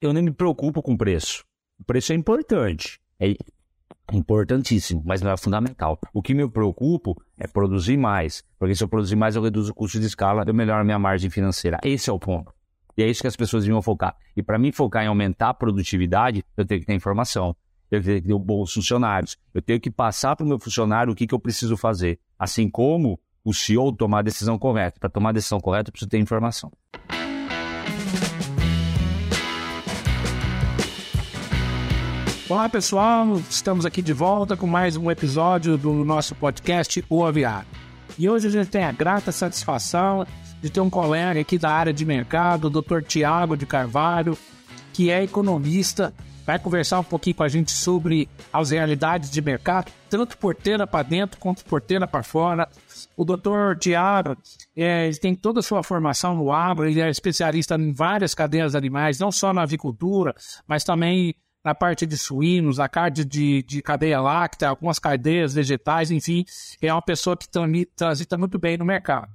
eu 0.00 0.12
nem 0.12 0.22
me 0.22 0.30
preocupo 0.30 0.82
com 0.82 0.96
preço. 0.96 1.44
O 1.78 1.84
preço 1.84 2.12
é 2.12 2.16
importante, 2.16 2.98
é 3.20 3.36
importantíssimo, 4.12 5.02
mas 5.04 5.20
não 5.20 5.30
é 5.30 5.36
fundamental. 5.36 5.98
O 6.12 6.22
que 6.22 6.34
me 6.34 6.48
preocupa 6.48 7.12
é 7.38 7.46
produzir 7.46 7.96
mais, 7.96 8.42
porque 8.58 8.74
se 8.74 8.82
eu 8.82 8.88
produzir 8.88 9.16
mais, 9.16 9.36
eu 9.36 9.42
reduzo 9.42 9.72
o 9.72 9.74
custo 9.74 10.00
de 10.00 10.06
escala, 10.06 10.44
eu 10.46 10.54
melhoro 10.54 10.80
a 10.80 10.84
minha 10.84 10.98
margem 10.98 11.30
financeira. 11.30 11.78
Esse 11.84 12.08
é 12.08 12.12
o 12.12 12.18
ponto. 12.18 12.52
E 12.96 13.02
é 13.02 13.08
isso 13.08 13.20
que 13.20 13.28
as 13.28 13.36
pessoas 13.36 13.64
deviam 13.64 13.80
focar. 13.82 14.16
E 14.36 14.42
para 14.42 14.58
mim 14.58 14.72
focar 14.72 15.04
em 15.04 15.08
aumentar 15.08 15.50
a 15.50 15.54
produtividade, 15.54 16.44
eu 16.56 16.64
tenho 16.64 16.80
que 16.80 16.86
ter 16.86 16.94
informação. 16.94 17.54
Eu 17.90 18.02
tenho 18.02 18.20
que 18.20 18.28
ter 18.28 18.38
bons 18.38 18.72
funcionários. 18.72 19.36
Eu 19.52 19.62
tenho 19.62 19.80
que 19.80 19.90
passar 19.90 20.34
para 20.36 20.44
o 20.44 20.48
meu 20.48 20.58
funcionário 20.58 21.12
o 21.12 21.16
que, 21.16 21.26
que 21.26 21.34
eu 21.34 21.40
preciso 21.40 21.76
fazer. 21.76 22.18
Assim 22.38 22.68
como 22.68 23.18
o 23.44 23.54
CEO 23.54 23.92
tomar 23.92 24.20
a 24.20 24.22
decisão 24.22 24.58
correta. 24.58 24.98
Para 25.00 25.08
tomar 25.08 25.30
a 25.30 25.32
decisão 25.32 25.60
correta, 25.60 25.88
eu 25.88 25.92
preciso 25.92 26.08
ter 26.08 26.18
informação. 26.18 26.70
Olá 32.50 32.68
pessoal, 32.68 33.36
estamos 33.48 33.86
aqui 33.86 34.02
de 34.02 34.12
volta 34.12 34.56
com 34.56 34.66
mais 34.66 34.96
um 34.96 35.08
episódio 35.08 35.78
do 35.78 35.92
nosso 36.04 36.34
podcast 36.34 37.04
O 37.08 37.24
Aviário. 37.24 37.68
E 38.18 38.28
hoje 38.28 38.48
a 38.48 38.50
gente 38.50 38.66
tem 38.66 38.82
a 38.82 38.90
grata 38.90 39.30
satisfação 39.30 40.26
de 40.60 40.68
ter 40.68 40.80
um 40.80 40.90
colega 40.90 41.38
aqui 41.38 41.56
da 41.56 41.70
área 41.70 41.92
de 41.92 42.04
mercado, 42.04 42.64
o 42.64 42.82
Dr. 42.82 43.02
Tiago 43.02 43.56
de 43.56 43.66
Carvalho, 43.66 44.36
que 44.92 45.12
é 45.12 45.22
economista, 45.22 46.12
vai 46.44 46.58
conversar 46.58 46.98
um 46.98 47.04
pouquinho 47.04 47.36
com 47.36 47.44
a 47.44 47.48
gente 47.48 47.70
sobre 47.70 48.28
as 48.52 48.70
realidades 48.70 49.30
de 49.30 49.40
mercado, 49.40 49.92
tanto 50.08 50.36
porteira 50.36 50.88
para 50.88 51.04
dentro 51.04 51.38
quanto 51.38 51.64
porteira 51.64 52.04
para 52.04 52.24
fora. 52.24 52.68
O 53.16 53.24
Dr. 53.24 53.78
Tiago 53.78 54.36
é, 54.76 55.08
tem 55.12 55.36
toda 55.36 55.60
a 55.60 55.62
sua 55.62 55.84
formação 55.84 56.34
no 56.34 56.50
agro, 56.50 56.88
ele 56.88 57.00
é 57.00 57.08
especialista 57.08 57.76
em 57.76 57.92
várias 57.92 58.34
cadeias 58.34 58.74
animais, 58.74 59.20
não 59.20 59.30
só 59.30 59.52
na 59.52 59.62
avicultura, 59.62 60.34
mas 60.66 60.82
também 60.82 61.32
na 61.64 61.74
parte 61.74 62.06
de 62.06 62.16
suínos, 62.16 62.78
na 62.78 62.88
parte 62.88 63.24
de, 63.24 63.62
de 63.62 63.82
cadeia 63.82 64.20
láctea, 64.20 64.68
algumas 64.68 64.98
cadeias 64.98 65.54
vegetais, 65.54 66.10
enfim, 66.10 66.44
é 66.80 66.92
uma 66.92 67.02
pessoa 67.02 67.36
que 67.36 67.46
transita 67.96 68.38
muito 68.38 68.58
bem 68.58 68.76
no 68.76 68.84
mercado. 68.84 69.28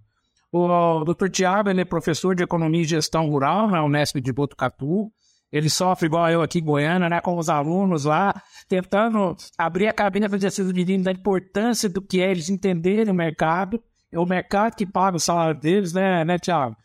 O 0.52 1.04
Dr. 1.04 1.30
Tiago 1.30 1.70
ele 1.70 1.82
é 1.82 1.86
professor 1.86 2.34
de 2.34 2.44
Economia 2.44 2.82
e 2.82 2.86
Gestão 2.86 3.28
Rural 3.28 3.68
na 3.68 3.84
Unesp 3.84 4.22
de 4.22 4.32
Botucatu. 4.32 5.12
Ele 5.52 5.70
sofre 5.70 6.08
igual 6.08 6.30
eu 6.30 6.42
aqui 6.42 6.60
em 6.60 6.64
Goiânia, 6.64 7.10
né, 7.10 7.20
com 7.20 7.38
os 7.38 7.50
alunos 7.50 8.06
lá, 8.06 8.34
tentando 8.68 9.36
abrir 9.58 9.88
a 9.88 9.94
cabeça 9.94 10.30
para 10.30 10.48
esses 10.48 10.72
meninos 10.72 11.04
da 11.04 11.12
importância 11.12 11.90
do 11.90 12.02
que 12.02 12.22
é 12.22 12.32
eles 12.32 12.50
entenderem 12.50 13.12
o 13.12 13.14
mercado. 13.14 13.82
É 14.12 14.18
o 14.18 14.26
mercado 14.26 14.76
que 14.76 14.86
paga 14.86 15.18
o 15.18 15.20
salário 15.20 15.60
deles, 15.60 15.92
né, 15.92 16.24
né 16.24 16.40
Tiago? 16.40 16.76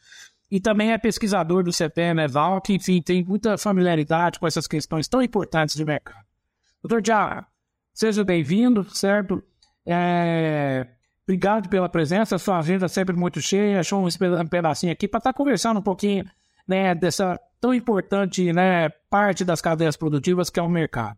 E 0.51 0.59
também 0.59 0.93
é 0.93 0.99
pesquisador 0.99 1.63
do 1.63 1.73
CPM 1.73 2.23
Eval, 2.23 2.61
que, 2.61 2.75
enfim, 2.75 3.01
tem 3.01 3.25
muita 3.25 3.57
familiaridade 3.57 4.41
com 4.41 4.47
essas 4.47 4.67
questões 4.67 5.07
tão 5.07 5.23
importantes 5.23 5.77
de 5.77 5.85
mercado. 5.85 6.25
Doutor 6.83 7.01
Tiago, 7.01 7.47
seja 7.95 8.25
bem-vindo, 8.25 8.85
certo? 8.93 9.43
É... 9.87 10.87
Obrigado 11.23 11.69
pela 11.69 11.89
presença, 11.89 12.39
sua 12.39 12.59
agenda 12.59 12.87
é 12.87 12.89
sempre 12.89 13.15
muito 13.15 13.41
cheia, 13.41 13.79
achou 13.79 14.05
um 14.05 14.47
pedacinho 14.49 14.93
aqui 14.93 15.07
para 15.07 15.19
estar 15.19 15.33
tá 15.33 15.37
conversando 15.37 15.79
um 15.79 15.83
pouquinho 15.83 16.25
né, 16.67 16.93
dessa 16.93 17.39
tão 17.61 17.73
importante 17.73 18.53
né, 18.53 18.89
parte 19.09 19.45
das 19.45 19.61
cadeias 19.61 19.97
produtivas 19.97 20.51
que 20.51 20.59
é 20.59 20.63
o 20.63 20.69
mercado. 20.69 21.17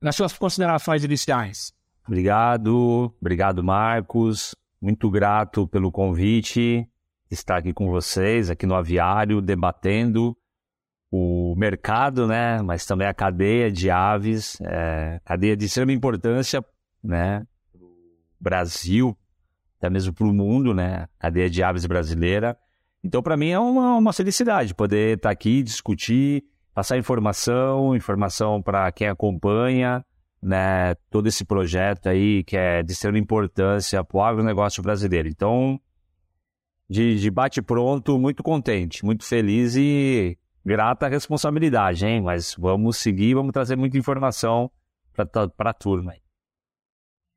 Nas 0.00 0.16
suas 0.16 0.32
considerações 0.32 1.04
iniciais. 1.04 1.74
Obrigado, 2.06 3.14
obrigado 3.20 3.62
Marcos, 3.62 4.54
muito 4.80 5.10
grato 5.10 5.66
pelo 5.68 5.92
convite 5.92 6.88
estar 7.34 7.58
aqui 7.58 7.72
com 7.72 7.90
vocês, 7.90 8.50
aqui 8.50 8.66
no 8.66 8.74
aviário, 8.74 9.40
debatendo 9.40 10.36
o 11.10 11.54
mercado, 11.56 12.26
né? 12.26 12.60
Mas 12.62 12.84
também 12.84 13.06
a 13.06 13.14
cadeia 13.14 13.70
de 13.70 13.90
aves, 13.90 14.58
é, 14.62 15.20
cadeia 15.24 15.56
de 15.56 15.66
extrema 15.66 15.92
importância, 15.92 16.64
né? 17.02 17.46
Brasil, 18.40 19.16
até 19.78 19.88
mesmo 19.88 20.12
para 20.12 20.26
o 20.26 20.34
mundo, 20.34 20.74
né? 20.74 21.06
Cadeia 21.18 21.48
de 21.48 21.62
aves 21.62 21.86
brasileira. 21.86 22.56
Então, 23.02 23.22
para 23.22 23.36
mim 23.36 23.50
é 23.50 23.58
uma, 23.58 23.96
uma 23.96 24.12
felicidade 24.12 24.74
poder 24.74 25.16
estar 25.16 25.30
aqui, 25.30 25.62
discutir, 25.62 26.42
passar 26.74 26.98
informação, 26.98 27.94
informação 27.94 28.60
para 28.60 28.90
quem 28.90 29.06
acompanha, 29.06 30.04
né? 30.42 30.94
Todo 31.10 31.28
esse 31.28 31.44
projeto 31.44 32.08
aí 32.08 32.42
que 32.42 32.56
é 32.56 32.82
de 32.82 32.92
extrema 32.92 33.18
importância 33.18 34.02
para 34.02 34.16
o 34.18 34.22
agronegócio 34.22 34.82
brasileiro. 34.82 35.28
Então, 35.28 35.80
de, 36.88 37.18
de 37.18 37.30
bate-pronto, 37.30 38.18
muito 38.18 38.42
contente, 38.42 39.04
muito 39.04 39.24
feliz 39.24 39.74
e 39.76 40.38
grata 40.64 41.08
responsabilidade, 41.08 42.04
hein? 42.06 42.22
Mas 42.22 42.54
vamos 42.58 42.96
seguir, 42.98 43.34
vamos 43.34 43.52
trazer 43.52 43.76
muita 43.76 43.98
informação 43.98 44.70
para 45.12 45.70
a 45.70 45.74
turma. 45.74 46.14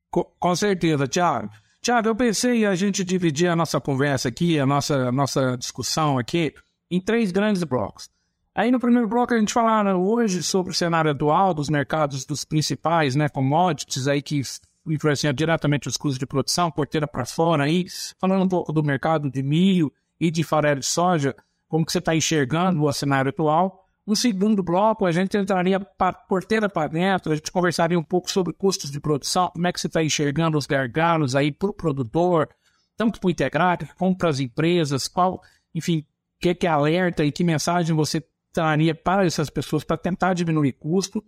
Com, 0.09 0.23
com 0.39 0.55
certeza, 0.55 1.07
Tiago. 1.07 1.49
Tiago, 1.81 2.07
eu 2.07 2.15
pensei 2.15 2.65
a 2.65 2.75
gente 2.75 3.03
dividir 3.03 3.47
a 3.47 3.55
nossa 3.55 3.79
conversa 3.79 4.29
aqui, 4.29 4.59
a 4.59 4.65
nossa, 4.65 5.07
a 5.07 5.11
nossa 5.11 5.55
discussão 5.57 6.17
aqui, 6.17 6.53
em 6.89 6.99
três 6.99 7.31
grandes 7.31 7.63
blocos. 7.63 8.09
Aí 8.55 8.71
no 8.71 8.79
primeiro 8.79 9.07
bloco 9.07 9.33
a 9.33 9.37
gente 9.37 9.53
falar 9.53 9.95
hoje 9.95 10.41
sobre 10.41 10.71
o 10.71 10.75
cenário 10.75 11.11
atual 11.11 11.53
dos 11.53 11.69
mercados 11.69 12.25
dos 12.25 12.43
principais 12.43 13.15
né, 13.15 13.29
commodities 13.29 14.07
aí 14.07 14.19
que 14.19 14.41
influenciar 14.89 15.33
diretamente 15.33 15.87
os 15.87 15.97
custos 15.97 16.19
de 16.19 16.25
produção, 16.25 16.71
porteira 16.71 17.07
para 17.07 17.25
fora 17.25 17.63
aí, 17.63 17.85
falando 18.19 18.43
um 18.43 18.47
pouco 18.47 18.71
do 18.71 18.83
mercado 18.83 19.29
de 19.29 19.43
milho 19.43 19.91
e 20.19 20.31
de 20.31 20.43
farelo 20.43 20.79
de 20.79 20.85
soja, 20.85 21.35
como 21.67 21.85
que 21.85 21.91
você 21.91 21.99
está 21.99 22.15
enxergando 22.15 22.83
o 22.83 22.93
cenário 22.93 23.29
atual. 23.29 23.85
No 24.05 24.15
segundo 24.15 24.63
bloco, 24.63 25.05
a 25.05 25.11
gente 25.11 25.37
entraria 25.37 25.79
para 25.79 26.13
porteira 26.13 26.69
para 26.69 26.87
dentro, 26.87 27.31
a 27.31 27.35
gente 27.35 27.51
conversaria 27.51 27.99
um 27.99 28.03
pouco 28.03 28.31
sobre 28.31 28.53
custos 28.53 28.89
de 28.89 29.01
produção, 29.01 29.49
como 29.49 29.67
é 29.67 29.73
que 29.73 29.81
você 29.81 29.87
está 29.87 30.01
enxergando 30.01 30.57
os 30.57 30.65
gargalos 30.65 31.35
aí 31.35 31.51
para 31.51 31.69
o 31.69 31.73
produtor, 31.73 32.49
tanto 32.95 33.19
para 33.19 33.27
o 33.27 33.31
integrado 33.31 33.87
como 33.97 34.17
para 34.17 34.29
as 34.29 34.39
empresas, 34.39 35.07
qual, 35.09 35.41
enfim, 35.75 35.99
o 35.99 36.39
que, 36.39 36.55
que 36.55 36.67
alerta 36.67 37.25
e 37.25 37.31
que 37.31 37.43
mensagem 37.43 37.93
você 37.95 38.23
traria 38.53 38.95
para 38.95 39.25
essas 39.25 39.49
pessoas 39.49 39.83
para 39.83 39.97
tentar 39.97 40.33
diminuir 40.33 40.71
custo. 40.73 41.23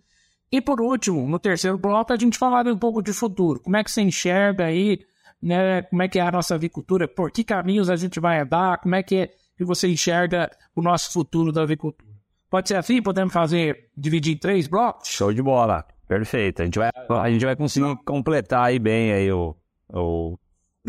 E 0.52 0.60
por 0.60 0.82
último, 0.82 1.28
no 1.28 1.38
terceiro 1.38 1.78
bloco, 1.78 2.12
a 2.12 2.18
gente 2.18 2.38
falaria 2.38 2.74
um 2.74 2.78
pouco 2.78 3.02
de 3.02 3.14
futuro. 3.14 3.60
Como 3.60 3.78
é 3.78 3.84
que 3.84 3.92
você 3.92 4.02
enxerga 4.02 4.66
aí, 4.66 5.00
né? 5.42 5.84
Como 5.84 6.02
é 6.02 6.08
que 6.08 6.18
é 6.18 6.22
a 6.22 6.32
nossa 6.32 6.56
avicultura? 6.56 7.08
Por 7.08 7.32
que 7.32 7.44
caminhos 7.44 7.90
a 7.90 7.96
gente 7.96 8.20
vai 8.20 8.40
andar? 8.40 8.80
Como 8.80 8.96
é 8.96 9.04
que, 9.04 9.16
é, 9.16 9.30
que 9.58 9.64
você 9.64 9.88
enxerga 9.88 10.50
o 10.76 10.82
nosso 10.82 11.14
futuro 11.14 11.52
da 11.52 11.62
avicultura? 11.62 12.10
Pode 12.50 12.68
ser 12.68 12.76
assim? 12.76 13.02
Podemos 13.02 13.32
fazer, 13.32 13.90
dividir 13.96 14.34
em 14.34 14.38
três 14.38 14.68
blocos? 14.68 15.08
Show 15.08 15.32
de 15.32 15.42
bola. 15.42 15.86
Perfeito. 16.08 16.64
A 16.64 16.66
gente 16.66 16.80
vai, 16.80 16.90
a 17.08 17.30
gente 17.30 17.46
vai 17.46 17.56
conseguir 17.56 17.96
completar 18.04 18.66
aí 18.66 18.80
bem 18.80 19.14
aí 19.14 19.32
o... 19.32 19.56
o... 19.94 20.36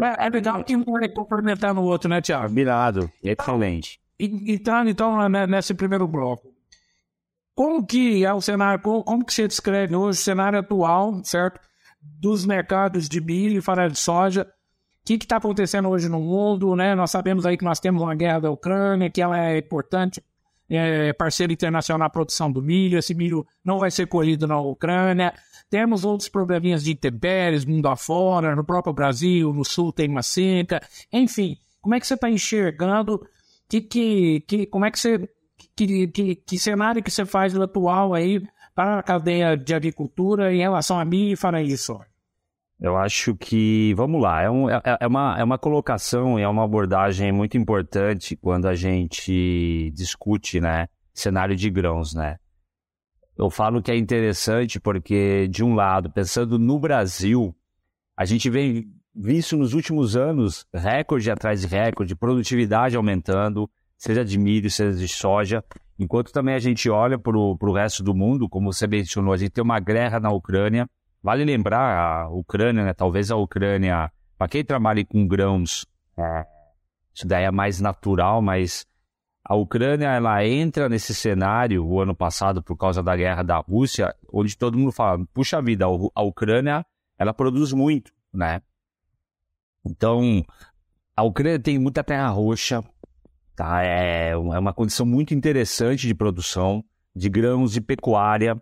É, 0.01 0.27
é 0.27 0.31
legal 0.31 0.65
que 0.65 0.75
um 0.75 0.85
vai 0.85 1.07
complementar 1.11 1.75
no 1.75 1.83
outro, 1.83 2.09
né, 2.09 2.23
Tiago? 2.23 2.49
Combinado. 2.49 3.11
Excelente. 3.23 4.01
Então, 4.19 4.89
então, 4.89 5.29
nesse 5.29 5.75
primeiro 5.75 6.09
bloco, 6.09 6.49
como 7.61 7.85
que 7.85 8.25
é 8.25 8.33
o 8.33 8.41
cenário, 8.41 8.83
como 8.83 9.23
que 9.23 9.35
você 9.35 9.47
descreve 9.47 9.95
hoje 9.95 10.19
o 10.19 10.23
cenário 10.23 10.59
atual, 10.59 11.23
certo? 11.23 11.61
Dos 12.01 12.47
mercados 12.47 13.07
de 13.07 13.21
milho 13.21 13.59
e 13.59 13.61
farelo 13.61 13.93
de 13.93 13.99
soja. 13.99 14.51
O 15.03 15.05
que 15.05 15.13
está 15.13 15.37
acontecendo 15.37 15.91
hoje 15.91 16.09
no 16.09 16.21
mundo, 16.21 16.75
né? 16.75 16.95
Nós 16.95 17.11
sabemos 17.11 17.45
aí 17.45 17.59
que 17.59 17.65
nós 17.65 17.79
temos 17.79 18.01
uma 18.01 18.15
guerra 18.15 18.41
da 18.41 18.51
Ucrânia, 18.51 19.11
que 19.11 19.21
ela 19.21 19.39
é 19.39 19.59
importante, 19.59 20.25
é 20.71 21.13
parceiro 21.13 21.53
internacional 21.53 21.99
na 21.99 22.09
produção 22.09 22.51
do 22.51 22.63
milho, 22.63 22.99
esse 22.99 23.13
milho 23.13 23.47
não 23.63 23.79
vai 23.79 23.91
ser 23.91 24.07
colhido 24.07 24.47
na 24.47 24.59
Ucrânia. 24.59 25.35
Temos 25.69 26.03
outros 26.03 26.31
probleminhas 26.31 26.83
de 26.83 26.93
intempéries, 26.93 27.67
mundo 27.67 27.89
afora, 27.89 28.57
no 28.57 28.65
próprio 28.65 28.95
Brasil, 28.95 29.53
no 29.53 29.67
sul 29.67 29.93
tem 29.93 30.09
uma 30.09 30.23
seca. 30.23 30.81
Enfim, 31.13 31.59
como 31.83 31.95
é 31.95 32.01
que 32.01 32.07
você 32.07 32.15
está 32.15 32.31
enxergando? 32.31 33.21
Que, 33.69 33.83
que, 33.83 34.41
que, 34.49 34.65
como 34.65 34.87
é 34.87 34.91
que 34.91 34.99
você 34.99 35.29
que, 35.77 36.09
que, 36.09 36.35
que 36.35 36.59
cenário 36.59 37.03
que 37.03 37.11
você 37.11 37.25
faz 37.25 37.57
atual 37.57 38.15
aí 38.15 38.43
para 38.75 38.99
a 38.99 39.03
cadeia 39.03 39.57
de 39.57 39.75
agricultura 39.75 40.55
em 40.55 40.59
relação 40.59 40.99
a 40.99 41.05
mim 41.05 41.31
e 41.31 41.37
para 41.37 41.63
isso? 41.63 42.01
Eu 42.81 42.97
acho 42.97 43.37
que, 43.37 43.93
vamos 43.95 44.23
lá, 44.23 44.41
é, 44.41 44.51
um, 44.51 44.71
é, 44.71 44.81
é, 45.01 45.07
uma, 45.07 45.39
é 45.39 45.45
uma 45.45 45.59
colocação 45.59 46.39
e 46.39 46.43
é 46.43 46.49
uma 46.49 46.65
abordagem 46.65 47.31
muito 47.31 47.59
importante 47.59 48.35
quando 48.35 48.67
a 48.67 48.75
gente 48.75 49.93
discute, 49.95 50.61
né, 50.61 50.89
cenário 51.13 51.55
de 51.55 51.69
grãos, 51.69 52.15
né. 52.15 52.39
Eu 53.37 53.51
falo 53.51 53.83
que 53.83 53.91
é 53.91 53.97
interessante 53.97 54.81
porque, 54.81 55.47
de 55.49 55.63
um 55.63 55.75
lado, 55.75 56.11
pensando 56.11 56.59
no 56.59 56.79
Brasil, 56.79 57.55
a 58.17 58.25
gente 58.25 58.49
vem 58.49 58.91
visto 59.15 59.57
nos 59.57 59.75
últimos 59.75 60.17
anos 60.17 60.67
recorde 60.73 61.31
atrás 61.31 61.61
de 61.61 61.67
recorde, 61.67 62.15
produtividade 62.15 62.97
aumentando, 62.97 63.69
seja 64.01 64.25
de 64.25 64.39
milho, 64.39 64.71
seja 64.71 64.97
de 64.97 65.07
soja, 65.07 65.63
enquanto 65.99 66.33
também 66.33 66.55
a 66.55 66.59
gente 66.59 66.89
olha 66.89 67.19
para 67.19 67.37
o 67.37 67.73
resto 67.75 68.03
do 68.03 68.15
mundo, 68.15 68.49
como 68.49 68.73
você 68.73 68.87
mencionou, 68.87 69.35
a 69.35 69.37
gente 69.37 69.51
tem 69.51 69.63
uma 69.63 69.79
guerra 69.79 70.19
na 70.19 70.31
Ucrânia. 70.31 70.89
Vale 71.23 71.45
lembrar, 71.45 72.23
a 72.25 72.31
Ucrânia, 72.31 72.83
né, 72.83 72.95
talvez 72.95 73.31
a 73.31 73.37
Ucrânia, 73.37 74.11
para 74.39 74.49
quem 74.49 74.65
trabalha 74.65 75.05
com 75.05 75.29
grãos, 75.29 75.85
é, 76.17 76.47
isso 77.13 77.29
daí 77.29 77.45
é 77.45 77.51
mais 77.51 77.79
natural, 77.79 78.41
mas 78.41 78.87
A 79.45 79.57
Ucrânia 79.57 80.09
ela 80.09 80.47
entra 80.47 80.89
nesse 80.89 81.15
cenário 81.15 81.85
o 81.85 82.01
ano 82.01 82.15
passado 82.15 82.63
por 82.63 82.77
causa 82.77 83.03
da 83.03 83.17
guerra 83.17 83.43
da 83.43 83.57
Rússia, 83.57 84.15
onde 84.33 84.57
todo 84.57 84.79
mundo 84.79 84.93
fala, 84.93 85.25
puxa 85.35 85.61
vida, 85.61 85.87
a 86.15 86.23
Ucrânia 86.23 86.85
ela 87.19 87.35
produz 87.35 87.73
muito, 87.73 88.13
né? 88.33 88.63
Então, 89.85 90.45
a 91.17 91.23
Ucrânia 91.23 91.59
tem 91.59 91.79
muita 91.79 92.05
terra 92.05 92.29
roxa, 92.29 92.85
tá? 93.61 93.85
É, 93.85 94.31
é 94.31 94.37
uma 94.37 94.73
condição 94.73 95.05
muito 95.05 95.35
interessante 95.35 96.07
de 96.07 96.15
produção 96.15 96.83
de 97.15 97.29
grãos 97.29 97.77
e 97.77 97.81
pecuária. 97.81 98.61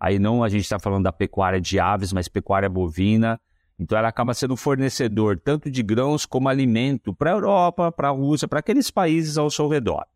Aí 0.00 0.18
não 0.18 0.42
a 0.42 0.48
gente 0.48 0.62
está 0.62 0.78
falando 0.78 1.04
da 1.04 1.12
pecuária 1.12 1.60
de 1.60 1.78
aves, 1.78 2.14
mas 2.14 2.28
pecuária 2.28 2.66
bovina. 2.66 3.38
Então 3.78 3.98
ela 3.98 4.08
acaba 4.08 4.32
sendo 4.32 4.56
fornecedor 4.56 5.38
tanto 5.38 5.70
de 5.70 5.82
grãos 5.82 6.24
como 6.24 6.48
alimento 6.48 7.12
para 7.12 7.30
a 7.30 7.34
Europa, 7.34 7.92
para 7.92 8.08
a 8.08 8.10
Rússia, 8.10 8.48
para 8.48 8.60
aqueles 8.60 8.90
países 8.90 9.36
ao 9.36 9.50
seu 9.50 9.68
redor. 9.68 10.06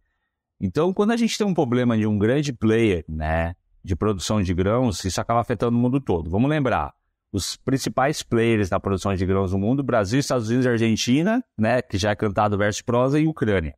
Então, 0.58 0.94
quando 0.94 1.11
a 1.11 1.17
gente 1.17 1.37
tem 1.37 1.46
um 1.46 1.52
problema 1.52 1.99
de 1.99 2.06
um 2.06 2.19
grande 2.19 2.55
player, 2.55 3.05
né, 3.06 3.55
de 3.85 3.94
produção 3.94 4.40
de 4.40 4.55
grãos, 4.55 5.05
isso 5.05 5.20
acaba 5.20 5.40
afetando 5.40 5.76
o 5.76 5.81
mundo 5.81 6.00
todo. 6.00 6.31
Vamos 6.31 6.49
lembrar, 6.49 6.94
os 7.32 7.56
principais 7.56 8.23
players 8.23 8.70
na 8.70 8.81
produção 8.81 9.14
de 9.14 9.26
grãos 9.26 9.52
no 9.52 9.58
mundo, 9.58 9.82
Brasil, 9.82 10.20
Estados 10.20 10.49
Unidos 10.49 10.67
Argentina, 10.67 11.44
né, 11.58 11.82
que 11.82 11.99
já 11.99 12.12
é 12.12 12.14
cantado 12.14 12.56
verso 12.56 12.82
prosa, 12.85 13.20
e 13.20 13.26
Ucrânia. 13.26 13.75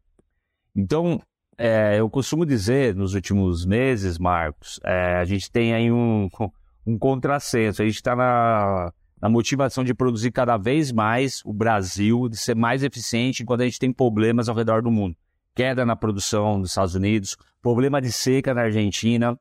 Então, 0.75 1.21
é, 1.57 1.99
eu 1.99 2.11
costumo 2.11 2.45
dizer, 2.45 2.95
nos 2.95 3.15
últimos 3.15 3.65
meses, 3.65 4.19
Marcos, 4.19 4.81
é, 4.85 5.17
a 5.17 5.25
gente 5.25 5.51
tem 5.51 5.75
aí 5.75 5.91
um, 5.91 6.29
um 6.87 6.99
contrassenso, 6.99 7.83
a 7.83 7.85
gente 7.85 7.97
está 7.97 8.17
na, 8.17 8.93
na 9.21 9.29
motivação 9.29 9.85
de 9.85 9.95
produzir 9.95 10.33
cada 10.33 10.57
vez 10.57 10.91
mais 10.91 11.43
o 11.45 11.53
Brasil, 11.53 12.29
de 12.29 12.37
ser 12.37 12.57
mais 12.57 12.83
eficiente 12.83 13.43
enquanto 13.43 13.61
a 13.61 13.65
gente 13.65 13.79
tem 13.79 13.93
problemas 13.93 14.49
ao 14.49 14.57
redor 14.57 14.83
do 14.83 14.91
mundo 14.91 15.17
queda 15.55 15.87
na 15.87 15.95
produção 15.95 16.61
dos 16.61 16.71
Estados 16.71 16.95
Unidos, 16.95 17.37
problema 17.63 18.01
de 18.01 18.11
seca 18.11 18.53
na 18.53 18.63
Argentina, 18.63 19.39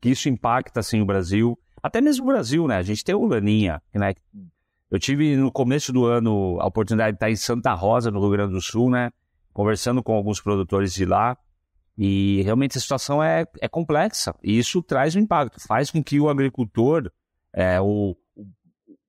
que 0.00 0.10
isso 0.10 0.28
impacta 0.28 0.80
assim 0.80 1.00
o 1.00 1.06
Brasil, 1.06 1.58
até 1.82 2.00
mesmo 2.00 2.24
o 2.24 2.28
Brasil, 2.28 2.66
né? 2.68 2.76
A 2.76 2.82
gente 2.82 3.04
tem 3.04 3.14
o 3.14 3.26
Laninha, 3.26 3.82
né? 3.92 4.14
Eu 4.90 4.98
tive 4.98 5.36
no 5.36 5.50
começo 5.50 5.92
do 5.92 6.04
ano 6.04 6.58
a 6.60 6.66
oportunidade 6.66 7.12
de 7.12 7.16
estar 7.16 7.30
em 7.30 7.36
Santa 7.36 7.74
Rosa, 7.74 8.10
no 8.10 8.20
Rio 8.20 8.30
Grande 8.30 8.52
do 8.52 8.62
Sul, 8.62 8.90
né? 8.90 9.10
Conversando 9.56 10.02
com 10.02 10.12
alguns 10.12 10.38
produtores 10.38 10.92
de 10.92 11.06
lá. 11.06 11.34
E 11.96 12.42
realmente 12.42 12.76
a 12.76 12.80
situação 12.80 13.22
é, 13.22 13.46
é 13.58 13.66
complexa. 13.66 14.34
E 14.42 14.58
isso 14.58 14.82
traz 14.82 15.16
um 15.16 15.20
impacto. 15.20 15.58
Faz 15.66 15.90
com 15.90 16.04
que 16.04 16.20
o 16.20 16.28
agricultor, 16.28 17.10
é, 17.54 17.80
o, 17.80 18.14
o 18.36 18.46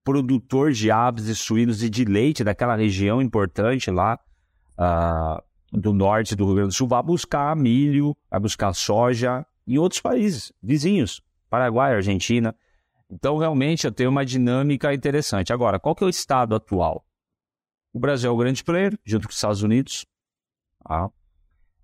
produtor 0.05 0.71
de 0.71 0.89
aves 0.89 1.25
e 1.25 1.35
suínos 1.35 1.83
e 1.83 1.89
de 1.89 2.05
leite 2.05 2.45
daquela 2.45 2.77
região 2.77 3.21
importante 3.21 3.91
lá, 3.91 4.17
uh, 4.79 5.43
do 5.77 5.91
norte 5.91 6.33
do 6.33 6.45
Rio 6.45 6.55
Grande 6.55 6.69
do 6.69 6.75
Sul 6.75 6.87
vai 6.87 7.03
buscar 7.03 7.53
milho, 7.53 8.15
vai 8.31 8.39
buscar 8.39 8.73
soja 8.73 9.45
em 9.67 9.77
outros 9.77 9.99
países 9.99 10.53
vizinhos, 10.63 11.21
Paraguai, 11.49 11.93
Argentina. 11.93 12.55
Então, 13.11 13.37
realmente, 13.37 13.85
eu 13.85 13.91
tenho 13.91 14.09
uma 14.09 14.25
dinâmica 14.25 14.93
interessante. 14.93 15.51
Agora, 15.51 15.77
qual 15.77 15.93
que 15.93 16.05
é 16.05 16.07
o 16.07 16.09
estado 16.09 16.55
atual? 16.55 17.05
O 17.91 17.99
Brasil 17.99 18.29
é 18.29 18.33
o 18.33 18.37
grande 18.37 18.63
player, 18.63 18.97
junto 19.05 19.27
com 19.27 19.31
os 19.31 19.35
Estados 19.35 19.61
Unidos. 19.61 20.05
Tá? 20.87 21.09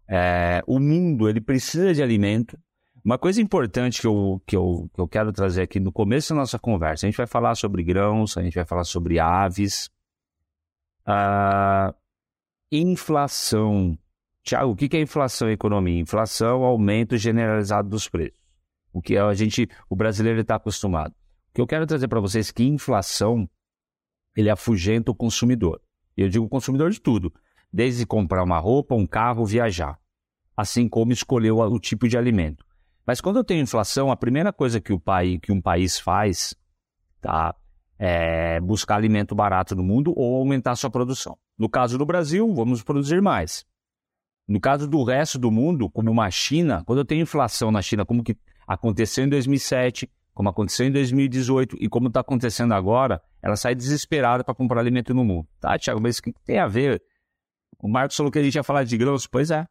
É, 0.07 0.63
o 0.65 0.79
mundo 0.79 1.27
ele 1.27 1.41
precisa 1.41 1.93
de 1.93 2.01
alimento. 2.01 2.57
Uma 3.03 3.17
coisa 3.17 3.41
importante 3.41 3.99
que 3.99 4.07
eu, 4.07 4.41
que, 4.45 4.55
eu, 4.55 4.89
que 4.93 5.01
eu 5.01 5.07
quero 5.07 5.33
trazer 5.33 5.63
aqui 5.63 5.79
no 5.79 5.91
começo 5.91 6.33
da 6.33 6.39
nossa 6.39 6.57
conversa, 6.57 7.05
a 7.05 7.09
gente 7.09 7.17
vai 7.17 7.27
falar 7.27 7.55
sobre 7.55 7.83
grãos, 7.83 8.37
a 8.37 8.41
gente 8.41 8.55
vai 8.55 8.65
falar 8.65 8.85
sobre 8.85 9.19
aves. 9.19 9.89
Uh, 11.05 11.93
Inflação. 12.75 13.95
Tiago, 14.41 14.71
o 14.71 14.75
que 14.75 14.97
é 14.97 14.99
inflação 14.99 15.47
em 15.47 15.53
economia? 15.53 15.99
Inflação, 15.99 16.63
aumento 16.63 17.15
generalizado 17.17 17.87
dos 17.87 18.09
preços. 18.09 18.39
O 18.91 18.99
que 18.99 19.15
a 19.15 19.31
gente, 19.35 19.69
o 19.87 19.95
brasileiro 19.95 20.41
está 20.41 20.55
acostumado. 20.55 21.11
O 21.11 21.53
que 21.53 21.61
eu 21.61 21.67
quero 21.67 21.85
trazer 21.85 22.07
para 22.07 22.19
vocês 22.19 22.49
é 22.49 22.53
que 22.53 22.63
inflação 22.63 23.47
ele 24.35 24.49
afugenta 24.49 25.11
o 25.11 25.15
consumidor. 25.15 25.79
Eu 26.17 26.29
digo 26.29 26.49
consumidor 26.49 26.89
de 26.89 26.99
tudo, 26.99 27.31
desde 27.73 28.05
comprar 28.05 28.43
uma 28.43 28.59
roupa, 28.59 28.93
um 28.93 29.07
carro, 29.07 29.45
viajar, 29.45 29.97
assim 30.55 30.87
como 30.87 31.11
escolher 31.11 31.51
o, 31.51 31.79
tipo 31.79 32.07
de 32.07 32.15
alimento. 32.15 32.63
Mas 33.05 33.19
quando 33.19 33.37
eu 33.37 33.43
tenho 33.43 33.63
inflação, 33.63 34.11
a 34.11 34.15
primeira 34.15 34.53
coisa 34.53 34.79
que, 34.79 34.93
o 34.93 34.99
país, 34.99 35.39
que 35.41 35.51
um 35.51 35.59
país 35.59 35.99
faz, 35.99 36.55
tá, 37.19 37.55
é, 37.97 38.59
buscar 38.61 38.95
alimento 38.95 39.33
barato 39.33 39.75
no 39.75 39.83
mundo 39.83 40.13
ou 40.15 40.35
aumentar 40.35 40.75
sua 40.75 40.89
produção. 40.89 41.35
No 41.57 41.67
caso 41.67 41.97
do 41.97 42.05
Brasil, 42.05 42.53
vamos 42.53 42.83
produzir 42.83 43.21
mais. 43.21 43.65
No 44.47 44.59
caso 44.59 44.87
do 44.87 45.03
resto 45.03 45.39
do 45.39 45.49
mundo, 45.49 45.89
como 45.89 46.11
uma 46.11 46.29
China, 46.29 46.83
quando 46.85 46.99
eu 46.99 47.05
tenho 47.05 47.23
inflação 47.23 47.71
na 47.71 47.81
China, 47.81 48.05
como 48.05 48.23
que 48.23 48.37
aconteceu 48.67 49.25
em 49.25 49.29
2007, 49.29 50.09
como 50.33 50.49
aconteceu 50.49 50.85
em 50.85 50.91
2018 50.91 51.77
e 51.79 51.89
como 51.89 52.07
está 52.07 52.19
acontecendo 52.19 52.73
agora, 52.73 53.21
ela 53.41 53.55
sai 53.55 53.73
desesperada 53.73 54.43
para 54.43 54.53
comprar 54.53 54.79
alimento 54.79 55.13
no 55.13 55.23
mundo. 55.23 55.47
Tá, 55.59 55.77
Tiago, 55.77 56.01
mas 56.01 56.17
o 56.17 56.23
que 56.23 56.33
tem 56.45 56.59
a 56.59 56.67
ver? 56.67 57.01
O 57.83 57.89
Marcos 57.89 58.15
falou 58.15 58.31
que 58.31 58.39
a 58.39 58.43
gente 58.43 58.55
ia 58.55 58.63
falar 58.63 58.85
de 58.85 58.97
grãos. 58.97 59.27
Pois 59.27 59.51
é. 59.51 59.67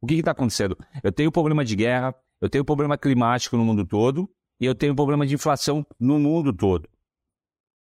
O 0.00 0.06
que 0.06 0.14
está 0.14 0.30
acontecendo? 0.30 0.78
Eu 1.02 1.10
tenho 1.10 1.32
problema 1.32 1.64
de 1.64 1.74
guerra, 1.74 2.14
eu 2.40 2.48
tenho 2.48 2.64
problema 2.64 2.96
climático 2.96 3.56
no 3.56 3.64
mundo 3.64 3.84
todo 3.84 4.30
e 4.60 4.64
eu 4.64 4.74
tenho 4.74 4.94
problema 4.94 5.26
de 5.26 5.34
inflação 5.34 5.84
no 5.98 6.20
mundo 6.20 6.52
todo. 6.52 6.88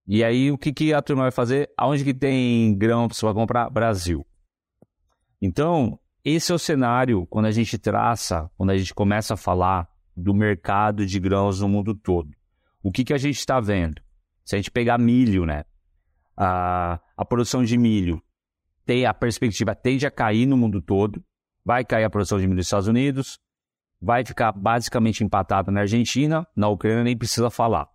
E 0.06 0.24
aí, 0.24 0.50
o 0.50 0.56
que, 0.56 0.72
que 0.72 0.94
a 0.94 1.02
turma 1.02 1.24
vai 1.24 1.30
fazer? 1.30 1.68
Aonde 1.76 2.02
que 2.02 2.14
tem 2.14 2.74
grão 2.78 3.08
para 3.08 3.34
comprar? 3.34 3.68
Brasil. 3.68 4.24
Então, 5.42 5.98
esse 6.24 6.50
é 6.50 6.54
o 6.54 6.58
cenário 6.58 7.26
quando 7.26 7.44
a 7.44 7.50
gente 7.50 7.76
traça, 7.76 8.50
quando 8.56 8.70
a 8.70 8.78
gente 8.78 8.94
começa 8.94 9.34
a 9.34 9.36
falar 9.36 9.86
do 10.16 10.32
mercado 10.32 11.04
de 11.04 11.20
grãos 11.20 11.60
no 11.60 11.68
mundo 11.68 11.94
todo. 11.94 12.30
O 12.82 12.90
que, 12.90 13.04
que 13.04 13.12
a 13.12 13.18
gente 13.18 13.36
está 13.36 13.60
vendo? 13.60 14.00
Se 14.46 14.54
a 14.54 14.58
gente 14.58 14.70
pegar 14.70 14.96
milho, 14.96 15.44
né? 15.44 15.64
A, 16.34 17.00
a 17.14 17.24
produção 17.24 17.62
de 17.62 17.76
milho 17.76 18.22
tem 18.86 19.04
a 19.04 19.12
perspectiva 19.12 19.74
tende 19.74 20.06
a 20.06 20.10
cair 20.10 20.46
no 20.46 20.56
mundo 20.56 20.80
todo. 20.80 21.22
Vai 21.64 21.84
cair 21.84 22.04
a 22.04 22.10
produção 22.10 22.38
de 22.38 22.46
milho 22.46 22.56
nos 22.56 22.66
Estados 22.66 22.86
Unidos, 22.86 23.40
vai 24.00 24.24
ficar 24.24 24.52
basicamente 24.52 25.24
empatada 25.24 25.72
na 25.72 25.80
Argentina, 25.80 26.46
na 26.54 26.68
Ucrânia 26.68 27.02
nem 27.02 27.16
precisa 27.16 27.50
falar. 27.50 27.88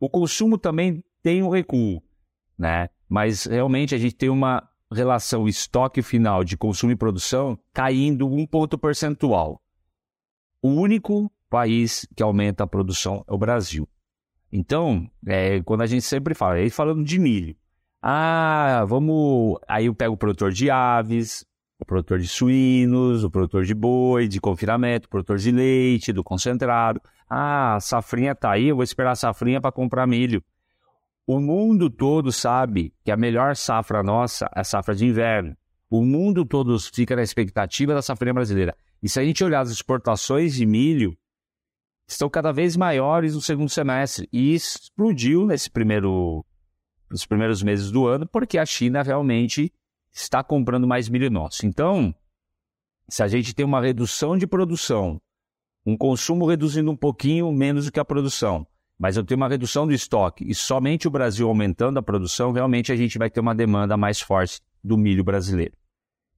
O 0.00 0.08
consumo 0.08 0.56
também 0.56 1.04
tem 1.22 1.42
um 1.42 1.50
recuo, 1.50 2.02
né? 2.58 2.88
Mas 3.06 3.44
realmente 3.44 3.94
a 3.94 3.98
gente 3.98 4.14
tem 4.14 4.30
uma 4.30 4.66
relação 4.90 5.46
estoque 5.46 6.00
final 6.00 6.42
de 6.42 6.56
consumo 6.56 6.92
e 6.92 6.96
produção 6.96 7.58
caindo 7.72 8.26
um 8.26 8.46
ponto 8.46 8.78
percentual. 8.78 9.60
O 10.62 10.70
único 10.70 11.30
país 11.50 12.06
que 12.16 12.22
aumenta 12.22 12.64
a 12.64 12.66
produção 12.66 13.22
é 13.28 13.32
o 13.32 13.38
Brasil. 13.38 13.86
Então, 14.50 15.08
é, 15.26 15.62
quando 15.62 15.82
a 15.82 15.86
gente 15.86 16.02
sempre 16.02 16.34
fala, 16.34 16.54
aí 16.54 16.70
falando 16.70 17.04
de 17.04 17.18
milho, 17.18 17.54
ah, 18.02 18.84
vamos. 18.88 19.58
Aí 19.68 19.86
eu 19.86 19.94
pego 19.94 20.14
o 20.14 20.18
produtor 20.18 20.52
de 20.52 20.70
aves, 20.70 21.44
o 21.78 21.84
produtor 21.84 22.18
de 22.18 22.28
suínos, 22.28 23.24
o 23.24 23.30
produtor 23.30 23.64
de 23.64 23.74
boi, 23.74 24.28
de 24.28 24.40
confinamento, 24.40 25.06
o 25.06 25.10
produtor 25.10 25.38
de 25.38 25.50
leite, 25.50 26.12
do 26.12 26.24
concentrado. 26.24 27.00
Ah, 27.28 27.76
a 27.76 27.80
safrinha 27.80 28.34
tá 28.34 28.52
aí, 28.52 28.68
eu 28.68 28.76
vou 28.76 28.84
esperar 28.84 29.12
a 29.12 29.16
safrinha 29.16 29.60
para 29.60 29.72
comprar 29.72 30.06
milho. 30.06 30.42
O 31.26 31.38
mundo 31.38 31.88
todo 31.88 32.32
sabe 32.32 32.92
que 33.04 33.10
a 33.10 33.16
melhor 33.16 33.54
safra 33.54 34.02
nossa 34.02 34.46
é 34.54 34.60
a 34.60 34.64
safra 34.64 34.94
de 34.94 35.06
inverno. 35.06 35.56
O 35.88 36.04
mundo 36.04 36.44
todo 36.44 36.78
fica 36.78 37.14
na 37.14 37.22
expectativa 37.22 37.94
da 37.94 38.02
safra 38.02 38.32
brasileira. 38.32 38.76
E 39.02 39.08
se 39.08 39.20
a 39.20 39.24
gente 39.24 39.42
olhar 39.42 39.60
as 39.60 39.70
exportações 39.70 40.54
de 40.54 40.66
milho, 40.66 41.16
estão 42.06 42.28
cada 42.28 42.52
vez 42.52 42.76
maiores 42.76 43.34
no 43.34 43.40
segundo 43.40 43.68
semestre. 43.68 44.28
E 44.32 44.54
explodiu 44.54 45.46
nesse 45.46 45.70
primeiro, 45.70 46.44
nos 47.10 47.26
primeiros 47.26 47.62
meses 47.62 47.90
do 47.90 48.06
ano, 48.06 48.26
porque 48.26 48.56
a 48.58 48.64
China 48.64 49.02
realmente 49.02 49.72
está 50.12 50.42
comprando 50.42 50.86
mais 50.86 51.08
milho 51.08 51.30
nosso. 51.30 51.66
Então, 51.66 52.14
se 53.08 53.22
a 53.22 53.28
gente 53.28 53.54
tem 53.54 53.66
uma 53.66 53.80
redução 53.80 54.36
de 54.36 54.46
produção, 54.46 55.20
um 55.84 55.96
consumo 55.96 56.46
reduzindo 56.46 56.90
um 56.90 56.96
pouquinho 56.96 57.50
menos 57.52 57.86
do 57.86 57.92
que 57.92 58.00
a 58.00 58.04
produção, 58.04 58.66
mas 58.98 59.16
eu 59.16 59.24
tenho 59.24 59.38
uma 59.38 59.48
redução 59.48 59.86
do 59.86 59.92
estoque 59.92 60.44
e 60.48 60.54
somente 60.54 61.08
o 61.08 61.10
Brasil 61.10 61.48
aumentando 61.48 61.98
a 61.98 62.02
produção, 62.02 62.52
realmente 62.52 62.92
a 62.92 62.96
gente 62.96 63.18
vai 63.18 63.30
ter 63.30 63.40
uma 63.40 63.54
demanda 63.54 63.96
mais 63.96 64.20
forte 64.20 64.60
do 64.84 64.96
milho 64.96 65.24
brasileiro. 65.24 65.74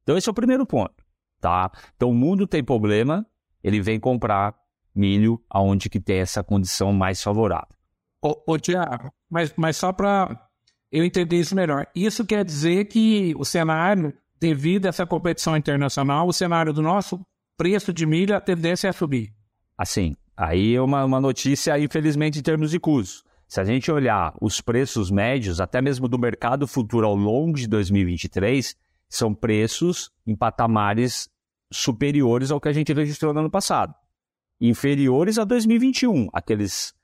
Então 0.03 0.17
esse 0.17 0.29
é 0.29 0.33
o 0.33 0.35
primeiro 0.35 0.65
ponto, 0.65 0.95
tá? 1.41 1.71
Então 1.97 2.11
o 2.11 2.15
mundo 2.15 2.47
tem 2.47 2.63
problema, 2.63 3.27
ele 3.63 3.81
vem 3.81 3.99
comprar 3.99 4.55
milho 4.95 5.43
aonde 5.51 5.91
que 5.91 6.01
tem 6.01 6.19
essa 6.19 6.43
condição 6.43 6.93
mais 6.93 7.23
favorável. 7.23 7.75
Ô, 8.21 8.41
ô 8.47 8.59
Tiago, 8.59 9.13
mas, 9.29 9.53
mas 9.57 9.77
só 9.77 9.93
para 9.93 10.49
eu 10.93 11.05
entender 11.05 11.41
isso 11.41 11.57
melhor, 11.57 11.87
isso 11.95 12.25
quer 12.25 12.45
dizer 12.45 12.85
que 12.85 13.35
o 13.39 13.45
cenário, 13.45 14.13
devido 14.39 14.87
a 14.87 14.91
essa 14.91 15.07
competição 15.07 15.57
internacional, 15.57 16.29
o 16.29 16.33
cenário 16.33 16.73
do 16.73 16.83
nosso 16.83 17.21
preço 17.57 17.93
de 17.93 18.05
milho, 18.05 18.37
a 18.37 18.41
tendência 18.41 18.89
é 18.89 18.93
subir? 18.93 19.33
Assim, 19.77 20.15
Aí 20.37 20.75
é 20.75 20.81
uma, 20.81 21.05
uma 21.05 21.21
notícia, 21.21 21.79
infelizmente, 21.79 22.39
em 22.39 22.43
termos 22.43 22.71
de 22.71 22.81
custo. 22.81 23.23
Se 23.47 23.61
a 23.61 23.65
gente 23.65 23.93
olhar 23.93 24.35
os 24.41 24.61
preços 24.61 25.11
médios, 25.11 25.61
até 25.61 25.83
mesmo 25.83 26.09
do 26.09 26.19
mercado 26.19 26.67
futuro 26.67 27.07
ao 27.07 27.15
longo 27.15 27.57
de 27.57 27.69
2023, 27.69 28.75
são 29.09 29.35
preços 29.35 30.11
em 30.27 30.35
patamares 30.35 31.29
superiores 31.71 32.51
ao 32.51 32.61
que 32.61 32.69
a 32.69 32.73
gente 32.73 32.93
registrou 32.93 33.35
no 33.35 33.41
ano 33.41 33.51
passado. 33.51 33.95
Inferiores 34.59 35.39
a 35.39 35.45
2021, 35.45 36.29
aqueles 36.33 36.95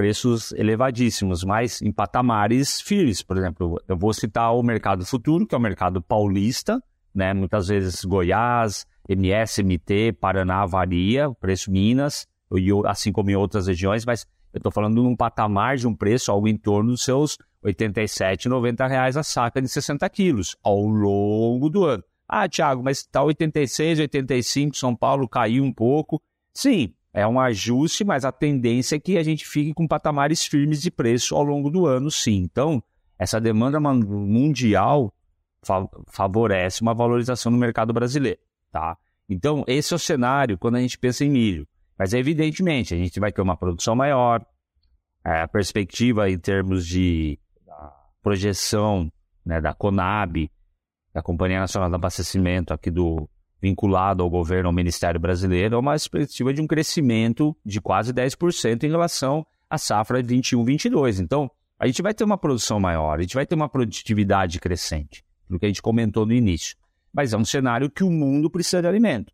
preços 0.00 0.50
elevadíssimos, 0.52 1.44
mas 1.44 1.82
em 1.82 1.92
patamares 1.92 2.80
firmes. 2.80 3.20
Por 3.20 3.36
exemplo, 3.36 3.78
eu 3.86 3.98
vou 3.98 4.14
citar 4.14 4.56
o 4.56 4.62
mercado 4.62 5.04
futuro, 5.04 5.46
que 5.46 5.54
é 5.54 5.58
o 5.58 5.60
mercado 5.60 6.00
paulista, 6.00 6.82
né? 7.14 7.34
muitas 7.34 7.68
vezes 7.68 8.02
Goiás, 8.02 8.86
MS, 9.06 9.62
MT, 9.62 10.14
Paraná 10.18 10.64
varia, 10.64 11.28
o 11.28 11.34
preço 11.34 11.70
Minas, 11.70 12.26
assim 12.86 13.12
como 13.12 13.30
em 13.30 13.36
outras 13.36 13.66
regiões, 13.66 14.06
mas 14.06 14.26
eu 14.54 14.58
estou 14.58 14.72
falando 14.72 15.02
num 15.02 15.14
patamar 15.14 15.76
de 15.76 15.86
um 15.86 15.94
preço 15.94 16.32
algo 16.32 16.48
em 16.48 16.56
torno 16.56 16.92
dos 16.92 17.04
seus 17.04 17.36
87, 17.62 18.48
90 18.48 18.86
reais 18.86 19.18
a 19.18 19.22
saca 19.22 19.60
de 19.60 19.68
60 19.68 20.08
quilos 20.08 20.56
ao 20.62 20.80
longo 20.80 21.68
do 21.68 21.84
ano. 21.84 22.02
Ah, 22.26 22.48
Thiago, 22.48 22.82
mas 22.82 23.00
está 23.00 23.22
86, 23.22 23.98
85, 23.98 24.74
São 24.78 24.96
Paulo 24.96 25.28
caiu 25.28 25.62
um 25.62 25.72
pouco. 25.74 26.22
Sim, 26.54 26.94
é 27.12 27.26
um 27.26 27.40
ajuste, 27.40 28.04
mas 28.04 28.24
a 28.24 28.32
tendência 28.32 28.96
é 28.96 29.00
que 29.00 29.18
a 29.18 29.22
gente 29.22 29.46
fique 29.46 29.74
com 29.74 29.86
patamares 29.86 30.44
firmes 30.44 30.80
de 30.80 30.90
preço 30.90 31.34
ao 31.34 31.42
longo 31.42 31.70
do 31.70 31.86
ano, 31.86 32.10
sim. 32.10 32.36
Então, 32.36 32.82
essa 33.18 33.40
demanda 33.40 33.80
mundial 33.80 35.12
favorece 36.08 36.80
uma 36.80 36.94
valorização 36.94 37.50
no 37.52 37.58
mercado 37.58 37.92
brasileiro, 37.92 38.38
tá? 38.70 38.96
Então, 39.28 39.64
esse 39.66 39.92
é 39.92 39.96
o 39.96 39.98
cenário 39.98 40.58
quando 40.58 40.76
a 40.76 40.80
gente 40.80 40.98
pensa 40.98 41.24
em 41.24 41.30
milho. 41.30 41.66
Mas, 41.98 42.14
evidentemente, 42.14 42.94
a 42.94 42.96
gente 42.96 43.20
vai 43.20 43.30
ter 43.30 43.42
uma 43.42 43.56
produção 43.56 43.94
maior, 43.94 44.44
é, 45.24 45.42
a 45.42 45.48
perspectiva 45.48 46.30
em 46.30 46.38
termos 46.38 46.86
de 46.86 47.38
projeção 48.22 49.12
né, 49.44 49.60
da 49.60 49.74
Conab, 49.74 50.50
da 51.12 51.22
Companhia 51.22 51.60
Nacional 51.60 51.88
de 51.88 51.94
Abastecimento 51.94 52.72
aqui 52.72 52.90
do 52.90 53.28
vinculado 53.60 54.22
ao 54.22 54.30
governo, 54.30 54.68
ao 54.68 54.72
Ministério 54.72 55.20
Brasileiro, 55.20 55.74
é 55.74 55.78
uma 55.78 55.92
perspectiva 55.92 56.52
de 56.52 56.60
um 56.60 56.66
crescimento 56.66 57.56
de 57.64 57.80
quase 57.80 58.12
10% 58.12 58.84
em 58.84 58.90
relação 58.90 59.46
à 59.68 59.76
safra 59.76 60.22
21-22. 60.22 61.20
Então, 61.20 61.50
a 61.78 61.86
gente 61.86 62.02
vai 62.02 62.14
ter 62.14 62.24
uma 62.24 62.38
produção 62.38 62.80
maior, 62.80 63.18
a 63.18 63.22
gente 63.22 63.34
vai 63.34 63.46
ter 63.46 63.54
uma 63.54 63.68
produtividade 63.68 64.58
crescente, 64.58 65.24
no 65.48 65.58
que 65.58 65.66
a 65.66 65.68
gente 65.68 65.82
comentou 65.82 66.26
no 66.26 66.32
início. 66.32 66.76
Mas 67.12 67.32
é 67.32 67.36
um 67.36 67.44
cenário 67.44 67.90
que 67.90 68.04
o 68.04 68.10
mundo 68.10 68.50
precisa 68.50 68.80
de 68.80 68.88
alimento, 68.88 69.32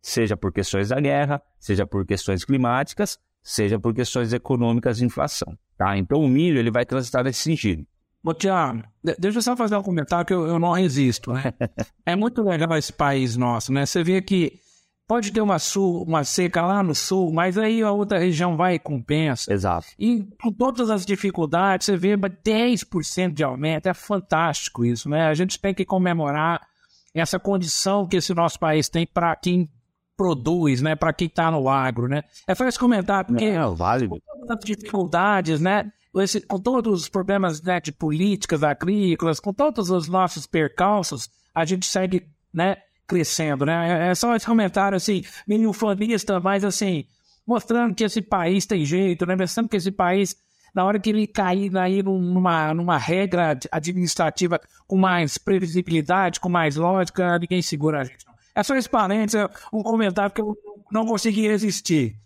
seja 0.00 0.36
por 0.36 0.52
questões 0.52 0.88
da 0.88 1.00
guerra, 1.00 1.42
seja 1.58 1.86
por 1.86 2.04
questões 2.06 2.44
climáticas, 2.44 3.18
seja 3.42 3.78
por 3.78 3.94
questões 3.94 4.32
econômicas 4.32 4.98
de 4.98 5.04
inflação. 5.04 5.56
Tá? 5.76 5.96
Então, 5.96 6.20
o 6.20 6.28
milho 6.28 6.58
ele 6.58 6.70
vai 6.70 6.84
transitar 6.84 7.24
nesse 7.24 7.40
sentido. 7.40 7.86
Tiago, 8.32 8.82
deixa 9.18 9.38
eu 9.38 9.42
só 9.42 9.54
fazer 9.54 9.76
um 9.76 9.82
comentário 9.82 10.24
que 10.24 10.32
eu, 10.32 10.46
eu 10.46 10.58
não 10.58 10.72
resisto, 10.72 11.32
né? 11.32 11.52
é 12.06 12.16
muito 12.16 12.42
legal 12.42 12.76
esse 12.78 12.92
país 12.92 13.36
nosso, 13.36 13.72
né? 13.72 13.84
Você 13.84 14.02
vê 14.02 14.22
que 14.22 14.58
pode 15.06 15.30
ter 15.30 15.40
uma, 15.40 15.58
sul, 15.58 16.02
uma 16.04 16.24
seca 16.24 16.62
lá 16.62 16.82
no 16.82 16.94
sul, 16.94 17.32
mas 17.32 17.58
aí 17.58 17.82
a 17.82 17.92
outra 17.92 18.18
região 18.18 18.56
vai 18.56 18.76
e 18.76 18.78
compensa. 18.78 19.52
Exato. 19.52 19.86
E 19.98 20.26
com 20.40 20.50
todas 20.50 20.88
as 20.88 21.04
dificuldades, 21.04 21.84
você 21.86 21.96
vê 21.96 22.16
10% 22.16 23.34
de 23.34 23.44
aumento, 23.44 23.88
é 23.88 23.94
fantástico 23.94 24.84
isso, 24.84 25.08
né? 25.08 25.26
A 25.26 25.34
gente 25.34 25.60
tem 25.60 25.74
que 25.74 25.84
comemorar 25.84 26.66
essa 27.14 27.38
condição 27.38 28.06
que 28.06 28.16
esse 28.16 28.34
nosso 28.34 28.58
país 28.58 28.88
tem 28.88 29.06
para 29.06 29.36
quem 29.36 29.68
produz, 30.16 30.80
né? 30.80 30.96
Para 30.96 31.12
quem 31.12 31.26
está 31.26 31.50
no 31.50 31.68
agro, 31.68 32.08
né? 32.08 32.22
É 32.46 32.54
só 32.54 32.66
esse 32.66 32.78
comentário, 32.78 33.26
porque 33.28 33.44
é, 33.44 33.66
vale. 33.68 34.08
com 34.08 34.18
todas 34.18 34.58
as 34.58 34.64
dificuldades, 34.64 35.60
né? 35.60 35.92
Esse, 36.20 36.40
com 36.40 36.58
todos 36.58 37.02
os 37.02 37.08
problemas 37.08 37.60
né, 37.62 37.80
de 37.80 37.92
políticas 37.92 38.62
agrícolas, 38.62 39.40
com 39.40 39.52
todos 39.52 39.90
os 39.90 40.08
nossos 40.08 40.46
percalços, 40.46 41.28
a 41.54 41.64
gente 41.64 41.86
segue 41.86 42.26
né, 42.52 42.76
crescendo. 43.06 43.66
Né? 43.66 44.06
É, 44.06 44.10
é 44.10 44.14
só 44.14 44.34
esse 44.34 44.46
comentário 44.46 44.96
assim, 44.96 45.24
meio 45.46 45.72
fanista, 45.72 46.40
mas 46.40 46.64
assim, 46.64 47.04
mostrando 47.46 47.94
que 47.94 48.04
esse 48.04 48.22
país 48.22 48.66
tem 48.66 48.84
jeito, 48.84 49.26
né? 49.26 49.36
mostrando 49.36 49.68
que 49.68 49.76
esse 49.76 49.90
país, 49.90 50.36
na 50.74 50.84
hora 50.84 50.98
que 50.98 51.10
ele 51.10 51.26
cair 51.26 51.76
aí 51.76 52.02
numa, 52.02 52.72
numa 52.74 52.98
regra 52.98 53.58
administrativa 53.70 54.60
com 54.86 54.96
mais 54.96 55.38
previsibilidade, 55.38 56.40
com 56.40 56.48
mais 56.48 56.76
lógica, 56.76 57.38
ninguém 57.38 57.62
segura 57.62 58.00
a 58.00 58.04
gente. 58.04 58.24
É 58.54 58.62
só 58.62 58.76
esse 58.76 58.88
parênteses, 58.88 59.48
um 59.72 59.82
comentário 59.82 60.32
que 60.32 60.40
eu 60.40 60.56
não 60.90 61.04
consegui 61.04 61.48
resistir. 61.48 62.16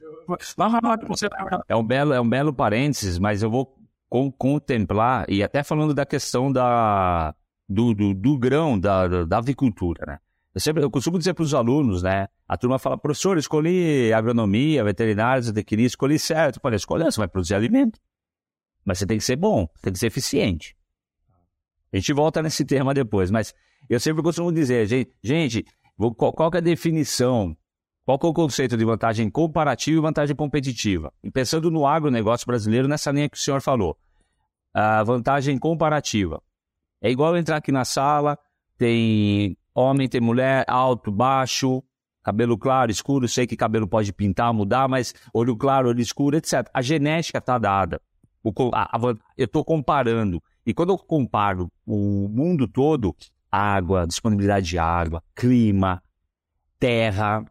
É 1.69 1.75
um 1.75 1.83
belo, 1.83 2.13
é 2.13 2.21
um 2.21 2.29
belo 2.29 2.53
parênteses, 2.53 3.19
mas 3.19 3.43
eu 3.43 3.51
vou 3.51 3.78
com, 4.09 4.31
contemplar, 4.31 5.27
e 5.29 5.43
até 5.43 5.63
falando 5.63 5.95
da 5.95 6.07
questão 6.07 6.51
da, 6.51 7.35
do, 7.69 7.95
do, 7.95 8.15
do 8.15 8.39
grão, 8.39 8.79
da, 8.79 9.25
da 9.25 9.39
avicultura, 9.39 10.05
né? 10.07 10.19
Eu, 10.55 10.61
sempre, 10.61 10.83
eu 10.83 10.91
costumo 10.91 11.19
dizer 11.19 11.35
para 11.35 11.45
os 11.45 11.55
alunos, 11.55 12.03
né? 12.03 12.27
A 12.49 12.57
turma 12.57 12.79
fala, 12.79 12.99
professor, 12.99 13.39
escolhi 13.39 14.13
agronomia, 14.13 14.83
veterinária, 14.83 15.43
zootecnia, 15.43 15.87
escolhi 15.87 16.19
certo. 16.19 16.59
Falei, 16.61 16.77
escolha, 16.77 17.11
você 17.11 17.19
vai 17.19 17.29
produzir 17.29 17.55
alimento. 17.55 18.01
Mas 18.85 18.99
você 18.99 19.07
tem 19.07 19.19
que 19.19 19.25
ser 19.25 19.37
bom, 19.37 19.69
tem 19.83 19.93
que 19.93 19.99
ser 19.99 20.07
eficiente. 20.07 20.77
A 21.93 21.97
gente 21.97 22.13
volta 22.13 22.43
nesse 22.43 22.65
tema 22.65 22.93
depois, 22.93 23.31
mas 23.31 23.55
eu 23.89 24.01
sempre 24.01 24.23
costumo 24.23 24.51
dizer, 24.51 24.87
gente, 24.87 25.13
gente 25.23 25.65
qual, 26.17 26.33
qual 26.33 26.51
é 26.55 26.59
a 26.59 26.61
definição 26.61 27.57
qual 28.09 28.19
é 28.23 28.27
o 28.27 28.33
conceito 28.33 28.75
de 28.75 28.87
vantagem 28.87 29.29
comparativa 29.29 29.99
e 29.99 30.01
vantagem 30.01 30.35
competitiva? 30.35 31.13
E 31.23 31.31
pensando 31.31 31.71
no 31.71 31.87
agronegócio 31.87 32.47
brasileiro, 32.47 32.89
nessa 32.89 33.11
linha 33.11 33.29
que 33.29 33.37
o 33.37 33.41
senhor 33.41 33.61
falou. 33.61 33.99
A 34.73 35.03
vantagem 35.03 35.59
comparativa. 35.59 36.43
É 37.03 37.11
igual 37.11 37.37
entrar 37.37 37.59
aqui 37.59 37.71
na 37.71 37.85
sala, 37.85 38.39
tem 38.79 39.59
homem, 39.75 40.09
tem 40.09 40.23
mulher, 40.23 40.65
alto, 40.67 41.13
baixo, 41.13 41.85
cabelo 42.23 42.57
claro, 42.57 42.91
escuro, 42.91 43.29
sei 43.29 43.47
que 43.47 43.59
cabelo 43.59 43.87
pode 43.87 44.11
pintar, 44.11 44.55
mudar, 44.55 44.89
mas 44.89 45.13
olho 45.35 45.55
claro, 45.55 45.91
olho 45.91 46.01
escuro, 46.01 46.35
etc. 46.35 46.67
A 46.73 46.81
genética 46.81 47.37
está 47.37 47.59
dada. 47.59 48.01
A, 48.73 48.97
a, 48.97 49.01
eu 49.37 49.45
estou 49.45 49.63
comparando. 49.63 50.43
E 50.65 50.73
quando 50.73 50.95
eu 50.95 50.97
comparo 50.97 51.71
o 51.85 52.27
mundo 52.27 52.67
todo, 52.67 53.15
água, 53.53 54.07
disponibilidade 54.07 54.67
de 54.67 54.79
água, 54.79 55.23
clima, 55.35 56.03
terra, 56.79 57.45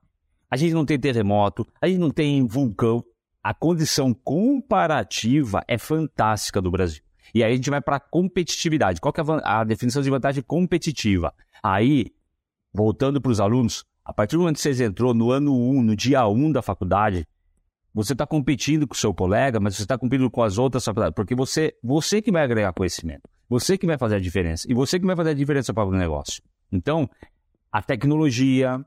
a 0.49 0.57
gente 0.57 0.73
não 0.73 0.85
tem 0.85 0.99
terremoto, 0.99 1.67
a 1.81 1.87
gente 1.87 1.99
não 1.99 2.11
tem 2.11 2.45
vulcão. 2.45 3.03
A 3.43 3.53
condição 3.53 4.13
comparativa 4.13 5.63
é 5.67 5.77
fantástica 5.77 6.61
do 6.61 6.69
Brasil. 6.69 7.01
E 7.33 7.43
aí 7.43 7.53
a 7.53 7.55
gente 7.55 7.69
vai 7.69 7.81
para 7.81 7.97
a 7.97 7.99
competitividade. 7.99 8.99
Qual 8.99 9.13
que 9.13 9.21
é 9.21 9.23
a, 9.43 9.61
a 9.61 9.63
definição 9.63 10.01
de 10.01 10.09
vantagem 10.09 10.43
competitiva? 10.43 11.33
Aí, 11.61 12.07
voltando 12.73 13.21
para 13.21 13.31
os 13.31 13.39
alunos, 13.39 13.85
a 14.03 14.13
partir 14.13 14.35
do 14.35 14.39
momento 14.39 14.55
que 14.55 14.61
você 14.61 14.85
entrou 14.85 15.13
no 15.13 15.31
ano 15.31 15.53
1, 15.53 15.83
no 15.83 15.95
dia 15.95 16.27
1 16.27 16.51
da 16.51 16.61
faculdade, 16.61 17.27
você 17.93 18.13
está 18.13 18.25
competindo 18.25 18.87
com 18.87 18.93
o 18.93 18.97
seu 18.97 19.13
colega, 19.13 19.59
mas 19.59 19.75
você 19.75 19.81
está 19.81 19.97
competindo 19.97 20.29
com 20.29 20.43
as 20.43 20.57
outras 20.57 20.85
faculdades, 20.85 21.15
porque 21.15 21.33
você, 21.33 21.73
você 21.83 22.21
que 22.21 22.31
vai 22.31 22.43
agregar 22.43 22.71
conhecimento, 22.71 23.27
você 23.49 23.77
que 23.77 23.87
vai 23.87 23.97
fazer 23.97 24.15
a 24.15 24.19
diferença, 24.19 24.67
e 24.69 24.73
você 24.73 24.99
que 24.99 25.05
vai 25.05 25.15
fazer 25.15 25.31
a 25.31 25.33
diferença 25.33 25.73
para 25.73 25.85
o 25.85 25.91
negócio. 25.91 26.43
Então, 26.71 27.09
a 27.71 27.81
tecnologia, 27.81 28.85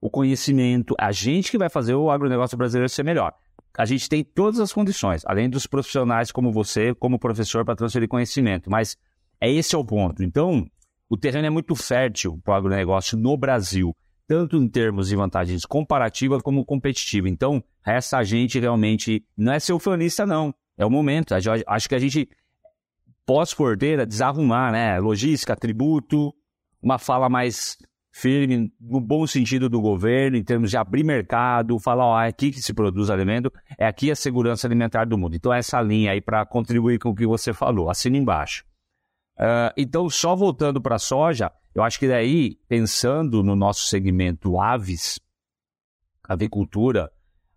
o 0.00 0.08
conhecimento, 0.08 0.94
a 0.98 1.12
gente 1.12 1.50
que 1.50 1.58
vai 1.58 1.68
fazer 1.68 1.94
o 1.94 2.10
agronegócio 2.10 2.56
brasileiro 2.56 2.88
ser 2.88 3.02
melhor. 3.02 3.34
A 3.76 3.84
gente 3.84 4.08
tem 4.08 4.24
todas 4.24 4.58
as 4.60 4.72
condições, 4.72 5.22
além 5.26 5.48
dos 5.48 5.66
profissionais 5.66 6.32
como 6.32 6.50
você, 6.50 6.94
como 6.94 7.18
professor, 7.18 7.64
para 7.64 7.76
transferir 7.76 8.08
conhecimento. 8.08 8.70
Mas 8.70 8.96
é 9.40 9.50
esse 9.50 9.74
é 9.74 9.78
o 9.78 9.84
ponto. 9.84 10.22
Então, 10.22 10.66
o 11.08 11.16
terreno 11.16 11.46
é 11.46 11.50
muito 11.50 11.74
fértil 11.74 12.40
para 12.42 12.54
o 12.54 12.56
agronegócio 12.56 13.16
no 13.16 13.36
Brasil, 13.36 13.94
tanto 14.26 14.56
em 14.56 14.68
termos 14.68 15.08
de 15.08 15.16
vantagens 15.16 15.64
comparativas 15.64 16.42
como 16.42 16.64
competitivas. 16.64 17.30
Então, 17.30 17.62
resta 17.82 18.18
a 18.18 18.24
gente 18.24 18.58
realmente, 18.58 19.24
não 19.36 19.52
é 19.52 19.60
ser 19.60 19.72
ufanista, 19.72 20.26
não. 20.26 20.54
É 20.76 20.84
o 20.84 20.90
momento. 20.90 21.34
Acho 21.34 21.88
que 21.88 21.94
a 21.94 21.98
gente, 21.98 22.28
pós-porteira, 23.24 24.06
desarrumar, 24.06 24.72
né? 24.72 24.98
Logística, 24.98 25.56
tributo, 25.56 26.34
uma 26.82 26.98
fala 26.98 27.28
mais 27.28 27.78
firme 28.18 28.72
no 28.80 29.00
bom 29.00 29.26
sentido 29.28 29.68
do 29.68 29.80
governo, 29.80 30.36
em 30.36 30.42
termos 30.42 30.70
de 30.70 30.76
abrir 30.76 31.04
mercado, 31.04 31.78
falar, 31.78 32.04
ó, 32.04 32.20
é 32.20 32.26
aqui 32.26 32.50
que 32.50 32.60
se 32.60 32.74
produz 32.74 33.10
alimento, 33.10 33.52
é 33.78 33.86
aqui 33.86 34.10
a 34.10 34.16
segurança 34.16 34.66
alimentar 34.66 35.04
do 35.04 35.16
mundo. 35.16 35.36
Então, 35.36 35.52
essa 35.52 35.80
linha 35.80 36.10
aí 36.10 36.20
para 36.20 36.44
contribuir 36.44 36.98
com 36.98 37.10
o 37.10 37.14
que 37.14 37.26
você 37.26 37.52
falou, 37.52 37.88
assina 37.88 38.16
embaixo. 38.16 38.64
Uh, 39.38 39.70
então, 39.76 40.10
só 40.10 40.34
voltando 40.34 40.82
para 40.82 40.96
a 40.96 40.98
soja, 40.98 41.52
eu 41.72 41.84
acho 41.84 41.96
que 41.96 42.08
daí, 42.08 42.56
pensando 42.68 43.40
no 43.44 43.54
nosso 43.54 43.86
segmento 43.86 44.60
aves, 44.60 45.20
avicultura, 46.24 47.12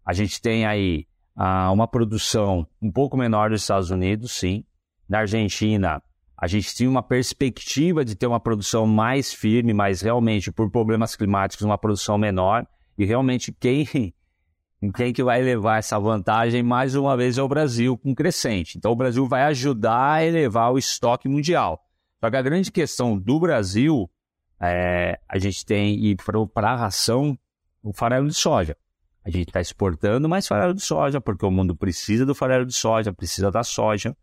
a 0.06 0.14
gente 0.14 0.40
tem 0.40 0.68
aí 0.68 1.08
uh, 1.36 1.74
uma 1.74 1.88
produção 1.88 2.68
um 2.80 2.92
pouco 2.92 3.18
menor 3.18 3.50
dos 3.50 3.62
Estados 3.62 3.90
Unidos, 3.90 4.32
sim. 4.32 4.64
Na 5.10 5.20
Argentina, 5.20 6.04
a 6.42 6.48
gente 6.48 6.74
tinha 6.74 6.90
uma 6.90 7.04
perspectiva 7.04 8.04
de 8.04 8.16
ter 8.16 8.26
uma 8.26 8.40
produção 8.40 8.88
mais 8.88 9.32
firme, 9.32 9.76
mas 9.76 10.02
realmente 10.02 10.52
por 10.52 10.72
problemas 10.72 11.16
climáticos 11.16 11.64
uma 11.64 11.78
produção 11.78 12.18
menor. 12.18 12.66
E 12.98 13.06
realmente 13.06 13.52
quem, 13.52 13.86
quem 14.96 15.14
que 15.14 15.24
vai 15.24 15.40
levar 15.40 15.78
essa 15.78 16.00
vantagem 16.00 16.64
mais 16.64 16.96
uma 16.96 17.16
vez 17.16 17.38
é 17.38 17.44
o 17.44 17.48
Brasil 17.48 17.96
com 17.96 18.16
crescente. 18.16 18.76
Então 18.76 18.92
o 18.92 18.96
Brasil 18.96 19.28
vai 19.28 19.44
ajudar 19.44 20.14
a 20.14 20.26
elevar 20.26 20.74
o 20.74 20.80
estoque 20.80 21.30
mundial. 21.30 21.80
Só 22.20 22.32
que 22.32 22.38
a 22.38 22.42
grande 22.42 22.72
questão 22.72 23.16
do 23.16 23.40
Brasil, 23.40 24.10
é, 24.60 25.20
a 25.30 25.38
gente 25.38 25.64
tem, 25.64 26.04
e 26.06 26.16
para 26.16 26.72
a 26.72 26.76
ração 26.76 27.38
o 27.84 27.94
farelo 27.94 28.28
de 28.28 28.34
soja. 28.34 28.76
A 29.24 29.30
gente 29.30 29.50
está 29.50 29.62
exportando 29.62 30.28
mais 30.28 30.48
farelo 30.48 30.74
de 30.74 30.82
soja, 30.82 31.22
porque 31.22 31.46
o 31.46 31.52
mundo 31.52 31.76
precisa 31.76 32.26
do 32.26 32.34
farelo 32.34 32.66
de 32.66 32.74
soja, 32.74 33.14
precisa 33.14 33.52
da 33.52 33.64
soja. 33.64 34.18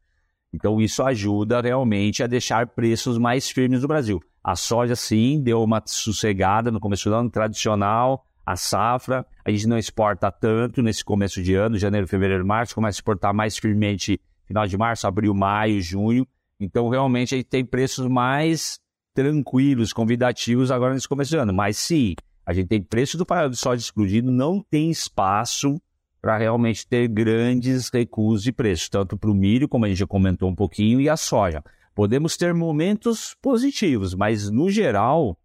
Então, 0.53 0.81
isso 0.81 1.03
ajuda 1.03 1.61
realmente 1.61 2.23
a 2.23 2.27
deixar 2.27 2.67
preços 2.69 3.19
mais 3.19 3.51
firmes 3.51 3.83
no 3.83 3.89
Brasil. 3.89 4.21
A 4.43 4.57
soja, 4.57 4.97
sim, 4.97 5.43
deu 5.43 5.63
uma 5.63 5.83
sossegada 5.85 6.71
no 6.71 6.81
começo 6.81 7.09
do 7.09 7.15
ano, 7.15 7.31
tradicional, 7.31 8.25
a 8.47 8.57
safra. 8.57 9.27
A 9.45 9.51
gente 9.51 9.67
não 9.67 9.77
exporta 9.77 10.31
tanto 10.31 10.83
nesse 10.83 11.05
começo 11.05 11.43
de 11.43 11.55
ano, 11.55 11.77
janeiro, 11.77 12.09
fevereiro, 12.09 12.47
março, 12.47 12.75
começa 12.75 12.97
a 12.97 13.01
exportar 13.01 13.35
mais 13.35 13.59
firmemente 13.59 14.19
final 14.47 14.67
de 14.67 14.79
março, 14.79 15.07
abril, 15.07 15.35
maio, 15.35 15.81
junho. 15.83 16.27
Então, 16.59 16.89
realmente, 16.89 17.35
a 17.35 17.39
gente 17.39 17.49
tem 17.49 17.65
preços 17.65 18.09
mais 18.09 18.81
tranquilos, 19.15 19.93
convidativos 19.93 20.71
agora 20.71 20.95
nesse 20.95 21.09
começo 21.09 21.31
de 21.31 21.37
ano. 21.37 21.53
Mas 21.53 21.77
sim, 21.77 22.15
a 22.47 22.55
gente 22.55 22.69
tem 22.69 22.83
preço 22.83 23.19
do 23.19 23.27
farelo 23.27 23.51
de 23.51 23.59
soja 23.59 23.83
explodindo, 23.83 24.33
não 24.33 24.63
tem 24.63 24.91
espaço 24.91 25.79
para 26.21 26.37
realmente 26.37 26.87
ter 26.87 27.09
grandes 27.09 27.89
recuos 27.89 28.43
de 28.43 28.53
preço, 28.53 28.91
tanto 28.91 29.17
para 29.17 29.31
o 29.31 29.35
milho, 29.35 29.69
como 29.69 29.85
a 29.85 29.89
gente 29.89 29.99
já 29.99 30.07
comentou 30.07 30.49
um 30.49 30.55
pouquinho, 30.55 31.01
e 31.01 31.09
a 31.09 31.17
soja. 31.17 31.63
Podemos 31.95 32.37
ter 32.37 32.55
momentos 32.55 33.37
positivos, 33.41 34.15
mas 34.15 34.51
no 34.51 34.71
geral, 34.71 35.39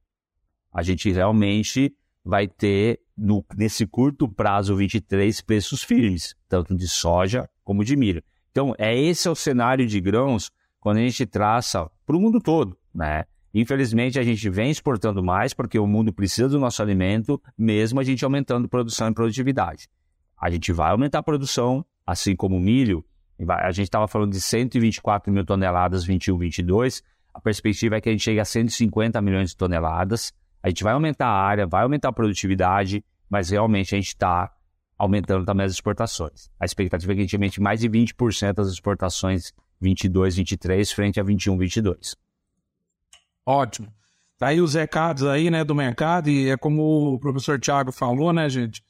a 0.72 0.82
gente 0.84 1.12
realmente 1.12 1.96
vai 2.24 2.48
ter, 2.48 3.00
no, 3.18 3.46
nesse 3.56 3.86
curto 3.86 4.27
prazo 4.27 4.75
23, 4.75 5.42
preços 5.42 5.84
firmes, 5.84 6.36
tanto 6.48 6.75
de 6.75 6.88
soja 6.88 7.50
como 7.63 7.84
de 7.84 7.96
milho. 7.96 8.24
Então, 8.51 8.74
é 8.77 8.98
esse 8.98 9.27
é 9.27 9.32
o 9.32 9.36
cenário 9.36 9.86
de 9.86 10.00
grãos 10.00 10.51
quando 10.80 10.98
a 10.98 11.01
gente 11.01 11.25
traça 11.25 11.89
para 12.06 12.15
o 12.15 12.20
mundo 12.20 12.39
todo, 12.39 12.77
né? 12.94 13.25
Infelizmente, 13.53 14.18
a 14.18 14.24
gente 14.24 14.50
vem 14.50 14.72
exportando 14.72 15.24
mais 15.24 15.53
porque 15.53 15.77
o 15.77 15.86
mundo 15.86 16.12
precisa 16.12 16.50
do 16.50 16.60
nosso 16.60 16.82
alimento, 16.82 17.42
mesmo 17.58 18.00
a 18.00 18.03
gente 18.03 18.25
aumentando 18.25 18.68
produção 18.68 19.10
e 19.10 19.13
produtividade. 19.13 19.88
A 20.43 20.50
gente 20.50 20.73
vai 20.73 20.91
aumentar 20.91 21.19
a 21.19 21.23
produção, 21.23 21.85
assim 22.05 22.35
como 22.35 22.57
o 22.57 22.59
milho. 22.59 23.01
A 23.47 23.71
gente 23.71 23.85
estava 23.85 24.09
falando 24.09 24.33
de 24.33 24.41
124 24.41 25.31
mil 25.31 25.45
toneladas 25.45 26.03
21, 26.03 26.38
22. 26.38 27.01
A 27.33 27.39
perspectiva 27.39 27.95
é 27.95 28.01
que 28.01 28.09
a 28.09 28.12
gente 28.12 28.25
chegue 28.25 28.41
a 28.41 28.43
150 28.43 29.21
milhões 29.21 29.51
de 29.51 29.55
toneladas. 29.55 30.33
A 30.62 30.67
gente 30.67 30.83
vai 30.83 30.91
aumentar 30.91 31.27
a 31.27 31.41
área, 31.41 31.65
vai 31.65 31.83
aumentar 31.83 32.09
a 32.09 32.12
produtividade, 32.12 33.05
mas 33.29 33.51
realmente 33.51 33.95
a 33.95 33.97
gente 33.97 34.09
está 34.09 34.51
aumentando 34.97 35.45
também 35.45 35.65
as 35.65 35.71
exportações. 35.71 36.51
A 36.59 36.65
expectativa 36.65 37.13
é 37.13 37.15
que 37.15 37.21
a 37.21 37.23
gente 37.23 37.35
aumente 37.38 37.62
mais 37.62 37.79
de 37.79 37.89
20% 37.89 38.51
das 38.51 38.67
exportações 38.67 39.53
22, 39.79 40.35
23 40.35 40.91
frente 40.91 41.21
a 41.21 41.23
21, 41.23 41.57
22. 41.57 42.17
Ótimo. 43.45 43.88
Tá 44.38 44.47
aí 44.47 44.59
os 44.59 44.73
recados 44.73 45.23
aí, 45.23 45.50
né, 45.50 45.63
do 45.63 45.73
mercado, 45.73 46.29
e 46.29 46.50
é 46.50 46.57
como 46.57 47.13
o 47.13 47.17
professor 47.17 47.57
Tiago 47.57 47.93
falou, 47.93 48.33
né, 48.33 48.50
gente? 48.50 48.83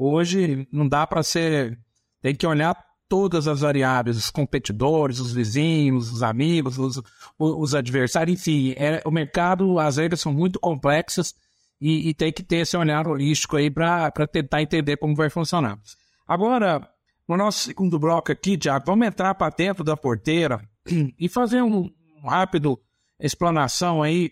Hoje 0.00 0.68
não 0.72 0.86
dá 0.86 1.04
para 1.04 1.24
ser. 1.24 1.76
Tem 2.22 2.32
que 2.32 2.46
olhar 2.46 2.76
todas 3.08 3.48
as 3.48 3.62
variáveis, 3.62 4.16
os 4.16 4.30
competidores, 4.30 5.18
os 5.18 5.32
vizinhos, 5.32 6.12
os 6.12 6.22
amigos, 6.22 6.78
os, 6.78 7.02
os 7.36 7.74
adversários, 7.74 8.38
enfim. 8.38 8.74
É, 8.76 9.02
o 9.04 9.10
mercado, 9.10 9.78
as 9.80 9.96
regras 9.96 10.20
são 10.20 10.32
muito 10.32 10.60
complexas 10.60 11.34
e, 11.80 12.10
e 12.10 12.14
tem 12.14 12.32
que 12.32 12.44
ter 12.44 12.58
esse 12.58 12.76
olhar 12.76 13.08
holístico 13.08 13.56
aí 13.56 13.70
para 13.70 14.10
tentar 14.30 14.62
entender 14.62 14.98
como 14.98 15.16
vai 15.16 15.28
funcionar. 15.28 15.80
Agora, 16.26 16.88
no 17.26 17.36
nosso 17.36 17.64
segundo 17.64 17.98
bloco 17.98 18.30
aqui, 18.30 18.56
Tiago, 18.56 18.84
vamos 18.86 19.08
entrar 19.08 19.34
para 19.34 19.52
dentro 19.54 19.82
da 19.82 19.96
porteira 19.96 20.60
e 21.18 21.28
fazer 21.28 21.60
um, 21.60 21.90
um 22.22 22.28
rápido 22.28 22.78
explanação 23.18 24.00
aí. 24.00 24.30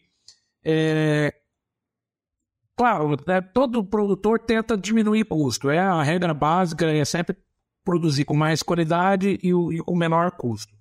É... 0.64 1.35
Claro, 2.76 3.16
né, 3.26 3.40
todo 3.40 3.83
produtor 3.83 4.38
tenta 4.38 4.76
diminuir 4.76 5.25
custo. 5.25 5.71
É 5.71 5.78
a 5.78 6.02
regra 6.02 6.35
básica, 6.35 6.85
é 6.85 7.04
sempre 7.04 7.37
produzir 7.83 8.25
com 8.25 8.35
mais 8.35 8.62
qualidade 8.62 9.38
e, 9.42 9.54
o, 9.54 9.73
e 9.73 9.78
com 9.78 9.97
menor 9.97 10.33
custo. 10.33 10.75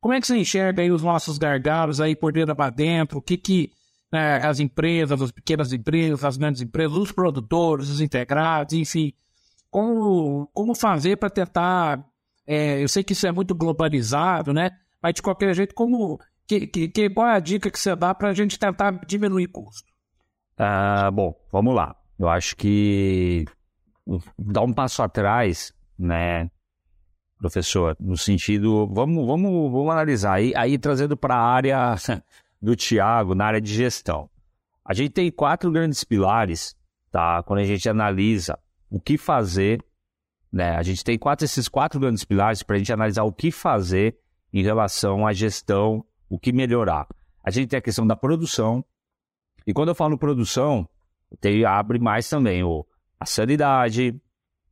Como 0.00 0.12
é 0.12 0.20
que 0.20 0.26
você 0.26 0.36
enxerga 0.36 0.82
aí 0.82 0.90
os 0.90 1.02
nossos 1.02 1.38
gargalos 1.38 2.00
aí 2.00 2.16
por 2.16 2.32
dentro 2.32 2.56
para 2.56 2.70
dentro? 2.70 3.18
O 3.18 3.22
que 3.22 3.36
que 3.36 3.72
né, 4.10 4.36
as 4.38 4.58
empresas, 4.58 5.20
as 5.22 5.30
pequenas 5.30 5.72
empresas, 5.72 6.24
as 6.24 6.36
grandes 6.36 6.62
empresas, 6.62 6.96
os 6.96 7.12
produtores, 7.12 7.88
os 7.90 8.00
integrados, 8.00 8.74
enfim, 8.74 9.12
como, 9.70 10.48
como 10.52 10.74
fazer 10.74 11.16
para 11.16 11.30
tentar... 11.30 12.04
É, 12.46 12.82
eu 12.82 12.88
sei 12.88 13.02
que 13.04 13.12
isso 13.12 13.26
é 13.26 13.32
muito 13.32 13.54
globalizado, 13.54 14.52
né? 14.52 14.70
Mas 15.02 15.14
de 15.14 15.22
qualquer 15.22 15.54
jeito, 15.54 15.74
como 15.74 16.20
que, 16.46 16.66
que, 16.66 16.88
que, 16.88 17.10
qual 17.10 17.28
é 17.28 17.34
a 17.34 17.40
dica 17.40 17.70
que 17.70 17.78
você 17.78 17.94
dá 17.96 18.14
para 18.14 18.28
a 18.28 18.34
gente 18.34 18.58
tentar 18.58 18.92
diminuir 19.06 19.48
custo? 19.48 19.95
Ah, 20.56 21.10
bom, 21.10 21.34
vamos 21.52 21.74
lá. 21.74 21.94
Eu 22.18 22.28
acho 22.28 22.56
que 22.56 23.44
dar 24.38 24.62
um 24.62 24.72
passo 24.72 25.02
atrás, 25.02 25.74
né, 25.98 26.50
professor, 27.38 27.96
no 28.00 28.16
sentido, 28.16 28.86
vamos, 28.86 29.26
vamos, 29.26 29.70
vamos 29.70 29.90
analisar 29.90 30.34
aí, 30.34 30.54
aí 30.56 30.78
trazendo 30.78 31.16
para 31.16 31.34
a 31.34 31.46
área 31.46 31.94
do 32.60 32.74
Tiago, 32.74 33.34
na 33.34 33.46
área 33.46 33.60
de 33.60 33.72
gestão. 33.72 34.30
A 34.84 34.94
gente 34.94 35.10
tem 35.10 35.30
quatro 35.30 35.70
grandes 35.70 36.04
pilares, 36.04 36.76
tá? 37.10 37.42
Quando 37.42 37.60
a 37.60 37.64
gente 37.64 37.88
analisa 37.88 38.58
o 38.88 39.00
que 39.00 39.18
fazer, 39.18 39.84
né? 40.50 40.76
A 40.76 40.82
gente 40.82 41.02
tem 41.04 41.18
quatro 41.18 41.44
esses 41.44 41.68
quatro 41.68 41.98
grandes 41.98 42.24
pilares 42.24 42.62
para 42.62 42.76
a 42.76 42.78
gente 42.78 42.92
analisar 42.92 43.24
o 43.24 43.32
que 43.32 43.50
fazer 43.50 44.16
em 44.52 44.62
relação 44.62 45.26
à 45.26 45.32
gestão 45.32 46.04
o 46.28 46.38
que 46.38 46.52
melhorar. 46.52 47.06
A 47.42 47.50
gente 47.50 47.68
tem 47.68 47.78
a 47.78 47.82
questão 47.82 48.06
da 48.06 48.16
produção, 48.16 48.84
e 49.66 49.72
quando 49.72 49.88
eu 49.88 49.94
falo 49.94 50.16
produção, 50.16 50.88
tem, 51.40 51.64
abre 51.64 51.98
mais 51.98 52.28
também 52.28 52.62
o, 52.62 52.86
a 53.18 53.26
sanidade, 53.26 54.14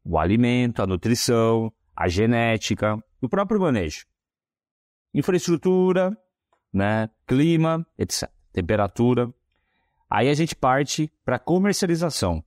o 0.04 0.18
alimento, 0.18 0.80
a 0.80 0.86
nutrição, 0.86 1.72
a 1.96 2.08
genética, 2.08 3.02
o 3.20 3.28
próprio 3.28 3.60
manejo. 3.60 4.06
Infraestrutura, 5.12 6.16
né, 6.72 7.08
clima, 7.26 7.86
etc. 7.98 8.30
Temperatura. 8.52 9.32
Aí 10.08 10.28
a 10.28 10.34
gente 10.34 10.54
parte 10.54 11.10
para 11.24 11.38
comercialização. 11.38 12.44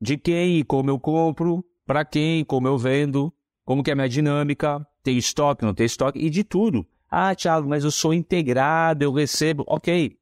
De 0.00 0.16
quem 0.16 0.58
e 0.58 0.64
como 0.64 0.90
eu 0.90 0.98
compro, 0.98 1.64
para 1.84 2.04
quem, 2.04 2.44
como 2.44 2.68
eu 2.68 2.78
vendo, 2.78 3.32
como 3.64 3.82
que 3.82 3.90
é 3.90 3.92
a 3.92 3.96
minha 3.96 4.08
dinâmica, 4.08 4.86
tem 5.02 5.16
estoque, 5.16 5.64
não 5.64 5.74
tem 5.74 5.86
estoque, 5.86 6.18
e 6.18 6.30
de 6.30 6.44
tudo. 6.44 6.86
Ah, 7.10 7.34
Thiago, 7.34 7.68
mas 7.68 7.84
eu 7.84 7.90
sou 7.90 8.12
integrado, 8.12 9.04
eu 9.04 9.12
recebo. 9.12 9.64
Ok. 9.66 10.18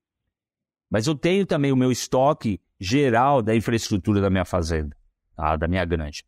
Mas 0.90 1.06
eu 1.06 1.14
tenho 1.14 1.46
também 1.46 1.72
o 1.72 1.76
meu 1.76 1.90
estoque 1.90 2.60
geral 2.78 3.42
da 3.42 3.54
infraestrutura 3.54 4.20
da 4.20 4.30
minha 4.30 4.44
fazenda, 4.44 4.96
tá? 5.36 5.56
da 5.56 5.66
minha 5.66 5.84
granja. 5.84 6.22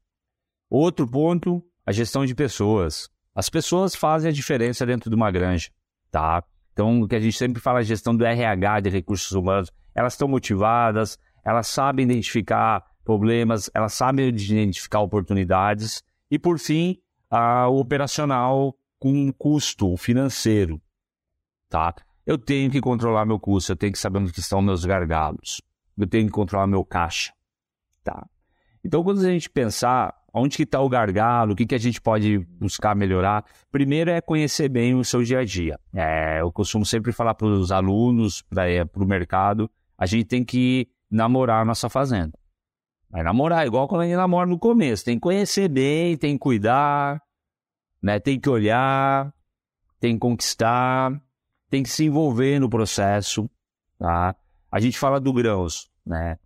Outro 0.69 1.09
ponto, 1.09 1.63
a 1.85 1.93
gestão 1.93 2.25
de 2.25 2.35
pessoas. 2.35 3.09
As 3.35 3.49
pessoas 3.49 3.95
fazem 3.95 4.31
a 4.31 4.33
diferença 4.33 4.85
dentro 4.87 5.11
de 5.11 5.17
uma 5.17 5.31
granja, 5.31 5.71
tá? 6.11 6.43
Então, 6.73 7.03
o 7.03 7.09
que 7.09 7.15
a 7.15 7.21
gente 7.21 7.37
sempre 7.37 7.61
fala, 7.61 7.79
a 7.79 7.83
gestão 7.83 8.17
do 8.17 8.25
RH, 8.25 8.81
de 8.81 8.91
recursos 8.91 9.33
humanos, 9.33 9.71
elas 9.95 10.15
estão 10.15 10.27
motivadas, 10.27 11.19
elas 11.45 11.69
sabem 11.69 12.05
identificar 12.05 12.85
problemas, 13.05 13.71
elas 13.73 13.95
sabem 13.95 14.29
identificar 14.29 15.01
oportunidades. 15.01 16.03
E, 16.31 16.39
por 16.39 16.59
fim, 16.59 16.99
a, 17.31 17.69
o 17.69 17.79
operacional 17.79 18.77
com 18.99 19.13
um 19.13 19.33
custo 19.33 19.97
financeiro, 19.97 20.81
tá? 21.69 21.95
Eu 22.27 22.37
tenho 22.37 22.71
que 22.71 22.81
controlar 22.81 23.25
meu 23.25 23.39
custo, 23.39 23.73
eu 23.73 23.77
tenho 23.77 23.93
que 23.93 23.99
saber 23.99 24.19
onde 24.19 24.39
estão 24.39 24.61
meus 24.61 24.85
gargalos, 24.85 25.63
eu 25.97 26.07
tenho 26.09 26.27
que 26.27 26.33
controlar 26.33 26.67
meu 26.67 26.85
caixa, 26.85 27.33
tá? 28.03 28.27
Então, 28.85 29.05
quando 29.05 29.21
a 29.21 29.31
gente 29.31 29.49
pensar 29.49 30.13
onde 30.35 30.57
que 30.57 30.65
está 30.65 30.81
o 30.81 30.89
gargalo, 30.89 31.53
o 31.53 31.57
que, 31.57 31.65
que 31.65 31.75
a 31.75 31.79
gente 31.79 32.01
pode 32.01 32.39
buscar 32.61 32.95
melhorar, 32.95 33.45
primeiro 33.71 34.11
é 34.11 34.21
conhecer 34.21 34.69
bem 34.69 34.95
o 34.95 35.05
seu 35.05 35.23
dia 35.23 35.39
a 35.39 35.45
dia. 35.45 35.79
É, 35.95 36.41
eu 36.41 36.53
costumo 36.53 36.85
sempre 36.85 37.11
falar 37.13 37.35
para 37.35 37.47
os 37.47 37.73
alunos, 37.73 38.43
para 38.43 38.71
é, 38.71 38.83
o 38.83 39.05
mercado, 39.05 39.71
a 39.97 40.05
gente 40.05 40.27
tem 40.27 40.45
que 40.45 40.89
namorar 41.11 41.63
a 41.63 41.65
nossa 41.65 41.89
fazenda. 41.89 42.39
Vai 43.09 43.23
namorar, 43.23 43.67
igual 43.67 43.89
quando 43.89 44.03
a 44.03 44.05
gente 44.05 44.17
namora 44.17 44.47
no 44.47 44.59
começo. 44.59 45.05
Tem 45.05 45.17
que 45.17 45.21
conhecer 45.21 45.69
bem, 45.69 46.17
tem 46.17 46.35
que 46.35 46.41
cuidar, 46.41 47.23
né? 48.03 48.21
Tem 48.21 48.39
que 48.39 48.49
olhar, 48.49 49.33
tem 49.99 50.15
que 50.15 50.21
conquistar, 50.21 51.19
tem 51.71 51.83
que 51.83 51.89
se 51.89 52.05
envolver 52.05 52.59
no 52.59 52.69
processo, 52.69 53.49
tá? 53.99 54.35
A 54.71 54.81
gente 54.81 54.99
fala 54.99 55.21
do 55.21 55.33
grãos, 55.33 55.89
né? 56.05 56.39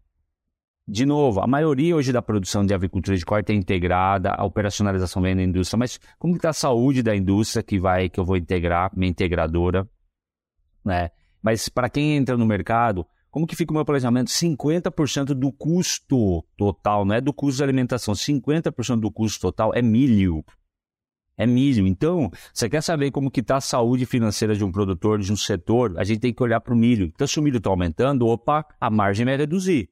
De 0.87 1.07
novo, 1.07 1.41
a 1.41 1.47
maioria 1.47 1.95
hoje 1.95 2.13
da 2.13 2.21
produção 2.21 2.67
de 2.67 2.75
avicultura 2.75 3.17
de 3.17 3.25
corte 3.25 3.53
é 3.53 3.55
integrada, 3.55 4.31
a 4.31 4.45
operacionalização 4.45 5.23
vem 5.23 5.37
da 5.37 5.43
indústria, 5.43 5.79
mas 5.79 6.01
como 6.19 6.35
está 6.35 6.51
a 6.51 6.53
saúde 6.53 7.03
da 7.03 7.15
indústria 7.15 7.63
que 7.63 7.79
vai 7.79 8.09
que 8.09 8.19
eu 8.19 8.25
vou 8.25 8.37
integrar, 8.37 8.91
minha 8.97 9.11
integradora, 9.11 9.89
né? 10.85 11.11
Mas 11.41 11.69
para 11.69 11.89
quem 11.89 12.17
entra 12.17 12.37
no 12.37 12.45
mercado, 12.45 13.07
como 13.31 13.47
que 13.47 13.55
fica 13.55 13.73
o 13.73 13.75
meu 13.75 13.85
planejamento? 13.85 14.31
50% 14.31 15.27
do 15.27 15.53
custo 15.53 16.45
total, 16.57 17.05
não 17.05 17.15
é 17.15 17.21
do 17.21 17.33
custo 17.33 17.59
de 17.59 17.63
alimentação, 17.63 18.13
50% 18.13 19.01
do 19.01 19.13
custo 19.13 19.41
total 19.41 19.73
é 19.73 19.81
milho 19.81 20.45
é 21.41 21.47
milho. 21.47 21.87
Então, 21.87 22.31
você 22.53 22.69
quer 22.69 22.83
saber 22.83 23.11
como 23.11 23.31
que 23.31 23.41
está 23.41 23.57
a 23.57 23.61
saúde 23.63 24.05
financeira 24.05 24.55
de 24.55 24.63
um 24.63 24.71
produtor, 24.71 25.19
de 25.19 25.33
um 25.33 25.37
setor, 25.37 25.95
a 25.97 26.05
gente 26.05 26.21
tem 26.21 26.35
que 26.35 26.43
olhar 26.43 26.61
para 26.61 26.75
o 26.75 26.77
milho. 26.77 27.07
Então, 27.07 27.27
se 27.27 27.41
o 27.41 27.43
milho 27.43 27.57
está 27.57 27.71
aumentando, 27.71 28.27
opa, 28.27 28.67
a 28.79 28.91
margem 28.91 29.25
vai 29.25 29.39
reduzir. 29.39 29.89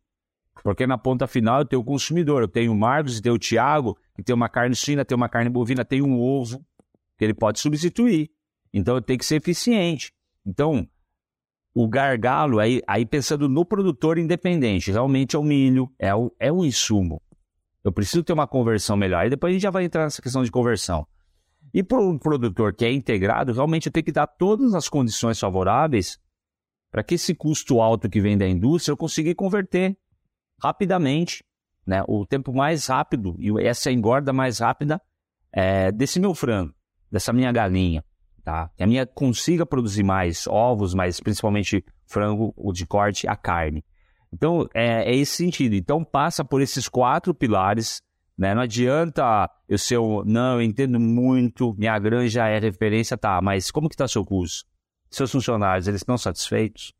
Porque 0.62 0.86
na 0.86 0.98
ponta 0.98 1.26
final 1.26 1.60
eu 1.60 1.64
tenho 1.64 1.80
o 1.80 1.84
consumidor, 1.84 2.42
eu 2.42 2.48
tenho 2.48 2.70
o 2.70 2.76
Marcos, 2.76 3.16
eu 3.16 3.22
tenho 3.22 3.34
o 3.36 3.38
Thiago, 3.38 3.96
que 4.14 4.22
tem 4.22 4.34
uma 4.34 4.48
carne 4.48 4.76
suína, 4.76 5.06
tem 5.06 5.16
uma 5.16 5.28
carne 5.28 5.48
bovina, 5.48 5.86
tem 5.86 6.02
um 6.02 6.20
ovo, 6.20 6.62
que 7.16 7.24
ele 7.24 7.32
pode 7.32 7.60
substituir. 7.60 8.30
Então 8.70 8.96
eu 8.96 9.00
tenho 9.00 9.18
que 9.18 9.24
ser 9.24 9.36
eficiente. 9.36 10.12
Então, 10.44 10.86
o 11.72 11.88
gargalo, 11.88 12.58
aí, 12.58 12.82
aí 12.86 13.06
pensando 13.06 13.48
no 13.48 13.64
produtor 13.64 14.18
independente, 14.18 14.92
realmente 14.92 15.34
é 15.34 15.38
o 15.38 15.42
milho, 15.42 15.90
é 15.98 16.14
o, 16.14 16.30
é 16.38 16.52
o 16.52 16.62
insumo. 16.62 17.22
Eu 17.82 17.90
preciso 17.90 18.22
ter 18.22 18.34
uma 18.34 18.46
conversão 18.46 18.98
melhor. 18.98 19.22
Aí 19.22 19.30
depois 19.30 19.50
a 19.50 19.54
gente 19.54 19.62
já 19.62 19.70
vai 19.70 19.84
entrar 19.84 20.04
nessa 20.04 20.20
questão 20.20 20.44
de 20.44 20.50
conversão. 20.50 21.06
E 21.72 21.82
para 21.82 22.00
um 22.00 22.18
produtor 22.18 22.74
que 22.74 22.84
é 22.84 22.92
integrado, 22.92 23.52
realmente 23.52 23.86
eu 23.86 23.92
tenho 23.92 24.04
que 24.04 24.12
dar 24.12 24.26
todas 24.26 24.74
as 24.74 24.88
condições 24.88 25.38
favoráveis 25.38 26.18
para 26.90 27.02
que 27.02 27.14
esse 27.14 27.34
custo 27.34 27.80
alto 27.80 28.08
que 28.08 28.20
vem 28.20 28.36
da 28.38 28.48
indústria 28.48 28.92
eu 28.92 28.96
consiga 28.96 29.34
converter 29.34 29.96
rapidamente, 30.62 31.44
né? 31.86 32.02
O 32.08 32.26
tempo 32.26 32.52
mais 32.52 32.86
rápido 32.86 33.36
e 33.38 33.50
essa 33.64 33.92
engorda 33.92 34.32
mais 34.32 34.58
rápida 34.58 35.00
é, 35.52 35.92
desse 35.92 36.18
meu 36.18 36.34
frango, 36.34 36.74
dessa 37.10 37.32
minha 37.32 37.52
galinha, 37.52 38.04
tá? 38.42 38.70
Que 38.76 38.82
a 38.82 38.86
minha 38.86 39.06
consiga 39.06 39.66
produzir 39.66 40.02
mais 40.02 40.46
ovos, 40.46 40.94
mas 40.94 41.20
principalmente 41.20 41.84
frango, 42.06 42.52
o 42.56 42.72
de 42.72 42.86
corte, 42.86 43.28
a 43.28 43.36
carne. 43.36 43.84
Então 44.32 44.68
é, 44.74 45.10
é 45.10 45.16
esse 45.16 45.36
sentido. 45.36 45.74
Então 45.74 46.04
passa 46.04 46.44
por 46.44 46.60
esses 46.60 46.88
quatro 46.88 47.34
pilares. 47.34 48.02
Né? 48.38 48.54
Não 48.54 48.62
adianta 48.62 49.50
eu 49.68 49.76
ser 49.76 49.98
um, 49.98 50.22
não, 50.24 50.54
eu 50.54 50.62
entendo 50.62 51.00
muito, 51.00 51.74
minha 51.76 51.98
granja 51.98 52.46
é 52.46 52.60
referência, 52.60 53.18
tá, 53.18 53.42
mas 53.42 53.68
como 53.68 53.88
que 53.88 53.96
está 53.96 54.06
seu 54.06 54.24
curso? 54.24 54.64
Seus 55.10 55.32
funcionários, 55.32 55.88
eles 55.88 56.02
estão 56.02 56.16
satisfeitos? 56.16 56.92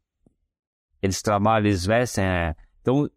Eles 1.00 1.22
trabalham, 1.22 1.68
eles 1.68 1.86
vestem? 1.86 2.24
É... 2.24 2.56
Então, 2.80 3.08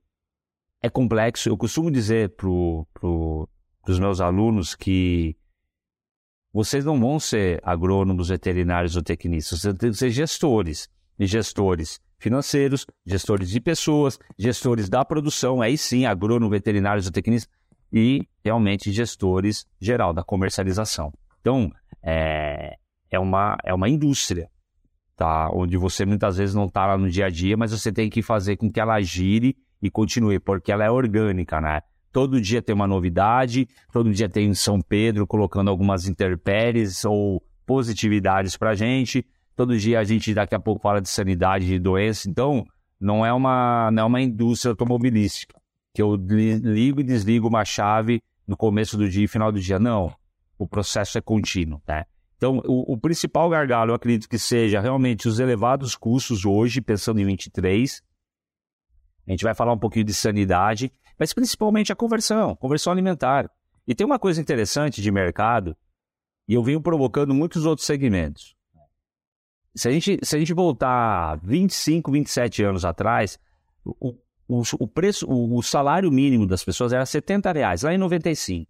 é 0.84 0.90
complexo. 0.90 1.50
Eu 1.50 1.58
costumo 1.58 1.90
dizer 1.90 2.30
para 2.36 2.48
pro, 2.94 3.50
os 3.88 4.00
meus 4.00 4.22
alunos 4.22 4.76
que 4.76 5.36
vocês 6.54 6.86
não 6.86 7.00
vão 7.00 7.20
ser 7.20 7.60
agrônomos, 7.64 8.30
veterinários 8.30 8.96
ou 8.96 9.02
tecnistas, 9.02 9.62
vocês 9.62 9.76
têm 9.76 9.90
que 9.90 9.98
ser 9.98 10.12
gestores. 10.12 10.88
E 11.18 11.26
gestores 11.26 12.00
financeiros, 12.18 12.86
gestores 13.06 13.50
de 13.50 13.60
pessoas, 13.60 14.20
gestores 14.38 14.90
da 14.90 15.04
produção, 15.04 15.62
aí 15.62 15.78
sim, 15.78 16.06
agrônomo, 16.06 16.50
veterinários 16.50 17.06
ou 17.08 17.12
tecnistas, 17.12 17.52
e 17.92 18.26
realmente 18.44 18.92
gestores 18.92 19.66
geral 19.80 20.14
da 20.14 20.24
comercialização. 20.24 21.12
Então, 21.42 21.72
é, 22.04 22.76
é, 23.10 23.20
uma, 23.20 23.58
é 23.64 23.74
uma 23.74 23.90
indústria, 23.90 24.50
tá? 25.16 25.50
onde 25.54 25.78
você 25.78 26.06
muitas 26.06 26.38
vezes 26.38 26.56
não 26.56 26.66
está 26.66 26.86
lá 26.86 26.98
no 26.98 27.10
dia 27.10 27.26
a 27.26 27.30
dia, 27.30 27.58
mas 27.58 27.72
você 27.72 27.92
tem 27.92 28.10
que 28.10 28.22
fazer 28.22 28.58
com 28.58 28.72
que 28.72 28.80
ela 28.80 29.00
gire 29.02 29.56
e 29.82 29.90
continue, 29.90 30.40
porque 30.40 30.72
ela 30.72 30.86
é 30.86 30.92
orgânica, 30.92 31.60
né? 31.60 31.82
Todo 32.12 32.42
dia 32.42 32.62
tem 32.62 32.76
uma 32.76 32.88
novidade, 32.88 33.68
todo 33.92 34.12
dia 34.12 34.28
tem 34.28 34.54
São 34.54 34.82
Pedro 34.82 35.26
colocando 35.26 35.70
algumas 35.70 36.08
interpéries 36.08 37.06
ou 37.06 37.42
positividades 37.66 38.58
para 38.58 38.72
a 38.72 38.76
gente. 38.76 39.26
Todo 39.56 39.78
dia 39.78 40.00
a 40.00 40.04
gente 40.04 40.34
daqui 40.34 40.54
a 40.54 40.60
pouco 40.60 40.82
fala 40.82 41.02
de 41.02 41.08
sanidade 41.08 41.66
de 41.66 41.80
doença. 41.80 42.30
Então, 42.30 42.66
não 43.00 43.26
é 43.26 43.32
uma, 43.32 43.90
não 43.92 44.04
é 44.04 44.06
uma 44.06 44.22
indústria 44.22 44.72
automobilística 44.72 45.61
que 45.94 46.02
eu 46.02 46.16
ligo 46.16 47.02
e 47.02 47.04
desligo 47.04 47.48
uma 47.48 47.66
chave 47.66 48.22
no 48.48 48.56
começo 48.56 48.98
do 48.98 49.10
dia 49.10 49.26
e 49.26 49.28
final 49.28 49.52
do 49.52 49.60
dia. 49.60 49.80
Não. 49.80 50.14
O 50.58 50.68
processo 50.68 51.18
é 51.18 51.22
contínuo, 51.22 51.82
né? 51.88 52.06
Então, 52.38 52.62
o, 52.66 52.94
o, 52.94 52.98
principal 52.98 53.50
gargalo, 53.50 53.92
eu 53.92 53.96
acredito 53.96 54.28
que 54.28 54.40
seja 54.40 54.80
realmente 54.80 55.28
os 55.28 55.40
elevados 55.40 55.96
custos 55.96 56.44
hoje, 56.44 56.82
pensando 56.82 57.20
em 57.20 57.26
23, 57.26 58.02
a 59.28 59.32
gente 59.32 59.44
vai 59.44 59.54
falar 59.54 59.74
um 59.74 59.78
pouquinho 59.78 60.06
de 60.06 60.14
sanidade, 60.14 60.92
mas 61.20 61.34
principalmente 61.34 61.92
a 61.94 61.96
conversão, 61.96 62.56
conversão 62.56 62.92
alimentar. 62.92 63.48
E 63.88 63.94
tem 63.94 64.06
uma 64.06 64.18
coisa 64.18 64.42
interessante 64.42 65.04
de 65.04 65.12
mercado, 65.12 65.78
e 66.48 66.56
eu 66.56 66.64
venho 66.64 66.82
provocando 66.82 67.32
muitos 67.32 67.64
outros 67.64 67.86
segmentos. 67.86 68.56
Se 69.76 69.88
a 69.88 69.92
gente, 69.92 70.20
se 70.24 70.36
a 70.36 70.40
gente 70.40 70.54
voltar 70.54 71.40
25, 71.44 72.12
27 72.12 72.64
anos 72.64 72.84
atrás, 72.84 73.40
o, 73.86 74.18
o, 74.52 74.62
o 74.80 74.88
preço, 74.88 75.26
o, 75.28 75.58
o, 75.58 75.64
salário 75.64 76.12
mínimo 76.12 76.46
das 76.46 76.64
pessoas 76.64 76.92
era 76.92 77.06
70 77.06 77.54
reais, 77.54 77.84
lá 77.84 77.94
em 77.94 77.98
95. 77.98 78.70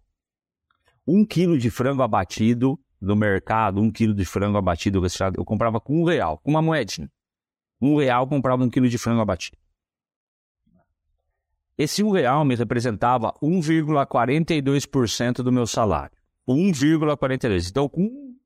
Um 1.06 1.26
quilo 1.26 1.58
de 1.58 1.70
frango 1.70 2.02
abatido 2.02 2.78
no 3.00 3.16
mercado, 3.16 3.80
um 3.80 3.90
quilo 3.90 4.14
de 4.14 4.24
frango 4.24 4.56
abatido 4.56 5.02
eu 5.36 5.44
comprava 5.44 5.80
com 5.80 6.00
um 6.00 6.04
real, 6.04 6.38
com 6.38 6.52
uma 6.52 6.62
moedinha. 6.62 7.10
Um 7.80 7.96
real 7.96 8.28
comprava 8.28 8.62
um 8.62 8.70
quilo 8.70 8.88
de 8.88 8.96
frango 8.96 9.20
abatido. 9.20 9.56
Esse 11.76 12.04
um 12.04 12.12
real 12.12 12.44
me 12.44 12.54
representava 12.54 13.34
1,42% 13.42 15.42
do 15.42 15.50
meu 15.50 15.66
salário. 15.66 16.16
1,42%. 16.48 17.70
Então, 17.70 17.88
com 17.88 18.36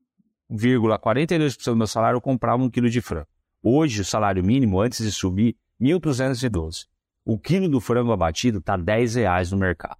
1,42% 0.51 1.65
do 1.65 1.75
meu 1.75 1.85
salário, 1.85 2.17
eu 2.17 2.21
comprava 2.21 2.63
um 2.63 2.69
quilo 2.69 2.89
de 2.89 2.99
frango. 2.99 3.27
Hoje, 3.61 4.01
o 4.01 4.05
salário 4.05 4.43
mínimo, 4.43 4.81
antes 4.81 5.05
de 5.05 5.11
subir, 5.11 5.55
1.212. 5.79 6.87
O 7.29 7.37
quilo 7.37 7.67
do 7.67 7.81
frango 7.81 8.13
abatido 8.13 8.59
está 8.59 8.77
10 8.77 9.15
reais 9.15 9.51
no 9.51 9.57
mercado. 9.57 9.97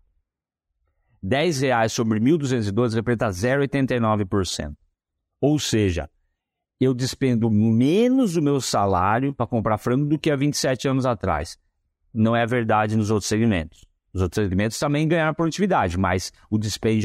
10 1.22 1.60
reais 1.60 1.92
sobre 1.92 2.22
1.212 2.22 2.94
representa 2.94 3.28
0,89%. 3.28 4.74
Ou 5.42 5.60
seja, 5.60 6.10
eu 6.80 6.94
despendo 6.94 7.52
menos 7.52 8.38
o 8.38 8.42
meu 8.42 8.62
salário 8.62 9.34
para 9.34 9.46
comprar 9.46 9.78
frango 9.78 10.06
do 10.06 10.18
que 10.18 10.32
há 10.32 10.38
27 10.38 10.88
anos 10.88 11.06
atrás 11.06 11.58
não 12.14 12.34
é 12.34 12.46
verdade 12.46 12.96
nos 12.96 13.12
outros 13.12 13.28
segmentos. 13.28 13.84
Os 14.14 14.22
outros 14.22 14.42
segmentos 14.42 14.80
também 14.80 15.06
ganharam 15.06 15.34
produtividade, 15.34 15.98
mas 15.98 16.32
o 16.50 16.58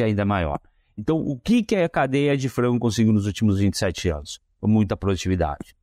ainda 0.04 0.22
é 0.22 0.24
maior. 0.24 0.60
Então, 0.96 1.18
o 1.18 1.36
que, 1.36 1.64
que 1.64 1.74
a 1.74 1.88
cadeia 1.88 2.36
de 2.36 2.48
frango 2.48 2.78
conseguiu 2.78 3.12
nos 3.12 3.26
últimos 3.26 3.58
27 3.58 4.08
anos? 4.10 4.40
Muita 4.62 4.96
produtividade. 4.96 5.74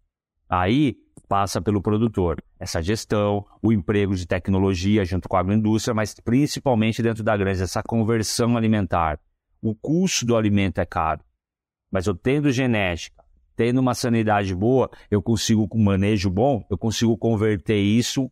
Aí 0.47 0.95
passa 1.29 1.61
pelo 1.61 1.81
produtor. 1.81 2.43
Essa 2.59 2.81
gestão, 2.81 3.45
o 3.61 3.71
emprego 3.71 4.15
de 4.15 4.25
tecnologia 4.25 5.05
junto 5.05 5.29
com 5.29 5.37
a 5.37 5.39
agroindústria, 5.39 5.93
mas 5.93 6.15
principalmente 6.15 7.03
dentro 7.03 7.23
da 7.23 7.37
granja, 7.37 7.65
essa 7.65 7.83
conversão 7.83 8.57
alimentar. 8.57 9.19
O 9.61 9.75
custo 9.75 10.25
do 10.25 10.35
alimento 10.35 10.81
é 10.81 10.85
caro, 10.85 11.21
mas 11.91 12.07
eu 12.07 12.15
tendo 12.15 12.51
genética, 12.51 13.23
tendo 13.55 13.79
uma 13.79 13.93
sanidade 13.93 14.55
boa, 14.55 14.89
eu 15.11 15.21
consigo, 15.21 15.67
com 15.67 15.77
manejo 15.77 16.29
bom, 16.29 16.65
eu 16.69 16.77
consigo 16.77 17.15
converter 17.15 17.77
isso 17.77 18.31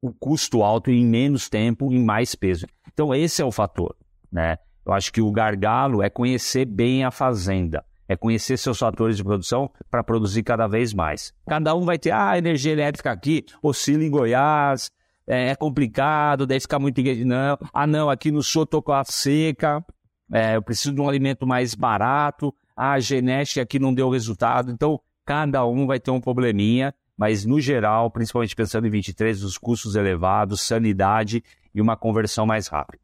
o 0.00 0.12
custo 0.12 0.62
alto 0.62 0.90
em 0.90 1.04
menos 1.04 1.48
tempo, 1.48 1.90
em 1.92 1.98
mais 1.98 2.34
peso. 2.34 2.66
Então, 2.92 3.14
esse 3.14 3.42
é 3.42 3.44
o 3.44 3.50
fator. 3.50 3.96
Né? 4.30 4.58
Eu 4.84 4.92
acho 4.92 5.12
que 5.12 5.20
o 5.20 5.32
gargalo 5.32 6.02
é 6.02 6.08
conhecer 6.08 6.64
bem 6.64 7.02
a 7.02 7.10
fazenda, 7.10 7.84
é 8.08 8.16
conhecer 8.16 8.56
seus 8.56 8.78
fatores 8.78 9.16
de 9.16 9.24
produção 9.24 9.70
para 9.90 10.02
produzir 10.02 10.42
cada 10.42 10.66
vez 10.66 10.94
mais. 10.94 11.32
Cada 11.48 11.74
um 11.74 11.84
vai 11.84 11.98
ter, 11.98 12.12
ah, 12.12 12.36
energia 12.38 12.72
elétrica 12.72 13.10
aqui, 13.10 13.44
oscila 13.62 14.04
em 14.04 14.10
Goiás, 14.10 14.90
é, 15.26 15.48
é 15.50 15.54
complicado, 15.56 16.46
deve 16.46 16.60
ficar 16.60 16.78
muito... 16.78 17.00
Não, 17.24 17.58
ah, 17.72 17.86
não, 17.86 18.08
aqui 18.08 18.30
no 18.30 18.42
sul 18.42 18.62
estou 18.62 18.82
com 18.82 18.92
a 18.92 19.04
seca, 19.04 19.84
é, 20.32 20.56
eu 20.56 20.62
preciso 20.62 20.94
de 20.94 21.00
um 21.00 21.08
alimento 21.08 21.46
mais 21.46 21.74
barato, 21.74 22.54
ah, 22.76 22.92
a 22.92 23.00
genética 23.00 23.62
aqui 23.62 23.78
não 23.78 23.92
deu 23.92 24.08
resultado. 24.10 24.70
Então, 24.70 25.00
cada 25.24 25.66
um 25.66 25.86
vai 25.86 25.98
ter 25.98 26.10
um 26.10 26.20
probleminha 26.20 26.94
mas 27.16 27.46
no 27.46 27.60
geral, 27.60 28.10
principalmente 28.10 28.54
pensando 28.54 28.86
em 28.86 28.90
23, 28.90 29.42
os 29.42 29.56
custos 29.56 29.96
elevados, 29.96 30.60
sanidade 30.60 31.42
e 31.74 31.80
uma 31.80 31.96
conversão 31.96 32.44
mais 32.44 32.68
rápida. 32.68 33.02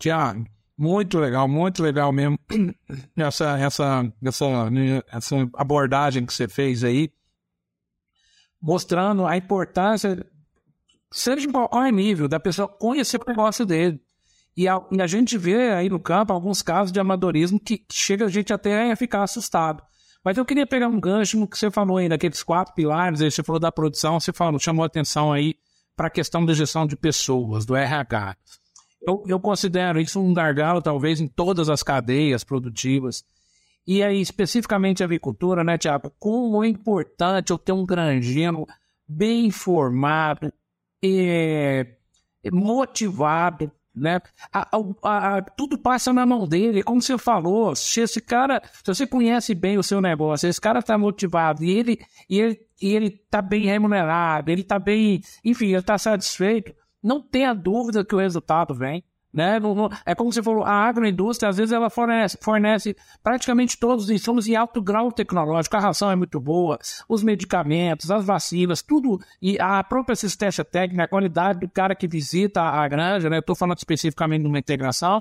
Tiago, 0.00 0.46
muito 0.76 1.18
legal, 1.18 1.46
muito 1.46 1.82
legal 1.82 2.12
mesmo 2.12 2.38
essa, 3.16 3.58
essa, 3.58 4.12
essa, 4.22 4.46
essa 5.08 5.36
abordagem 5.54 6.26
que 6.26 6.34
você 6.34 6.48
fez 6.48 6.82
aí, 6.82 7.12
mostrando 8.60 9.26
a 9.26 9.36
importância, 9.36 10.26
seja 11.10 11.46
de 11.46 11.48
qualquer 11.48 11.92
nível, 11.92 12.28
da 12.28 12.40
pessoa 12.40 12.66
conhecer 12.66 13.20
o 13.20 13.28
negócio 13.28 13.64
dele. 13.64 14.00
E 14.56 14.68
a, 14.68 14.80
e 14.90 15.02
a, 15.02 15.06
gente 15.06 15.36
vê 15.36 15.72
aí 15.72 15.88
no 15.88 15.98
campo 15.98 16.32
alguns 16.32 16.62
casos 16.62 16.92
de 16.92 17.00
amadorismo 17.00 17.58
que, 17.58 17.78
que 17.78 17.94
chega 17.94 18.24
a 18.24 18.28
gente 18.28 18.52
até 18.52 18.90
a 18.90 18.96
ficar 18.96 19.24
assustado. 19.24 19.82
Mas 20.24 20.38
eu 20.38 20.44
queria 20.44 20.66
pegar 20.66 20.88
um 20.88 20.98
gancho 20.98 21.38
no 21.38 21.46
que 21.46 21.58
você 21.58 21.70
falou 21.70 21.98
aí, 21.98 22.08
daqueles 22.08 22.42
quatro 22.42 22.72
pilares, 22.72 23.20
aí 23.20 23.30
você 23.30 23.42
falou 23.42 23.60
da 23.60 23.70
produção, 23.70 24.18
você 24.18 24.32
falou, 24.32 24.58
chamou 24.58 24.84
atenção 24.84 25.32
aí 25.32 25.56
para 25.96 26.06
a 26.06 26.10
questão 26.10 26.44
da 26.44 26.54
gestão 26.54 26.86
de 26.86 26.96
pessoas, 26.96 27.66
do 27.66 27.76
RH. 27.76 28.36
Eu, 29.06 29.22
eu 29.26 29.40
considero 29.40 30.00
isso 30.00 30.20
um 30.20 30.32
gargalo, 30.32 30.80
talvez, 30.80 31.20
em 31.20 31.28
todas 31.28 31.68
as 31.68 31.82
cadeias 31.82 32.42
produtivas. 32.42 33.24
E 33.86 34.02
aí, 34.02 34.20
especificamente 34.20 35.02
a 35.02 35.06
avicultura, 35.06 35.62
né, 35.62 35.76
Tiago? 35.76 36.10
Como 36.18 36.64
é 36.64 36.68
importante 36.68 37.50
eu 37.50 37.58
ter 37.58 37.72
um 37.72 37.84
granjeiro 37.84 38.66
bem 39.06 39.46
informado, 39.46 40.50
é, 41.04 41.86
motivado, 42.50 43.70
né? 43.94 44.20
A, 44.52 44.68
a, 45.02 45.36
a, 45.36 45.42
tudo 45.42 45.78
passa 45.78 46.12
na 46.12 46.26
mão 46.26 46.48
dele, 46.48 46.82
como 46.82 47.00
você 47.00 47.16
falou, 47.16 47.76
se 47.76 48.00
esse 48.00 48.20
cara, 48.20 48.60
se 48.64 48.86
você 48.86 49.06
conhece 49.06 49.54
bem 49.54 49.78
o 49.78 49.82
seu 49.82 50.00
negócio, 50.00 50.48
esse 50.48 50.60
cara 50.60 50.80
está 50.80 50.98
motivado 50.98 51.62
e 51.62 51.70
ele, 51.70 52.00
e 52.28 52.40
ele, 52.40 52.60
e 52.80 52.94
ele 52.94 53.10
tá 53.10 53.40
bem 53.40 53.66
remunerado, 53.66 54.50
ele 54.50 54.62
está 54.62 54.78
bem, 54.78 55.20
enfim, 55.44 55.66
ele 55.66 55.78
está 55.78 55.96
satisfeito, 55.96 56.74
não 57.04 57.20
tenha 57.20 57.54
dúvida 57.54 58.02
que 58.02 58.14
o 58.14 58.18
resultado 58.18 58.74
vem. 58.74 59.04
Né? 59.30 59.58
É 60.06 60.14
como 60.14 60.32
você 60.32 60.40
falou, 60.40 60.62
a 60.62 60.70
agroindústria, 60.70 61.48
às 61.48 61.56
vezes, 61.56 61.72
ela 61.72 61.90
fornece, 61.90 62.38
fornece 62.40 62.96
praticamente 63.20 63.76
todos 63.76 64.04
os 64.04 64.10
insumos 64.10 64.46
em 64.46 64.54
alto 64.54 64.80
grau 64.80 65.10
tecnológico. 65.10 65.76
A 65.76 65.80
ração 65.80 66.08
é 66.08 66.14
muito 66.14 66.38
boa, 66.38 66.78
os 67.08 67.20
medicamentos, 67.24 68.12
as 68.12 68.24
vacinas, 68.24 68.80
tudo. 68.80 69.20
E 69.42 69.58
a 69.58 69.82
própria 69.82 70.12
assistência 70.12 70.64
técnica, 70.64 71.02
a 71.02 71.08
qualidade 71.08 71.58
do 71.58 71.68
cara 71.68 71.96
que 71.96 72.06
visita 72.06 72.62
a 72.62 72.86
granja, 72.86 73.28
né? 73.28 73.38
Estou 73.38 73.56
falando 73.56 73.78
especificamente 73.78 74.42
de 74.42 74.48
uma 74.48 74.58
integração, 74.58 75.20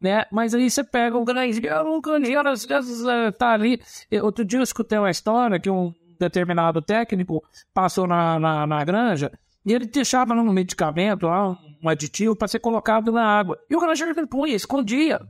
né? 0.00 0.24
Mas 0.32 0.54
aí 0.54 0.68
você 0.68 0.82
pega 0.82 1.16
o 1.16 1.24
granjeiro, 1.24 1.86
o 1.86 2.00
granjeiro 2.00 2.48
às 2.48 2.66
vezes 2.66 3.00
está 3.28 3.52
ali. 3.52 3.80
Outro 4.22 4.44
dia 4.44 4.58
eu 4.58 4.64
escutei 4.64 4.98
uma 4.98 5.10
história 5.10 5.60
que 5.60 5.70
um 5.70 5.94
determinado 6.18 6.82
técnico 6.82 7.44
passou 7.72 8.08
na, 8.08 8.40
na, 8.40 8.66
na 8.66 8.84
granja 8.84 9.30
e 9.64 9.72
ele 9.72 9.86
deixava 9.86 10.34
um 10.34 10.52
medicamento, 10.52 11.26
um 11.82 11.88
aditivo, 11.88 12.34
para 12.34 12.48
ser 12.48 12.58
colocado 12.58 13.12
na 13.12 13.24
água. 13.24 13.58
E 13.70 13.76
o 13.76 13.80
granjeiro 13.80 14.26
punha, 14.26 14.54
escondia. 14.54 15.20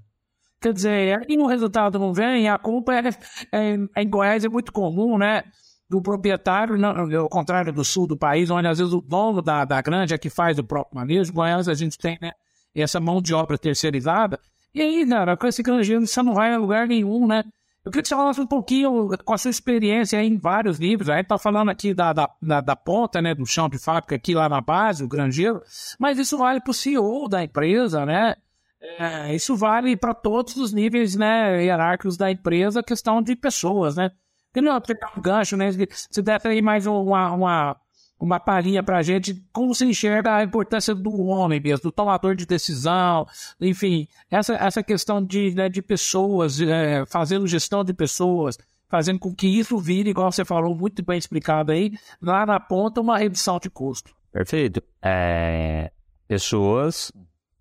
Quer 0.60 0.72
dizer, 0.72 1.26
e 1.28 1.36
o 1.38 1.46
resultado 1.46 1.98
não 1.98 2.14
vem, 2.14 2.48
a 2.48 2.56
culpa 2.56 2.94
é, 2.94 3.08
é, 3.50 3.74
é, 3.96 4.02
em 4.02 4.08
Goiás 4.08 4.44
é 4.44 4.48
muito 4.48 4.72
comum, 4.72 5.18
né? 5.18 5.42
Do 5.90 6.00
proprietário, 6.00 6.78
não, 6.78 6.94
ao 7.20 7.28
contrário 7.28 7.72
do 7.72 7.84
sul 7.84 8.06
do 8.06 8.16
país, 8.16 8.48
onde 8.48 8.68
às 8.68 8.78
vezes 8.78 8.94
o 8.94 9.00
dono 9.00 9.42
da, 9.42 9.64
da 9.64 9.82
grande 9.82 10.14
é 10.14 10.18
que 10.18 10.30
faz 10.30 10.58
o 10.58 10.64
próprio 10.64 10.94
manejo. 10.96 11.32
Goiás 11.32 11.68
a 11.68 11.74
gente 11.74 11.98
tem 11.98 12.16
né, 12.22 12.30
essa 12.74 13.00
mão 13.00 13.20
de 13.20 13.34
obra 13.34 13.58
terceirizada. 13.58 14.38
E 14.72 14.80
aí, 14.80 15.06
cara, 15.06 15.36
com 15.36 15.46
esse 15.46 15.62
granjeiro 15.62 16.06
você 16.06 16.22
não 16.22 16.32
vai 16.32 16.54
a 16.54 16.58
lugar 16.58 16.86
nenhum, 16.86 17.26
né? 17.26 17.44
Eu 17.84 17.90
queria 17.90 18.02
que 18.02 18.08
você 18.08 18.14
falasse 18.14 18.40
um 18.40 18.46
pouquinho 18.46 19.08
com 19.24 19.32
a 19.32 19.38
sua 19.38 19.50
experiência 19.50 20.22
em 20.22 20.38
vários 20.38 20.78
livros. 20.78 21.08
A 21.08 21.16
gente 21.16 21.24
está 21.24 21.36
falando 21.36 21.70
aqui 21.70 21.92
da, 21.92 22.12
da, 22.12 22.30
da, 22.40 22.60
da, 22.60 22.76
ponta, 22.76 23.20
né, 23.20 23.34
do 23.34 23.44
chão 23.44 23.68
de 23.68 23.76
fábrica 23.76 24.14
aqui 24.14 24.34
lá 24.34 24.48
na 24.48 24.60
base, 24.60 25.02
o 25.02 25.08
granjeiro, 25.08 25.60
mas 25.98 26.16
isso 26.18 26.38
vale 26.38 26.60
para 26.60 26.70
o 26.70 26.74
CEO 26.74 27.28
da 27.28 27.42
empresa, 27.42 28.06
né? 28.06 28.36
É, 28.80 29.34
isso 29.34 29.56
vale 29.56 29.96
para 29.96 30.14
todos 30.14 30.56
os 30.56 30.72
níveis 30.72 31.16
né, 31.16 31.64
hierárquicos 31.64 32.16
da 32.16 32.30
empresa, 32.30 32.82
questão 32.82 33.20
de 33.20 33.34
pessoas, 33.34 33.96
né? 33.96 34.10
Porque 34.52 34.60
não, 34.60 34.80
pegar 34.80 35.12
um 35.16 35.20
gancho, 35.20 35.56
né? 35.56 35.70
Você 35.72 36.22
deve 36.22 36.40
ter 36.40 36.62
mais 36.62 36.86
uma, 36.86 37.32
uma 37.32 37.76
uma 38.22 38.38
palhinha 38.38 38.84
para 38.84 38.98
a 38.98 39.02
gente 39.02 39.34
como 39.52 39.74
se 39.74 39.84
enxerga 39.84 40.36
a 40.36 40.44
importância 40.44 40.94
do 40.94 41.22
homem 41.22 41.58
mesmo, 41.58 41.82
do 41.82 41.92
tomador 41.92 42.36
de 42.36 42.46
decisão, 42.46 43.26
enfim, 43.60 44.06
essa, 44.30 44.54
essa 44.54 44.80
questão 44.80 45.20
de, 45.22 45.52
né, 45.56 45.68
de 45.68 45.82
pessoas, 45.82 46.60
é, 46.60 47.04
fazendo 47.04 47.48
gestão 47.48 47.82
de 47.82 47.92
pessoas, 47.92 48.56
fazendo 48.88 49.18
com 49.18 49.34
que 49.34 49.48
isso 49.48 49.76
vire, 49.76 50.10
igual 50.10 50.30
você 50.30 50.44
falou, 50.44 50.72
muito 50.72 51.04
bem 51.04 51.18
explicado 51.18 51.72
aí, 51.72 51.98
lá 52.20 52.46
na 52.46 52.60
ponta, 52.60 53.00
uma 53.00 53.18
redução 53.18 53.58
de 53.58 53.68
custo. 53.68 54.14
Perfeito. 54.30 54.80
É, 55.02 55.90
pessoas, 56.28 57.10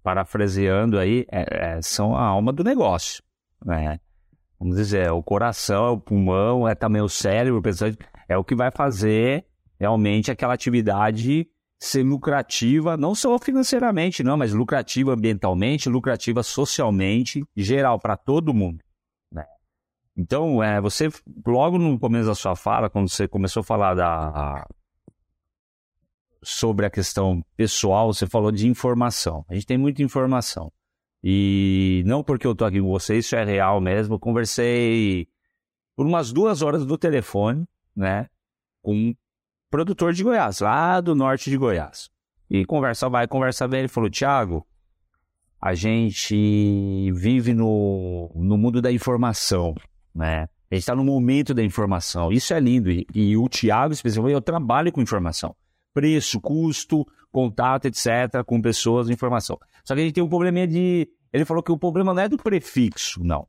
parafraseando 0.03 0.99
aí, 0.99 1.25
é, 1.31 1.77
é, 1.77 1.81
são 1.81 2.15
a 2.15 2.23
alma 2.23 2.53
do 2.53 2.63
negócio. 2.63 3.23
Né? 3.65 3.99
Vamos 4.59 4.75
dizer, 4.75 5.11
o 5.11 5.23
coração, 5.23 5.93
o 5.93 5.99
pulmão, 5.99 6.67
é 6.67 6.75
também 6.75 7.01
o 7.01 7.09
cérebro, 7.09 7.63
é 8.29 8.37
o 8.37 8.43
que 8.43 8.53
vai 8.53 8.69
fazer 8.69 9.43
realmente 9.81 10.29
aquela 10.29 10.53
atividade 10.53 11.49
ser 11.79 12.03
lucrativa, 12.03 12.95
não 12.95 13.15
só 13.15 13.39
financeiramente, 13.39 14.21
não, 14.21 14.37
mas 14.37 14.53
lucrativa 14.53 15.13
ambientalmente, 15.13 15.89
lucrativa 15.89 16.43
socialmente, 16.43 17.43
geral, 17.57 17.99
para 17.99 18.15
todo 18.15 18.53
mundo. 18.53 18.83
Né? 19.31 19.43
Então, 20.15 20.61
é, 20.61 20.79
você, 20.79 21.09
logo 21.43 21.79
no 21.79 21.97
começo 21.99 22.27
da 22.27 22.35
sua 22.35 22.55
fala, 22.55 22.91
quando 22.91 23.09
você 23.09 23.27
começou 23.27 23.61
a 23.61 23.63
falar 23.63 23.95
da, 23.95 24.67
sobre 26.43 26.85
a 26.85 26.91
questão 26.91 27.43
pessoal, 27.57 28.13
você 28.13 28.27
falou 28.27 28.51
de 28.51 28.67
informação. 28.67 29.43
A 29.49 29.55
gente 29.55 29.65
tem 29.65 29.79
muita 29.79 30.03
informação. 30.03 30.71
E 31.23 32.03
não 32.05 32.23
porque 32.23 32.45
eu 32.45 32.51
estou 32.51 32.67
aqui 32.67 32.79
com 32.79 32.89
você, 32.89 33.17
isso 33.17 33.35
é 33.35 33.43
real 33.43 33.81
mesmo. 33.81 34.13
Eu 34.13 34.19
conversei 34.19 35.27
por 35.95 36.05
umas 36.05 36.31
duas 36.31 36.61
horas 36.61 36.85
do 36.85 36.99
telefone, 36.99 37.65
né? 37.95 38.27
Com 38.83 39.15
produtor 39.71 40.11
de 40.11 40.23
Goiás, 40.23 40.59
lá 40.59 40.99
do 40.99 41.15
norte 41.15 41.49
de 41.49 41.57
Goiás. 41.57 42.09
E 42.49 42.65
conversa 42.65 43.09
vai, 43.09 43.25
conversa 43.27 43.67
vem. 43.67 43.79
Ele 43.79 43.87
falou: 43.87 44.09
Tiago, 44.09 44.67
a 45.59 45.73
gente 45.73 47.09
vive 47.13 47.53
no, 47.53 48.29
no 48.35 48.57
mundo 48.57 48.81
da 48.81 48.91
informação, 48.91 49.73
né? 50.13 50.49
A 50.69 50.75
gente 50.75 50.83
está 50.83 50.95
no 50.95 51.03
momento 51.03 51.53
da 51.53 51.63
informação. 51.63 52.31
Isso 52.31 52.53
é 52.53 52.59
lindo. 52.59 52.91
E, 52.91 53.07
e 53.15 53.37
o 53.37 53.47
Tiago, 53.47 53.93
especialmente, 53.93 54.33
eu 54.33 54.41
trabalho 54.41 54.91
com 54.91 55.01
informação. 55.01 55.55
Preço, 55.93 56.39
custo, 56.39 57.05
contato, 57.31 57.85
etc., 57.85 58.43
com 58.45 58.61
pessoas, 58.61 59.09
informação. 59.09 59.57
Só 59.83 59.95
que 59.95 60.01
a 60.01 60.03
gente 60.03 60.13
tem 60.13 60.23
um 60.23 60.29
probleminha 60.29 60.67
de. 60.67 61.09
Ele 61.33 61.45
falou 61.45 61.63
que 61.63 61.71
o 61.71 61.77
problema 61.77 62.13
não 62.13 62.21
é 62.21 62.27
do 62.29 62.37
prefixo, 62.37 63.23
não. 63.23 63.47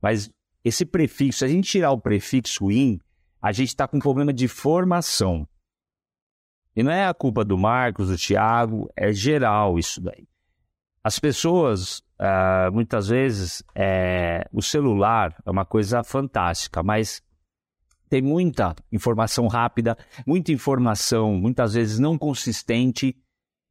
Mas 0.00 0.30
esse 0.64 0.86
prefixo, 0.86 1.40
se 1.40 1.44
a 1.44 1.48
gente 1.48 1.70
tirar 1.70 1.92
o 1.92 2.00
prefixo 2.00 2.70
in, 2.70 2.98
a 3.40 3.52
gente 3.52 3.68
está 3.68 3.88
com 3.88 3.96
um 3.96 4.00
problema 4.00 4.32
de 4.32 4.46
formação. 4.48 5.46
E 6.74 6.82
não 6.82 6.90
é 6.92 7.06
a 7.06 7.14
culpa 7.14 7.44
do 7.44 7.58
Marcos, 7.58 8.08
do 8.08 8.16
Thiago, 8.16 8.90
é 8.96 9.12
geral 9.12 9.78
isso 9.78 10.00
daí. 10.00 10.28
As 11.02 11.18
pessoas, 11.18 12.00
uh, 12.20 12.70
muitas 12.72 13.08
vezes, 13.08 13.62
é, 13.74 14.46
o 14.52 14.60
celular 14.60 15.34
é 15.44 15.50
uma 15.50 15.64
coisa 15.64 16.04
fantástica, 16.04 16.82
mas 16.82 17.22
tem 18.10 18.20
muita 18.20 18.74
informação 18.92 19.46
rápida, 19.46 19.96
muita 20.26 20.52
informação, 20.52 21.34
muitas 21.34 21.74
vezes 21.74 21.98
não 21.98 22.18
consistente. 22.18 23.16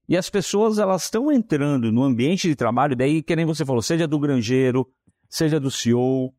E 0.08 0.18
as 0.18 0.30
pessoas 0.30 0.80
elas 0.80 1.04
estão 1.04 1.32
entrando 1.32 1.92
no 1.92 2.04
ambiente 2.04 2.48
de 2.48 2.56
trabalho, 2.56 2.96
daí 2.96 3.22
que 3.22 3.36
nem 3.36 3.46
você 3.46 3.64
falou, 3.64 3.82
seja 3.82 4.08
do 4.08 4.18
granjeiro, 4.18 4.88
seja 5.30 5.60
do 5.60 5.70
CEO, 5.70 6.34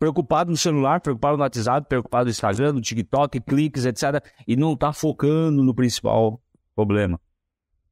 preocupado 0.00 0.50
no 0.50 0.56
celular, 0.56 0.98
preocupado 1.02 1.36
no 1.36 1.42
WhatsApp, 1.42 1.86
preocupado 1.86 2.24
no 2.24 2.30
Instagram, 2.30 2.72
no 2.72 2.80
TikTok, 2.80 3.38
cliques, 3.40 3.84
etc. 3.84 4.24
E 4.48 4.56
não 4.56 4.72
está 4.72 4.94
focando 4.94 5.62
no 5.62 5.74
principal 5.74 6.42
problema. 6.74 7.20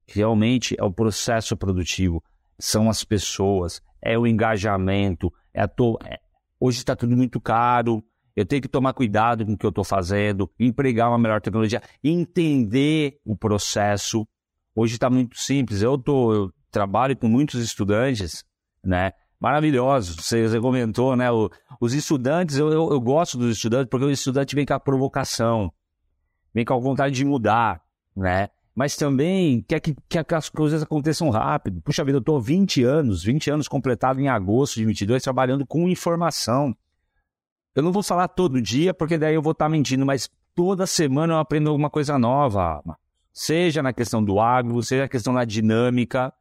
Realmente 0.06 0.74
é 0.78 0.82
o 0.82 0.90
processo 0.90 1.54
produtivo, 1.54 2.24
são 2.58 2.88
as 2.88 3.04
pessoas, 3.04 3.82
é 4.00 4.18
o 4.18 4.26
engajamento, 4.26 5.30
é 5.52 5.60
a 5.60 5.68
to... 5.68 5.98
É... 6.02 6.18
Hoje 6.58 6.78
está 6.78 6.96
tudo 6.96 7.14
muito 7.14 7.38
caro, 7.38 8.02
eu 8.34 8.46
tenho 8.46 8.62
que 8.62 8.68
tomar 8.68 8.94
cuidado 8.94 9.44
com 9.44 9.52
o 9.52 9.58
que 9.58 9.66
eu 9.66 9.70
estou 9.70 9.84
fazendo, 9.84 10.50
empregar 10.58 11.10
uma 11.10 11.18
melhor 11.18 11.42
tecnologia, 11.42 11.82
entender 12.02 13.20
o 13.22 13.36
processo. 13.36 14.26
Hoje 14.74 14.94
está 14.94 15.10
muito 15.10 15.38
simples. 15.38 15.82
Eu, 15.82 15.98
tô, 15.98 16.32
eu 16.32 16.52
trabalho 16.70 17.16
com 17.16 17.28
muitos 17.28 17.60
estudantes, 17.62 18.44
né? 18.82 19.12
Maravilhosos. 19.40 20.16
Você, 20.16 20.48
você 20.48 20.60
comentou, 20.60 21.16
né? 21.16 21.30
O, 21.30 21.50
os 21.80 21.94
estudantes, 21.94 22.56
eu, 22.56 22.68
eu, 22.68 22.90
eu, 22.90 23.00
gosto 23.00 23.38
dos 23.38 23.56
estudantes 23.56 23.88
porque 23.88 24.06
o 24.06 24.10
estudante 24.10 24.54
vem 24.54 24.66
com 24.66 24.74
a 24.74 24.80
provocação, 24.80 25.72
vem 26.52 26.64
com 26.64 26.74
a 26.74 26.78
vontade 26.78 27.14
de 27.14 27.24
mudar, 27.24 27.80
né? 28.16 28.48
Mas 28.74 28.94
também 28.94 29.60
quer 29.62 29.80
que, 29.80 29.96
quer 30.08 30.24
que 30.24 30.34
as 30.34 30.48
coisas 30.48 30.82
aconteçam 30.82 31.30
rápido. 31.30 31.80
Puxa 31.82 32.04
vida, 32.04 32.18
eu 32.18 32.20
estou 32.20 32.40
20 32.40 32.84
anos, 32.84 33.24
20 33.24 33.50
anos 33.50 33.66
completado 33.66 34.20
em 34.20 34.28
agosto 34.28 34.76
de 34.76 34.84
22, 34.84 35.22
trabalhando 35.22 35.66
com 35.66 35.88
informação. 35.88 36.76
Eu 37.74 37.82
não 37.82 37.90
vou 37.90 38.04
falar 38.04 38.28
todo 38.28 38.62
dia, 38.62 38.94
porque 38.94 39.18
daí 39.18 39.34
eu 39.34 39.42
vou 39.42 39.50
estar 39.50 39.64
tá 39.64 39.68
mentindo, 39.68 40.06
mas 40.06 40.30
toda 40.54 40.86
semana 40.86 41.34
eu 41.34 41.38
aprendo 41.38 41.70
alguma 41.70 41.90
coisa 41.90 42.18
nova. 42.18 42.80
Seja 43.32 43.82
na 43.82 43.92
questão 43.92 44.22
do 44.22 44.38
agro, 44.38 44.80
seja 44.82 45.02
na 45.02 45.08
questão 45.08 45.34
da 45.34 45.44
dinâmica, 45.44 46.32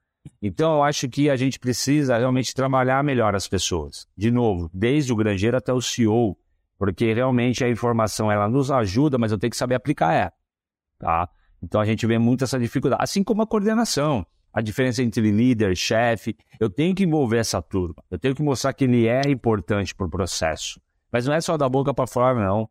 então, 0.42 0.76
eu 0.76 0.84
acho 0.84 1.08
que 1.10 1.30
a 1.30 1.36
gente 1.36 1.60
precisa 1.60 2.18
realmente 2.18 2.54
trabalhar 2.54 3.04
melhor 3.04 3.36
as 3.36 3.48
pessoas. 3.48 4.08
De 4.16 4.32
novo, 4.32 4.70
desde 4.74 5.12
o 5.12 5.16
granjeiro 5.16 5.58
até 5.58 5.74
o 5.74 5.82
CEO, 5.82 6.38
porque 6.78 7.14
realmente 7.14 7.64
a 7.64 7.70
informação 7.70 8.32
ela 8.32 8.48
nos 8.48 8.72
ajuda, 8.72 9.18
mas 9.18 9.32
eu 9.32 9.38
tenho 9.38 9.52
que 9.52 9.58
saber 9.58 9.76
aplicar 9.76 10.14
ela. 10.14 10.34
Tá? 11.00 11.30
Então, 11.62 11.82
a 11.82 11.86
gente 11.86 12.06
vê 12.06 12.18
muito 12.18 12.44
essa 12.44 12.60
dificuldade. 12.60 13.04
Assim 13.04 13.24
como 13.24 13.42
a 13.42 13.48
coordenação. 13.48 14.26
A 14.54 14.62
diferença 14.62 15.04
entre 15.04 15.30
líder, 15.32 15.76
chefe. 15.76 16.36
Eu 16.60 16.70
tenho 16.70 16.96
que 16.96 17.04
envolver 17.04 17.38
essa 17.38 17.62
turma. 17.62 18.04
Eu 18.10 18.18
tenho 18.18 18.34
que 18.34 18.42
mostrar 18.42 18.74
que 18.74 18.86
ele 18.86 19.08
é 19.08 19.22
importante 19.28 19.94
para 19.94 20.08
o 20.08 20.10
processo. 20.10 20.82
Mas 21.12 21.26
não 21.26 21.34
é 21.34 21.42
só 21.42 21.58
da 21.58 21.70
boca 21.70 21.94
para 21.94 22.08
fora, 22.08 22.44
não. 22.44 22.70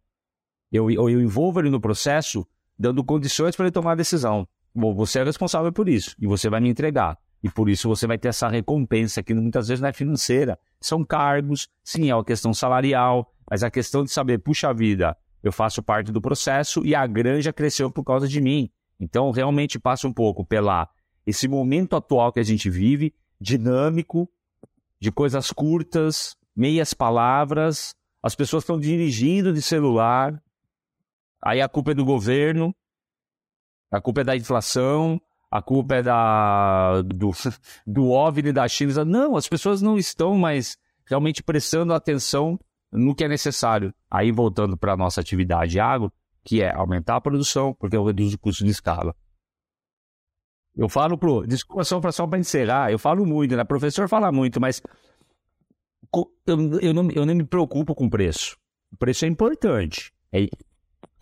Eu, 0.73 0.91
eu, 0.91 1.09
eu 1.09 1.21
envolvo 1.21 1.61
ele 1.61 1.71
no 1.71 1.81
processo, 1.81 2.47
dando 2.79 3.05
condições 3.05 3.55
para 3.55 3.67
ele 3.67 3.73
tomar 3.73 3.93
a 3.93 3.97
decisão. 3.97 4.49
Bom, 4.75 4.95
você 4.95 5.21
é 5.21 5.25
responsável 5.25 5.73
por 5.73 5.89
isso 5.89 6.15
e 6.21 6.27
você 6.27 6.51
vai 6.51 6.61
me 6.61 6.69
entregar. 6.69 7.17
E 7.43 7.51
por 7.51 7.69
isso 7.69 7.89
você 7.89 8.07
vai 8.07 8.19
ter 8.19 8.29
essa 8.29 8.49
recompensa 8.49 9.23
que 9.23 9.35
muitas 9.35 9.69
vezes 9.69 9.81
não 9.81 9.89
é 9.89 9.93
financeira. 9.93 10.59
São 10.81 11.05
cargos, 11.05 11.69
sim, 11.85 12.11
é 12.11 12.15
uma 12.15 12.25
questão 12.25 12.53
salarial, 12.53 13.33
mas 13.49 13.63
a 13.63 13.71
questão 13.71 14.03
de 14.03 14.11
saber, 14.11 14.39
puxa 14.39 14.73
vida, 14.73 15.17
eu 15.43 15.53
faço 15.53 15.83
parte 15.83 16.11
do 16.11 16.21
processo 16.21 16.85
e 16.85 16.95
a 16.95 17.07
granja 17.07 17.53
cresceu 17.53 17.91
por 17.91 18.05
causa 18.05 18.27
de 18.27 18.41
mim. 18.41 18.71
Então, 18.99 19.31
realmente 19.31 19.79
passa 19.79 20.09
um 20.09 20.13
pouco 20.13 20.45
pela 20.45 20.89
esse 21.27 21.49
momento 21.49 21.97
atual 21.97 22.33
que 22.33 22.41
a 22.41 22.45
gente 22.45 22.71
vive, 22.71 23.15
dinâmico, 23.41 24.31
de 24.99 25.11
coisas 25.11 25.53
curtas, 25.53 26.37
meias 26.55 26.95
palavras, 26.95 27.95
as 28.23 28.35
pessoas 28.35 28.63
estão 28.63 28.79
dirigindo 28.79 29.53
de 29.53 29.61
celular, 29.61 30.43
aí 31.43 31.61
a 31.61 31.69
culpa 31.69 31.91
é 31.91 31.95
do 31.95 32.05
governo, 32.05 32.75
a 33.91 34.01
culpa 34.01 34.23
é 34.23 34.25
da 34.25 34.37
inflação, 34.37 35.21
a 35.51 35.63
culpa 35.63 35.97
é 35.97 36.03
da, 36.03 37.03
do, 37.03 37.31
do 37.87 38.11
OVNI 38.11 38.53
da 38.53 38.67
China. 38.69 39.05
Não, 39.05 39.37
as 39.37 39.49
pessoas 39.49 39.81
não 39.81 39.97
estão 39.99 40.37
mais 40.37 40.77
realmente 41.07 41.43
prestando 41.43 41.95
atenção 41.95 42.59
no 42.93 43.15
que 43.15 43.25
é 43.25 43.29
necessário. 43.29 43.95
Aí, 44.11 44.33
voltando 44.33 44.77
para 44.77 44.93
a 44.93 44.97
nossa 44.97 45.21
atividade 45.21 45.79
agro, 45.79 46.13
que 46.45 46.63
é 46.63 46.75
aumentar 46.75 47.17
a 47.17 47.21
produção, 47.21 47.75
porque 47.75 47.97
eu 47.97 48.05
reduzo 48.05 48.37
o 48.37 48.39
custo 48.39 48.65
de 48.65 48.71
escala. 48.71 49.15
Eu 50.77 50.89
falo 50.89 51.17
pro. 51.17 51.47
Desculpa 51.47 52.13
só 52.13 52.27
para 52.27 52.39
encerrar, 52.39 52.93
eu 52.93 52.99
falo 52.99 53.25
muito, 53.25 53.57
né? 53.57 53.63
O 53.63 53.67
professor 53.67 54.09
fala 54.09 54.31
muito, 54.31 54.61
mas 54.61 54.83
eu, 56.47 56.79
eu, 56.81 56.95
não, 56.95 57.11
eu 57.11 57.27
me 57.27 57.45
preocupo 57.45 57.95
com 57.95 58.11
preço. 58.11 58.59
O 58.93 58.97
preço 58.97 59.25
é 59.25 59.29
importante. 59.29 60.13
É 60.31 60.47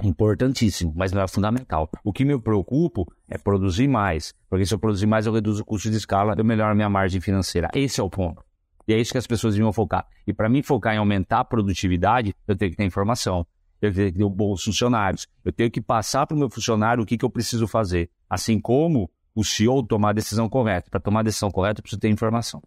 importantíssimo, 0.03 0.93
mas 0.97 1.13
não 1.13 1.23
é 1.23 1.29
fundamental. 1.29 1.89
O 2.03 2.13
que 2.13 2.25
me 2.25 2.39
preocupa 2.39 3.05
é 3.29 3.39
produzir 3.39 3.89
mais. 3.89 4.35
Porque 4.49 4.67
se 4.67 4.75
eu 4.75 4.79
produzir 4.79 5.07
mais, 5.07 5.27
eu 5.27 5.33
reduzo 5.33 5.63
o 5.63 5.65
custo 5.65 5.91
de 5.91 5.97
escala, 5.97 6.35
eu 6.37 6.45
melhoro 6.45 6.73
a 6.73 6.75
minha 6.75 6.89
margem 6.89 7.21
financeira. 7.21 7.71
Esse 7.75 8.01
é 8.01 8.03
o 8.03 8.11
ponto. 8.11 8.43
E 8.87 8.93
é 8.93 8.99
isso 8.99 9.13
que 9.13 9.19
as 9.19 9.27
pessoas 9.27 9.55
deviam 9.55 9.73
focar. 9.73 10.07
E 10.27 10.33
para 10.33 10.49
mim 10.49 10.63
focar 10.63 10.95
em 10.95 10.99
aumentar 10.99 11.41
a 11.41 11.45
produtividade, 11.45 12.35
eu 12.47 12.57
tenho 12.57 12.71
que 12.71 12.77
ter 12.77 12.85
informação. 12.85 13.47
Eu 13.81 13.93
tenho 13.93 14.13
que 14.13 14.19
ter 14.19 14.29
bons 14.29 14.63
funcionários. 14.63 15.27
Eu 15.45 15.53
tenho 15.53 15.71
que 15.71 15.81
passar 15.81 16.27
para 16.27 16.35
o 16.35 16.39
meu 16.39 16.51
funcionário 16.51 17.03
o 17.03 17.07
que, 17.07 17.17
que 17.17 17.25
eu 17.25 17.31
preciso 17.31 17.67
fazer. 17.67 18.11
Assim 18.29 18.61
como 18.61 19.11
o 19.35 19.45
CEO 19.45 19.83
tomar 19.83 20.11
a 20.11 20.13
decisão 20.13 20.49
correta. 20.49 20.91
Para 20.91 21.01
tomar 21.01 21.21
a 21.21 21.25
decisão 21.25 21.51
correta, 21.51 21.81
eu 21.81 21.83
preciso 21.83 22.01
ter 22.01 22.09
informação. 22.09 22.63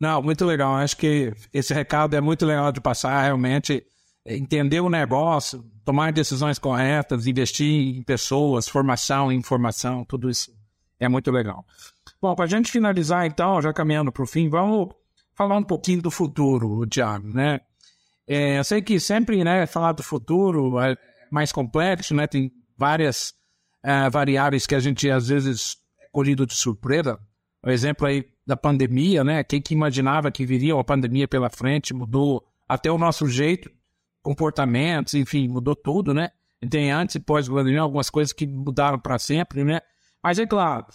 Não, 0.00 0.22
muito 0.22 0.44
legal. 0.46 0.76
Acho 0.76 0.96
que 0.96 1.32
esse 1.52 1.74
recado 1.74 2.16
é 2.16 2.20
muito 2.20 2.46
legal 2.46 2.72
de 2.72 2.80
passar, 2.80 3.22
realmente. 3.22 3.84
Entender 4.24 4.80
o 4.80 4.90
negócio, 4.90 5.64
tomar 5.84 6.12
decisões 6.12 6.58
corretas, 6.58 7.26
investir 7.26 7.96
em 7.96 8.02
pessoas, 8.02 8.68
formação, 8.68 9.32
informação, 9.32 10.04
tudo 10.04 10.28
isso 10.28 10.52
é 10.98 11.08
muito 11.08 11.30
legal. 11.30 11.64
Bom, 12.20 12.34
para 12.34 12.44
a 12.44 12.48
gente 12.48 12.70
finalizar, 12.70 13.26
então, 13.26 13.62
já 13.62 13.72
caminhando 13.72 14.12
para 14.12 14.22
o 14.22 14.26
fim, 14.26 14.48
vamos 14.48 14.90
falar 15.34 15.56
um 15.56 15.62
pouquinho 15.62 16.02
do 16.02 16.10
futuro, 16.10 16.86
Thiago, 16.86 17.28
né? 17.28 17.60
É, 18.28 18.58
eu 18.58 18.64
sei 18.64 18.82
que 18.82 19.00
sempre, 19.00 19.42
né, 19.42 19.66
falar 19.66 19.92
do 19.92 20.02
futuro 20.02 20.78
é 20.78 20.96
mais 21.30 21.50
complexo, 21.50 22.14
né? 22.14 22.26
Tem 22.26 22.52
várias 22.76 23.34
é, 23.82 24.08
variáveis 24.10 24.66
que 24.66 24.74
a 24.74 24.80
gente, 24.80 25.10
às 25.10 25.28
vezes, 25.28 25.78
é 25.98 26.06
colhido 26.12 26.46
de 26.46 26.54
surpresa. 26.54 27.18
O 27.64 27.70
exemplo 27.70 28.06
aí 28.06 28.24
da 28.46 28.56
pandemia, 28.56 29.24
né? 29.24 29.42
Quem 29.42 29.60
que 29.60 29.74
imaginava 29.74 30.30
que 30.30 30.44
viria 30.44 30.76
uma 30.76 30.84
pandemia 30.84 31.26
pela 31.26 31.48
frente, 31.48 31.94
mudou 31.94 32.44
até 32.68 32.90
o 32.90 32.98
nosso 32.98 33.26
jeito, 33.26 33.70
comportamentos, 34.22 35.14
enfim, 35.14 35.48
mudou 35.48 35.74
tudo, 35.74 36.12
né? 36.12 36.30
Tem 36.68 36.90
antes 36.92 37.14
e 37.14 37.20
pós-pandemia 37.20 37.80
algumas 37.80 38.10
coisas 38.10 38.32
que 38.32 38.46
mudaram 38.46 38.98
para 38.98 39.18
sempre, 39.18 39.64
né? 39.64 39.80
Mas 40.22 40.38
é 40.38 40.46
claro, 40.46 40.86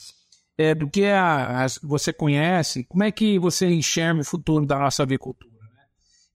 é, 0.57 0.73
do 0.73 0.89
que 0.89 1.05
a, 1.05 1.65
a, 1.65 1.67
você 1.83 2.13
conhece, 2.13 2.83
como 2.85 3.03
é 3.03 3.11
que 3.11 3.38
você 3.39 3.67
enxerga 3.67 4.21
o 4.21 4.25
futuro 4.25 4.65
da 4.65 4.77
nossa 4.77 5.03
avicultura? 5.03 5.51
Né? 5.51 5.83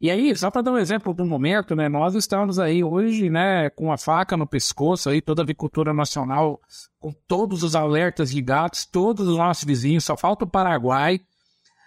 E 0.00 0.10
aí, 0.10 0.36
só 0.36 0.50
para 0.50 0.62
dar 0.62 0.72
um 0.72 0.78
exemplo 0.78 1.14
do 1.14 1.24
momento, 1.24 1.74
né, 1.76 1.88
nós 1.88 2.14
estamos 2.14 2.58
aí 2.58 2.82
hoje, 2.82 3.30
né, 3.30 3.70
com 3.70 3.92
a 3.92 3.96
faca 3.96 4.36
no 4.36 4.46
pescoço 4.46 5.08
aí, 5.08 5.22
toda 5.22 5.42
a 5.42 5.44
avicultura 5.44 5.94
nacional, 5.94 6.60
com 6.98 7.12
todos 7.28 7.62
os 7.62 7.74
alertas 7.76 8.32
ligados, 8.32 8.84
todos 8.84 9.28
os 9.28 9.36
nossos 9.36 9.64
vizinhos, 9.64 10.04
só 10.04 10.16
falta 10.16 10.44
o 10.44 10.50
Paraguai 10.50 11.20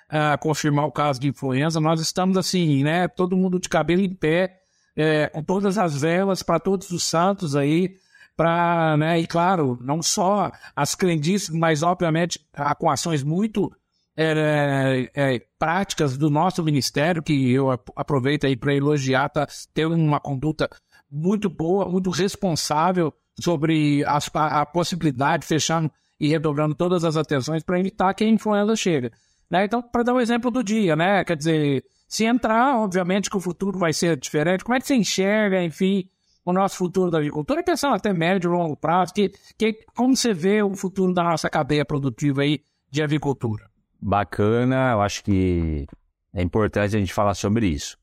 uh, 0.10 0.38
confirmar 0.39 0.86
o 0.86 0.92
caso 0.92 1.20
de 1.20 1.28
influenza, 1.28 1.80
nós 1.80 2.00
estamos 2.00 2.38
assim, 2.38 2.84
né, 2.84 3.08
todo 3.08 3.38
mundo 3.38 3.60
de 3.60 3.70
cabelo 3.70 4.02
em 4.02 4.13
pé, 4.13 4.62
é, 4.96 5.28
com 5.28 5.44
todas 5.44 5.78
as 5.78 6.00
velas 6.00 6.44
para 6.44 6.60
todos 6.60 6.92
os 6.92 7.04
santos 7.04 7.56
aí, 7.56 7.98
para, 8.36 8.98
né, 8.98 9.20
e 9.20 9.28
claro, 9.28 9.78
não 9.82 10.02
só 10.02 10.52
as 10.76 10.96
crendices, 10.96 11.50
mas 11.50 11.84
obviamente 11.84 12.40
com 12.80 12.90
ações 12.90 13.24
muito 13.24 13.72
é, 14.16 15.10
é, 15.14 15.42
práticas 15.58 16.18
do 16.18 16.30
nosso 16.30 16.64
ministério, 16.64 17.22
que 17.22 17.52
eu 17.52 17.72
aproveito 17.72 18.46
aí 18.46 18.56
para 18.56 18.74
elogiar, 18.74 19.30
tá 19.30 19.48
tendo 19.74 19.96
uma 19.96 20.20
conduta 20.20 20.70
muito 21.10 21.50
boa, 21.50 21.88
muito 21.88 22.10
responsável 22.10 23.14
sobre 23.40 24.04
a, 24.06 24.20
a, 24.62 24.66
possibilidade, 24.66 25.46
fechando 25.46 25.92
e 26.20 26.28
redobrando 26.28 26.76
todas 26.76 27.04
as 27.04 27.18
atenções 27.18 27.64
para 27.64 27.80
evitar 27.80 28.14
que 28.14 28.24
a 28.24 28.28
influenza 28.28 28.76
chegue. 28.76 29.12
Né? 29.50 29.66
Então, 29.66 29.82
para 29.82 30.04
dar 30.04 30.14
um 30.14 30.22
exemplo 30.22 30.50
do 30.50 30.64
dia, 30.64 30.96
né? 30.96 31.24
Quer 31.24 31.38
dizer, 31.38 31.84
se 32.13 32.26
entrar, 32.26 32.78
obviamente 32.78 33.28
que 33.28 33.36
o 33.36 33.39
futuro 33.39 33.80
vai 33.80 33.91
ser 33.91 34.15
diferente. 34.15 34.63
Como 34.63 34.76
é 34.76 34.80
que 34.80 34.86
você 34.86 34.93
enxerga, 34.93 35.63
enfim, 35.63 36.08
o 36.45 36.54
nosso 36.54 36.78
futuro 36.78 37.10
da 37.10 37.17
agricultura 37.17 37.62
e 37.62 37.63
pensando 37.63 37.95
até 37.95 38.13
médio 38.13 38.52
e 38.52 38.56
longo 38.56 38.78
prazo, 38.78 39.12
que, 39.15 39.32
que, 39.58 39.80
como 39.95 40.15
você 40.15 40.32
vê 40.32 40.62
o 40.62 40.76
futuro 40.76 41.12
da 41.12 41.23
nossa 41.23 41.49
cadeia 41.49 41.84
produtiva 41.84 42.43
aí 42.43 42.62
de 42.88 43.02
avicultura? 43.02 43.67
Bacana, 43.99 44.91
eu 44.91 45.02
acho 45.02 45.23
que 45.23 45.88
é 46.32 46.43
importante 46.43 46.95
a 46.95 46.99
gente 46.99 47.12
falar 47.12 47.34
sobre 47.34 47.65
isso. 47.65 47.97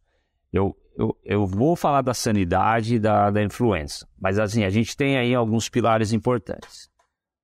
Eu, 0.52 0.76
eu, 0.98 1.16
eu 1.24 1.46
vou 1.46 1.76
falar 1.76 2.02
da 2.02 2.12
sanidade 2.12 2.96
e 2.96 2.98
da, 2.98 3.30
da 3.30 3.44
influenza, 3.44 4.08
mas 4.20 4.40
assim, 4.40 4.64
a 4.64 4.70
gente 4.70 4.96
tem 4.96 5.18
aí 5.18 5.36
alguns 5.36 5.68
pilares 5.68 6.12
importantes. 6.12 6.90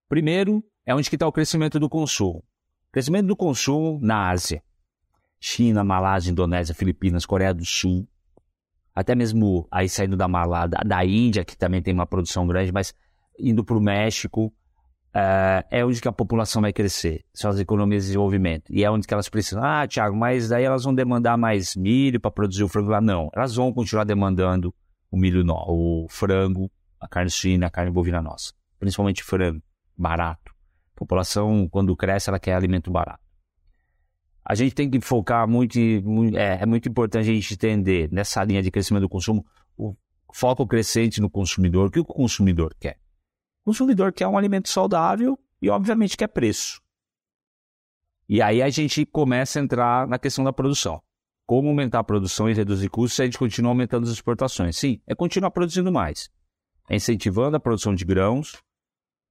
Primeiro, 0.09 0.65
é 0.85 0.93
onde 0.93 1.09
está 1.09 1.29
o 1.29 1.33
crescimento 1.33 1.79
do 1.79 1.89
consumo. 1.89 2.43
Crescimento 2.91 3.29
do 3.29 3.37
consumo 3.37 4.01
na 4.03 4.31
Ásia. 4.31 4.61
China, 5.49 5.85
Malásia, 5.85 6.33
Indonésia, 6.33 6.75
Filipinas, 6.75 7.25
Coreia 7.25 7.55
do 7.55 7.65
Sul, 7.65 8.05
até 8.93 9.15
mesmo 9.15 9.69
aí 9.71 9.89
saindo 9.89 10.17
da 10.17 10.27
Malada, 10.27 10.77
da 10.85 11.05
Índia, 11.05 11.45
que 11.45 11.57
também 11.57 11.81
tem 11.81 11.95
uma 11.95 12.05
produção 12.05 12.49
grande, 12.49 12.73
mas 12.73 12.93
indo 13.39 13.65
para 13.65 13.77
o 13.77 13.81
México, 13.81 14.47
uh, 14.47 15.63
é 15.71 15.85
onde 15.85 16.01
que 16.01 16.09
a 16.09 16.13
população 16.13 16.63
vai 16.63 16.73
crescer, 16.73 17.25
são 17.33 17.49
as 17.49 17.61
economias 17.61 18.03
de 18.03 18.09
desenvolvimento. 18.09 18.73
E 18.73 18.83
é 18.83 18.91
onde 18.91 19.07
que 19.07 19.15
elas 19.15 19.29
precisam, 19.29 19.63
ah, 19.63 19.87
Tiago, 19.87 20.17
mas 20.17 20.49
daí 20.49 20.65
elas 20.65 20.83
vão 20.83 20.93
demandar 20.93 21.37
mais 21.37 21.77
milho 21.77 22.19
para 22.19 22.33
produzir 22.33 22.65
o 22.65 22.69
frango 22.69 22.91
lá. 22.91 23.01
Não, 23.01 23.31
elas 23.33 23.55
vão 23.55 23.73
continuar 23.73 24.03
demandando 24.03 24.75
o 25.13 25.17
milho, 25.17 25.45
o 25.49 26.09
frango, 26.11 26.69
a 27.01 27.07
carne 27.07 27.31
suína, 27.31 27.69
a 27.69 27.71
carne 27.71 27.93
bovina 27.93 28.21
nossa. 28.21 28.53
Principalmente 28.81 29.23
frango, 29.23 29.63
barato. 29.97 30.53
A 30.97 30.99
população, 30.99 31.69
quando 31.69 31.95
cresce, 31.95 32.29
ela 32.29 32.41
quer 32.41 32.55
alimento 32.55 32.91
barato 32.91 33.26
a 34.49 34.55
gente 34.55 34.77
tem 34.77 34.89
que 34.89 35.01
focar 35.01 35.49
muito, 35.49 35.77
muito 36.05 36.39
é, 36.39 36.63
é, 36.63 36.67
muito 36.67 36.89
importante 36.89 37.29
a 37.29 37.35
gente 37.35 37.53
entender 37.53 38.09
nessa 38.13 38.45
linha 38.45 38.63
de 38.63 38.71
crescimento 38.71 39.03
do 39.03 39.09
consumo 39.09 39.45
o 39.77 39.97
foco 40.33 40.65
crescente 40.65 41.21
no 41.21 41.29
consumidor. 41.29 41.89
O 41.89 41.91
que 41.91 41.99
o 41.99 42.05
consumidor 42.05 42.73
quer? 42.79 42.97
O 43.65 43.71
consumidor 43.71 44.13
quer 44.13 44.29
um 44.29 44.39
alimento 44.39 44.69
saudável 44.69 45.37
e, 45.61 45.69
obviamente, 45.69 46.17
quer 46.17 46.29
preço. 46.29 46.81
E 48.29 48.41
aí 48.41 48.63
a 48.63 48.71
gente 48.71 49.05
começa 49.05 49.59
a 49.59 49.63
entrar 49.63 50.07
na 50.07 50.19
questão 50.19 50.45
da 50.45 50.53
produção. 50.53 51.03
Como 51.45 51.69
aumentar 51.69 51.99
a 51.99 52.05
produção 52.05 52.49
e 52.49 52.55
reduzir 52.55 52.89
custos 52.89 53.17
se 53.17 53.23
a 53.23 53.25
gente 53.25 53.39
continua 53.39 53.73
aumentando 53.73 54.05
as 54.05 54.13
exportações? 54.13 54.77
Sim, 54.77 55.01
é 55.09 55.15
continuar 55.15 55.51
produzindo 55.51 55.91
mais. 55.91 56.31
É 56.89 56.95
incentivando 56.95 57.57
a 57.57 57.61
produção 57.61 57.95
de 57.97 58.05
grãos, 58.05 58.63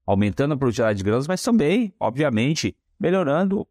aumentando 0.06 0.56
a 0.56 0.58
produtividade 0.58 0.98
de 0.98 1.04
grãos, 1.06 1.26
mas 1.26 1.42
também, 1.42 1.94
obviamente, 2.00 2.76
melhorando 3.00 3.66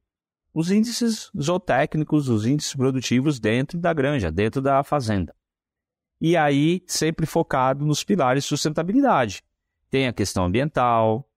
os 0.55 0.71
índices 0.71 1.31
zootécnicos, 1.39 2.29
os 2.29 2.47
índices 2.47 2.75
produtivos 2.75 3.41
dentro 3.41 3.77
da 3.77 3.93
granja, 3.93 4.31
dentro 4.31 4.63
da 4.63 4.85
fazenda. 4.85 5.35
E 6.21 6.37
aí, 6.37 6.81
sempre 6.87 7.27
focado 7.27 7.85
nos 7.85 8.05
pilares 8.05 8.45
de 8.45 8.49
sustentabilidade. 8.49 9.43
Tem 9.91 10.07
a 10.07 10.13
questão 10.13 10.45
ambiental, 10.45 11.29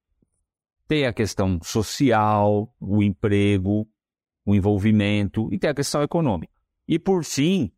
tem 0.88 1.08
a 1.08 1.12
questão 1.12 1.60
social, 1.64 2.72
o 2.80 3.02
emprego, 3.02 3.90
o 4.46 4.54
envolvimento, 4.54 5.52
e 5.52 5.58
tem 5.58 5.72
a 5.72 5.74
questão 5.74 6.04
econômica. 6.04 6.54
E, 6.88 7.00
por 7.00 7.24
fim, 7.24 7.72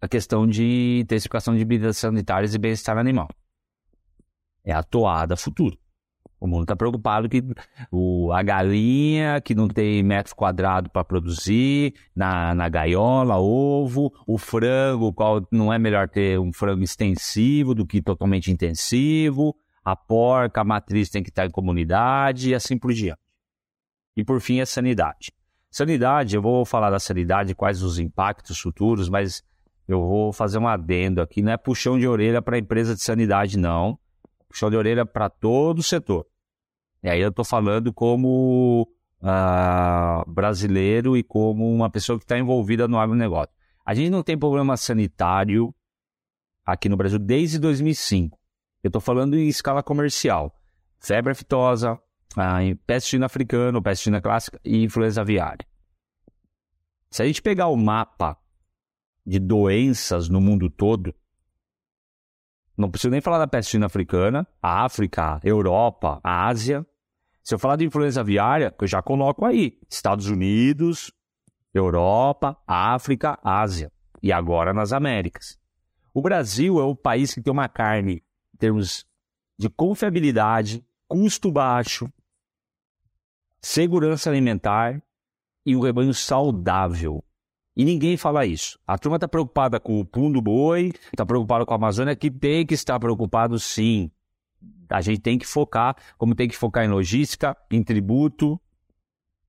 a 0.00 0.08
questão 0.08 0.46
de 0.46 1.00
intensificação 1.02 1.56
de 1.56 1.64
medidas 1.64 1.96
sanitárias 1.96 2.52
e 2.52 2.58
bem-estar 2.58 2.98
animal. 2.98 3.28
É 4.64 4.72
a 4.72 4.82
toada 4.82 5.36
futuro. 5.36 5.78
O 6.40 6.46
mundo 6.46 6.62
está 6.62 6.76
preocupado 6.76 7.28
que 7.28 7.42
o, 7.90 8.32
a 8.32 8.42
galinha 8.42 9.40
que 9.40 9.54
não 9.54 9.66
tem 9.66 10.02
metro 10.02 10.36
quadrado 10.36 10.88
para 10.88 11.04
produzir, 11.04 11.94
na, 12.14 12.54
na 12.54 12.68
gaiola, 12.68 13.38
ovo, 13.38 14.12
o 14.26 14.38
frango, 14.38 15.12
qual 15.12 15.44
não 15.50 15.72
é 15.72 15.78
melhor 15.78 16.08
ter 16.08 16.38
um 16.38 16.52
frango 16.52 16.84
extensivo 16.84 17.74
do 17.74 17.84
que 17.84 18.00
totalmente 18.00 18.52
intensivo, 18.52 19.56
a 19.84 19.96
porca, 19.96 20.60
a 20.60 20.64
matriz 20.64 21.10
tem 21.10 21.22
que 21.22 21.30
estar 21.30 21.46
em 21.46 21.50
comunidade 21.50 22.50
e 22.50 22.54
assim 22.54 22.78
por 22.78 22.92
diante. 22.92 23.20
E 24.16 24.24
por 24.24 24.40
fim, 24.40 24.60
a 24.60 24.66
sanidade. 24.66 25.32
Sanidade, 25.70 26.36
eu 26.36 26.42
vou 26.42 26.64
falar 26.64 26.90
da 26.90 27.00
sanidade, 27.00 27.54
quais 27.54 27.82
os 27.82 27.98
impactos 27.98 28.58
futuros, 28.58 29.08
mas 29.08 29.42
eu 29.88 30.00
vou 30.00 30.32
fazer 30.32 30.58
um 30.58 30.68
adendo 30.68 31.20
aqui, 31.20 31.42
não 31.42 31.52
é 31.52 31.56
puxão 31.56 31.98
de 31.98 32.06
orelha 32.06 32.40
para 32.40 32.56
a 32.56 32.58
empresa 32.58 32.94
de 32.94 33.02
sanidade, 33.02 33.58
não 33.58 33.98
puxão 34.58 34.70
de 34.70 34.76
orelha 34.76 35.06
para 35.06 35.30
todo 35.30 35.78
o 35.78 35.82
setor. 35.82 36.26
E 37.02 37.08
aí 37.08 37.20
eu 37.20 37.28
estou 37.28 37.44
falando 37.44 37.92
como 37.92 38.88
uh, 39.22 40.30
brasileiro 40.30 41.16
e 41.16 41.22
como 41.22 41.72
uma 41.72 41.88
pessoa 41.88 42.18
que 42.18 42.24
está 42.24 42.36
envolvida 42.36 42.88
no 42.88 42.98
agronegócio. 42.98 43.54
A 43.86 43.94
gente 43.94 44.10
não 44.10 44.22
tem 44.22 44.36
problema 44.36 44.76
sanitário 44.76 45.72
aqui 46.66 46.88
no 46.88 46.96
Brasil 46.96 47.18
desde 47.18 47.58
2005. 47.58 48.36
Eu 48.82 48.88
estou 48.88 49.00
falando 49.00 49.36
em 49.36 49.48
escala 49.48 49.82
comercial. 49.82 50.52
Febre 50.98 51.32
aftosa, 51.32 51.94
uh, 51.94 52.76
peste 52.84 53.10
suína 53.10 53.26
africana, 53.26 53.80
peste 53.80 54.04
suína 54.04 54.20
clássica 54.20 54.60
e 54.64 54.82
influenza 54.82 55.20
aviária. 55.20 55.64
Se 57.10 57.22
a 57.22 57.26
gente 57.26 57.40
pegar 57.40 57.68
o 57.68 57.76
mapa 57.76 58.36
de 59.24 59.38
doenças 59.38 60.28
no 60.28 60.40
mundo 60.40 60.68
todo, 60.68 61.14
não 62.78 62.88
preciso 62.88 63.10
nem 63.10 63.20
falar 63.20 63.38
da 63.38 63.48
peste 63.48 63.72
suína 63.72 63.86
africana, 63.86 64.46
a 64.62 64.84
África, 64.84 65.34
a 65.34 65.40
Europa, 65.42 66.20
a 66.22 66.46
Ásia. 66.46 66.86
Se 67.42 67.52
eu 67.52 67.58
falar 67.58 67.74
de 67.74 67.84
influenza 67.84 68.20
aviária, 68.20 68.72
eu 68.80 68.86
já 68.86 69.02
coloco 69.02 69.44
aí 69.44 69.76
Estados 69.90 70.28
Unidos, 70.28 71.12
Europa, 71.74 72.56
África, 72.64 73.36
Ásia 73.42 73.90
e 74.22 74.32
agora 74.32 74.72
nas 74.72 74.92
Américas. 74.92 75.58
O 76.14 76.22
Brasil 76.22 76.78
é 76.78 76.84
o 76.84 76.94
país 76.94 77.34
que 77.34 77.42
tem 77.42 77.52
uma 77.52 77.68
carne 77.68 78.22
em 78.54 78.58
termos 78.58 79.04
de 79.58 79.68
confiabilidade, 79.68 80.84
custo 81.08 81.50
baixo, 81.50 82.08
segurança 83.60 84.30
alimentar 84.30 85.02
e 85.66 85.74
um 85.74 85.80
rebanho 85.80 86.14
saudável. 86.14 87.24
E 87.78 87.84
ninguém 87.84 88.16
fala 88.16 88.44
isso. 88.44 88.76
A 88.84 88.98
turma 88.98 89.18
está 89.18 89.28
preocupada 89.28 89.78
com 89.78 90.00
o 90.00 90.04
pum 90.04 90.32
do 90.32 90.42
boi, 90.42 90.92
está 91.12 91.24
preocupada 91.24 91.64
com 91.64 91.72
a 91.72 91.76
Amazônia, 91.76 92.16
que 92.16 92.28
tem 92.28 92.66
que 92.66 92.74
estar 92.74 92.98
preocupado 92.98 93.56
sim. 93.56 94.10
A 94.90 95.00
gente 95.00 95.20
tem 95.20 95.38
que 95.38 95.46
focar, 95.46 95.94
como 96.18 96.34
tem 96.34 96.48
que 96.48 96.56
focar 96.56 96.84
em 96.84 96.88
logística, 96.88 97.56
em 97.70 97.80
tributo, 97.84 98.60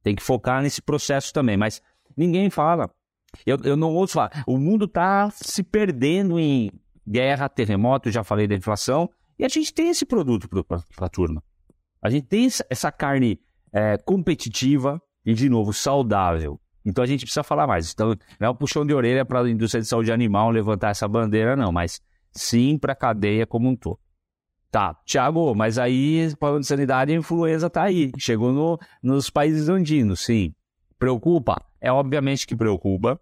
tem 0.03 0.13
que 0.13 0.21
focar 0.21 0.61
nesse 0.61 0.79
processo 0.79 1.33
também. 1.33 1.57
Mas 1.57 1.81
ninguém 2.15 2.51
fala. 2.51 2.91
Eu, 3.47 3.57
eu 3.63 3.75
não 3.75 3.95
ouço 3.95 4.13
falar. 4.13 4.43
O 4.45 4.59
mundo 4.59 4.85
está 4.85 5.31
se 5.31 5.63
perdendo 5.63 6.39
em 6.39 6.71
guerra, 7.07 7.49
terremoto, 7.49 8.11
já 8.11 8.23
falei 8.23 8.47
da 8.47 8.53
inflação, 8.53 9.09
e 9.39 9.43
a 9.43 9.47
gente 9.47 9.73
tem 9.73 9.89
esse 9.89 10.05
produto 10.05 10.47
para 10.47 10.83
a 10.99 11.09
turma. 11.09 11.43
A 11.99 12.11
gente 12.11 12.27
tem 12.27 12.47
essa 12.69 12.91
carne 12.91 13.39
é, 13.73 13.97
competitiva 13.97 15.01
e, 15.25 15.33
de 15.33 15.49
novo, 15.49 15.73
saudável. 15.73 16.61
Então 16.85 17.03
a 17.03 17.07
gente 17.07 17.21
precisa 17.21 17.43
falar 17.43 17.67
mais. 17.67 17.91
Então, 17.91 18.15
não 18.39 18.47
é 18.47 18.49
um 18.49 18.55
puxão 18.55 18.85
de 18.85 18.93
orelha 18.93 19.25
para 19.25 19.41
a 19.41 19.49
indústria 19.49 19.81
de 19.81 19.87
saúde 19.87 20.11
animal 20.11 20.49
levantar 20.49 20.89
essa 20.89 21.07
bandeira, 21.07 21.55
não, 21.55 21.71
mas 21.71 22.01
sim 22.31 22.77
para 22.77 22.93
a 22.93 22.95
cadeia 22.95 23.45
como 23.45 23.69
um 23.69 23.75
todo. 23.75 23.99
Tá, 24.71 24.95
Tiago, 25.03 25.55
mas 25.55 25.79
aí, 25.79 26.31
falando 26.39 26.61
de 26.61 26.67
sanidade, 26.67 27.11
a 27.11 27.15
influenza 27.15 27.67
está 27.67 27.83
aí. 27.83 28.11
Chegou 28.19 28.51
no, 28.51 28.79
nos 29.01 29.29
países 29.29 29.67
andinos, 29.67 30.19
sim. 30.21 30.53
Preocupa? 30.97 31.55
É 31.81 31.91
obviamente 31.91 32.45
que 32.45 32.55
preocupa. 32.55 33.19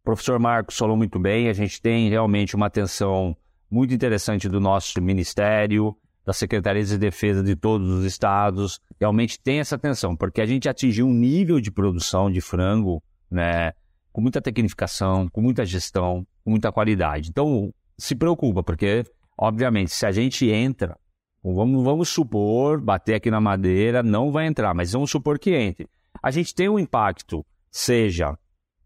O 0.00 0.04
professor 0.04 0.38
Marcos 0.40 0.76
falou 0.76 0.96
muito 0.96 1.18
bem, 1.18 1.48
a 1.48 1.52
gente 1.52 1.80
tem 1.80 2.10
realmente 2.10 2.56
uma 2.56 2.66
atenção 2.66 3.36
muito 3.70 3.94
interessante 3.94 4.48
do 4.48 4.60
nosso 4.60 5.00
ministério, 5.00 5.96
das 6.24 6.36
secretarias 6.36 6.88
de 6.88 6.98
defesa 6.98 7.42
de 7.42 7.54
todos 7.54 7.88
os 7.90 8.04
estados, 8.04 8.80
realmente 8.98 9.38
tem 9.38 9.60
essa 9.60 9.76
atenção, 9.76 10.16
porque 10.16 10.40
a 10.40 10.46
gente 10.46 10.68
atingiu 10.68 11.06
um 11.06 11.12
nível 11.12 11.60
de 11.60 11.70
produção 11.70 12.30
de 12.30 12.40
frango, 12.40 13.02
né, 13.30 13.72
com 14.12 14.20
muita 14.20 14.40
tecnificação, 14.40 15.28
com 15.28 15.40
muita 15.40 15.66
gestão, 15.66 16.26
com 16.42 16.50
muita 16.50 16.72
qualidade. 16.72 17.28
Então, 17.28 17.72
se 17.98 18.14
preocupa, 18.14 18.62
porque, 18.62 19.04
obviamente, 19.36 19.92
se 19.92 20.06
a 20.06 20.12
gente 20.12 20.48
entra, 20.48 20.96
vamos, 21.42 21.84
vamos 21.84 22.08
supor, 22.08 22.80
bater 22.80 23.14
aqui 23.14 23.30
na 23.30 23.40
madeira, 23.40 24.02
não 24.02 24.32
vai 24.32 24.46
entrar, 24.46 24.72
mas 24.72 24.92
vamos 24.92 25.10
supor 25.10 25.38
que 25.38 25.54
entre. 25.54 25.88
A 26.22 26.30
gente 26.30 26.54
tem 26.54 26.68
um 26.68 26.78
impacto, 26.78 27.44
seja 27.70 28.38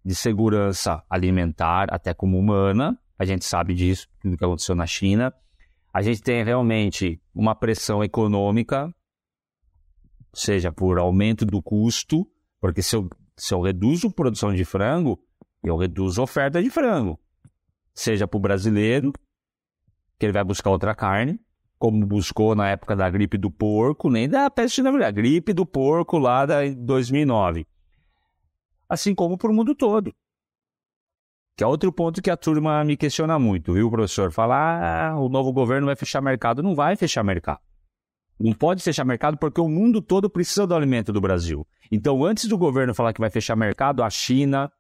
de 0.05 0.15
segurança 0.15 1.03
alimentar, 1.09 1.89
até 1.91 2.15
como 2.15 2.39
humana, 2.39 2.99
a 3.19 3.25
gente 3.25 3.45
sabe 3.45 3.75
disso, 3.75 4.09
tudo 4.21 4.37
que 4.37 4.45
aconteceu 4.45 4.75
na 4.75 4.87
China, 4.87 5.33
a 5.93 6.03
gente 6.03 6.23
tem 6.23 6.45
realmente 6.45 7.21
uma 7.35 7.55
pressão 7.55 8.03
econômica, 8.05 8.93
seja 10.33 10.71
por 10.73 10.99
aumento 10.99 11.47
do 11.47 11.63
custo, 11.63 12.27
porque 12.61 12.83
se 12.83 12.95
eu, 12.97 13.09
se 13.37 13.55
eu 13.55 13.61
reduzo 13.61 14.09
a 14.09 14.13
produção 14.13 14.55
de 14.55 14.65
frango, 14.65 15.19
eu 15.63 15.77
reduzo 15.77 16.21
a 16.21 16.25
oferta 16.25 16.63
de 16.63 16.71
frango. 16.71 17.19
Seja 17.95 18.29
para 18.29 18.39
o 18.39 18.41
brasileiro, 18.41 19.13
que 20.19 20.27
ele 20.27 20.33
vai 20.33 20.45
buscar 20.45 20.71
outra 20.71 20.95
carne, 20.95 21.41
como 21.79 22.05
buscou 22.05 22.55
na 22.55 22.69
época 22.69 22.97
da 22.97 23.09
gripe 23.09 23.39
do 23.39 23.51
porco, 23.51 24.11
nem 24.11 24.29
da 24.29 24.51
peste 24.51 24.83
na 24.83 24.91
verdade, 24.91 25.17
gripe 25.17 25.53
do 25.53 25.65
porco 25.65 26.19
lá 26.19 26.45
de 26.45 26.75
2009. 26.75 27.67
Assim 28.89 29.15
como 29.15 29.39
para 29.39 29.51
o 29.51 29.55
mundo 29.55 29.75
todo. 29.75 30.13
Que 31.59 31.65
é 31.65 31.67
outro 31.67 31.93
ponto 31.93 32.23
que 32.23 32.31
a 32.31 32.37
turma 32.37 32.85
me 32.85 32.97
questiona 32.97 33.37
muito, 33.37 33.73
viu, 33.73 33.91
professor? 33.91 34.31
Falar, 34.31 35.11
ah, 35.11 35.19
o 35.19 35.29
novo 35.29 35.53
governo 35.53 35.87
vai 35.87 35.97
fechar 35.97 36.23
mercado. 36.23 36.63
Não 36.63 36.73
vai 36.73 36.95
fechar 36.95 37.25
mercado. 37.25 37.59
Não 38.39 38.53
pode 38.53 38.81
fechar 38.81 39.05
mercado 39.05 39.37
porque 39.37 39.61
o 39.61 39.69
mundo 39.69 40.01
todo 40.01 40.31
precisa 40.31 40.69
do 40.69 40.75
alimento 40.77 41.13
do 41.13 41.21
Brasil. 41.21 41.67
Então, 41.91 42.25
antes 42.25 42.45
do 42.45 42.57
governo 42.57 42.95
falar 42.95 43.13
que 43.13 43.21
vai 43.21 43.29
fechar 43.29 43.57
mercado, 43.57 44.05
a 44.05 44.09
China, 44.09 44.71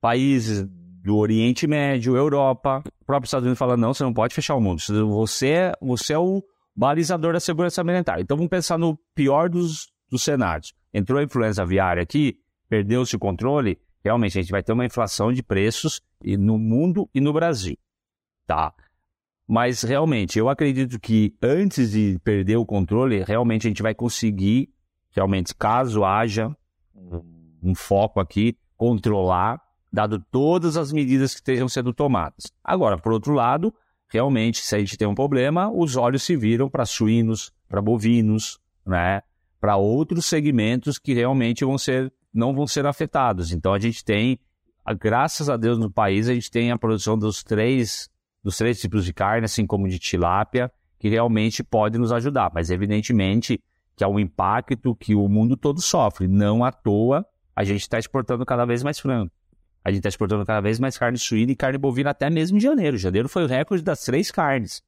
países 0.00 0.64
do 0.64 1.16
Oriente 1.16 1.66
Médio, 1.66 2.16
Europa, 2.16 2.80
o 3.00 3.04
próprio 3.04 3.26
Estados 3.26 3.44
Unidos 3.44 3.58
fala, 3.58 3.76
não, 3.76 3.92
você 3.92 4.04
não 4.04 4.14
pode 4.14 4.36
fechar 4.36 4.54
o 4.54 4.60
mundo. 4.60 4.80
Você, 4.80 5.48
é, 5.48 5.72
você 5.82 6.12
é 6.12 6.18
o 6.18 6.40
balizador 6.72 7.32
da 7.32 7.40
segurança 7.40 7.80
alimentar. 7.80 8.20
Então, 8.20 8.36
vamos 8.36 8.50
pensar 8.50 8.78
no 8.78 8.96
pior 9.12 9.48
dos, 9.48 9.88
dos 10.08 10.22
cenários. 10.22 10.72
Entrou 10.94 11.18
a 11.18 11.24
influenza 11.24 11.62
aviária 11.62 12.00
aqui, 12.00 12.38
perdeu-se 12.68 13.16
o 13.16 13.18
controle, 13.18 13.76
realmente 14.02 14.38
a 14.38 14.42
gente 14.42 14.50
vai 14.50 14.62
ter 14.62 14.72
uma 14.72 14.84
inflação 14.84 15.32
de 15.32 15.42
preços 15.42 16.00
no 16.22 16.58
mundo 16.58 17.08
e 17.14 17.20
no 17.20 17.32
Brasil, 17.32 17.76
tá? 18.46 18.72
Mas 19.46 19.82
realmente 19.82 20.38
eu 20.38 20.48
acredito 20.48 21.00
que 21.00 21.34
antes 21.42 21.92
de 21.92 22.18
perder 22.22 22.56
o 22.56 22.66
controle, 22.66 23.22
realmente 23.22 23.66
a 23.66 23.70
gente 23.70 23.82
vai 23.82 23.94
conseguir, 23.94 24.68
realmente, 25.10 25.54
caso 25.54 26.04
haja 26.04 26.54
um 27.62 27.74
foco 27.74 28.20
aqui, 28.20 28.56
controlar, 28.76 29.60
dado 29.90 30.22
todas 30.30 30.76
as 30.76 30.92
medidas 30.92 31.32
que 31.32 31.40
estejam 31.40 31.68
sendo 31.68 31.94
tomadas. 31.94 32.52
Agora, 32.62 32.98
por 32.98 33.12
outro 33.12 33.32
lado, 33.32 33.74
realmente, 34.08 34.60
se 34.60 34.76
a 34.76 34.78
gente 34.78 34.98
tem 34.98 35.08
um 35.08 35.14
problema, 35.14 35.70
os 35.70 35.96
olhos 35.96 36.22
se 36.22 36.36
viram 36.36 36.68
para 36.68 36.84
suínos, 36.84 37.50
para 37.66 37.80
bovinos, 37.80 38.60
né? 38.86 39.22
Para 39.58 39.76
outros 39.76 40.26
segmentos 40.26 40.98
que 40.98 41.14
realmente 41.14 41.64
vão 41.64 41.78
ser 41.78 42.12
não 42.38 42.54
vão 42.54 42.66
ser 42.66 42.86
afetados. 42.86 43.52
Então 43.52 43.74
a 43.74 43.78
gente 43.78 44.04
tem, 44.04 44.38
graças 44.98 45.50
a 45.50 45.56
Deus 45.56 45.78
no 45.78 45.90
país, 45.90 46.28
a 46.28 46.34
gente 46.34 46.50
tem 46.50 46.70
a 46.70 46.78
produção 46.78 47.18
dos 47.18 47.42
três, 47.42 48.08
dos 48.42 48.56
três 48.56 48.80
tipos 48.80 49.04
de 49.04 49.12
carne, 49.12 49.44
assim 49.44 49.66
como 49.66 49.88
de 49.88 49.98
tilápia, 49.98 50.70
que 50.98 51.08
realmente 51.08 51.62
pode 51.62 51.98
nos 51.98 52.12
ajudar. 52.12 52.50
Mas 52.54 52.70
evidentemente 52.70 53.60
que 53.96 54.04
é 54.04 54.06
um 54.06 54.20
impacto 54.20 54.94
que 54.94 55.12
o 55.16 55.28
mundo 55.28 55.56
todo 55.56 55.80
sofre. 55.80 56.28
Não 56.28 56.64
à 56.64 56.70
toa 56.70 57.26
a 57.54 57.64
gente 57.64 57.80
está 57.80 57.98
exportando 57.98 58.46
cada 58.46 58.64
vez 58.64 58.84
mais 58.84 59.00
frango. 59.00 59.32
A 59.84 59.90
gente 59.90 59.98
está 59.98 60.08
exportando 60.08 60.46
cada 60.46 60.60
vez 60.60 60.78
mais 60.78 60.96
carne 60.96 61.18
suína 61.18 61.50
e 61.50 61.56
carne 61.56 61.76
bovina 61.76 62.10
até 62.10 62.30
mesmo 62.30 62.58
em 62.58 62.60
janeiro. 62.60 62.96
Janeiro 62.96 63.28
foi 63.28 63.42
o 63.42 63.48
recorde 63.48 63.82
das 63.82 64.04
três 64.04 64.30
carnes. 64.30 64.80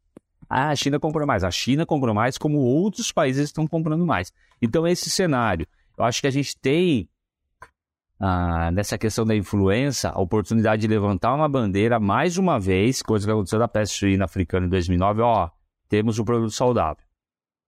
Ah, 0.49 0.69
a 0.71 0.77
China 0.77 1.01
comprou 1.01 1.27
mais. 1.27 1.43
A 1.43 1.51
China 1.51 1.85
comprou 1.85 2.15
mais, 2.15 2.39
como 2.39 2.59
outros 2.59 3.11
países 3.11 3.47
estão 3.47 3.67
comprando 3.67 4.07
mais. 4.07 4.33
Então, 4.63 4.87
esse 4.87 5.11
cenário, 5.11 5.67
eu 5.99 6.05
acho 6.05 6.21
que 6.21 6.27
a 6.29 6.31
gente 6.31 6.57
tem 6.57 7.09
ah, 8.21 8.71
nessa 8.71 8.99
questão 8.99 9.25
da 9.25 9.35
influenza, 9.35 10.11
a 10.11 10.21
oportunidade 10.21 10.83
de 10.83 10.89
levantar 10.89 11.35
uma 11.35 11.49
bandeira 11.49 11.99
mais 11.99 12.37
uma 12.37 12.61
vez, 12.61 13.01
coisa 13.01 13.27
que 13.27 13.33
aconteceu 13.33 13.59
da 13.59 13.67
peste 13.67 13.99
suína 13.99 14.27
africana 14.27 14.67
em 14.67 14.69
2009, 14.69 15.23
ó, 15.23 15.49
temos 15.89 16.19
um 16.19 16.25
produto 16.25 16.53
saudável. 16.53 17.03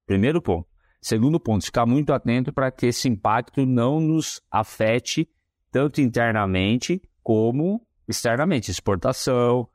Primeiro 0.06 0.42
ponto. 0.42 0.68
Segundo 1.00 1.40
ponto, 1.40 1.64
ficar 1.64 1.86
muito 1.86 2.12
atento 2.12 2.52
para 2.52 2.70
que 2.70 2.86
esse 2.86 3.08
impacto 3.08 3.64
não 3.64 3.98
nos 3.98 4.42
afete 4.50 5.26
tanto 5.70 6.02
internamente 6.02 7.00
como 7.22 7.84
externamente, 8.06 8.70
exportação, 8.70 9.66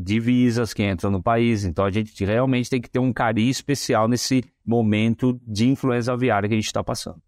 divisas 0.00 0.74
que 0.74 0.82
entram 0.82 1.12
no 1.12 1.22
país. 1.22 1.64
Então 1.64 1.84
a 1.84 1.90
gente 1.90 2.24
realmente 2.24 2.68
tem 2.68 2.80
que 2.80 2.90
ter 2.90 2.98
um 2.98 3.12
carinho 3.12 3.50
especial 3.50 4.08
nesse 4.08 4.44
momento 4.66 5.40
de 5.46 5.68
influenza 5.68 6.12
aviária 6.12 6.48
que 6.48 6.54
a 6.54 6.58
gente 6.58 6.66
está 6.66 6.82
passando. 6.82 7.22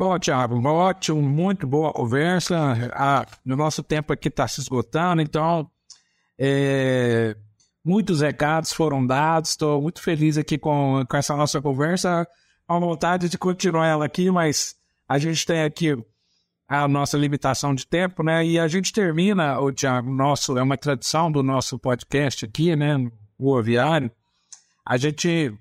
Bom, 0.00 0.18
Tiago, 0.18 0.58
ótimo, 0.66 1.20
muito 1.20 1.66
boa 1.66 1.92
conversa. 1.92 2.90
Ah, 2.94 3.26
no 3.44 3.54
nosso 3.54 3.82
tempo 3.82 4.14
aqui 4.14 4.28
está 4.28 4.48
se 4.48 4.58
esgotando, 4.58 5.20
então 5.20 5.70
é, 6.38 7.36
muitos 7.84 8.22
recados 8.22 8.72
foram 8.72 9.06
dados. 9.06 9.50
Estou 9.50 9.82
muito 9.82 10.00
feliz 10.00 10.38
aqui 10.38 10.56
com, 10.56 11.04
com 11.06 11.16
essa 11.18 11.36
nossa 11.36 11.60
conversa. 11.60 12.26
A 12.66 12.78
vontade 12.78 13.28
de 13.28 13.36
continuar 13.36 13.88
ela 13.88 14.06
aqui, 14.06 14.30
mas 14.30 14.74
a 15.06 15.18
gente 15.18 15.44
tem 15.44 15.64
aqui 15.64 15.94
a 16.66 16.88
nossa 16.88 17.18
limitação 17.18 17.74
de 17.74 17.86
tempo, 17.86 18.22
né? 18.22 18.42
E 18.42 18.58
a 18.58 18.66
gente 18.68 18.94
termina, 18.94 19.60
o 19.60 19.70
Tiago, 19.70 20.10
nosso, 20.10 20.56
é 20.56 20.62
uma 20.62 20.78
tradição 20.78 21.30
do 21.30 21.42
nosso 21.42 21.78
podcast 21.78 22.46
aqui, 22.46 22.74
né? 22.74 22.96
O 23.38 23.54
Aviário. 23.54 24.10
A 24.82 24.96
gente 24.96 25.54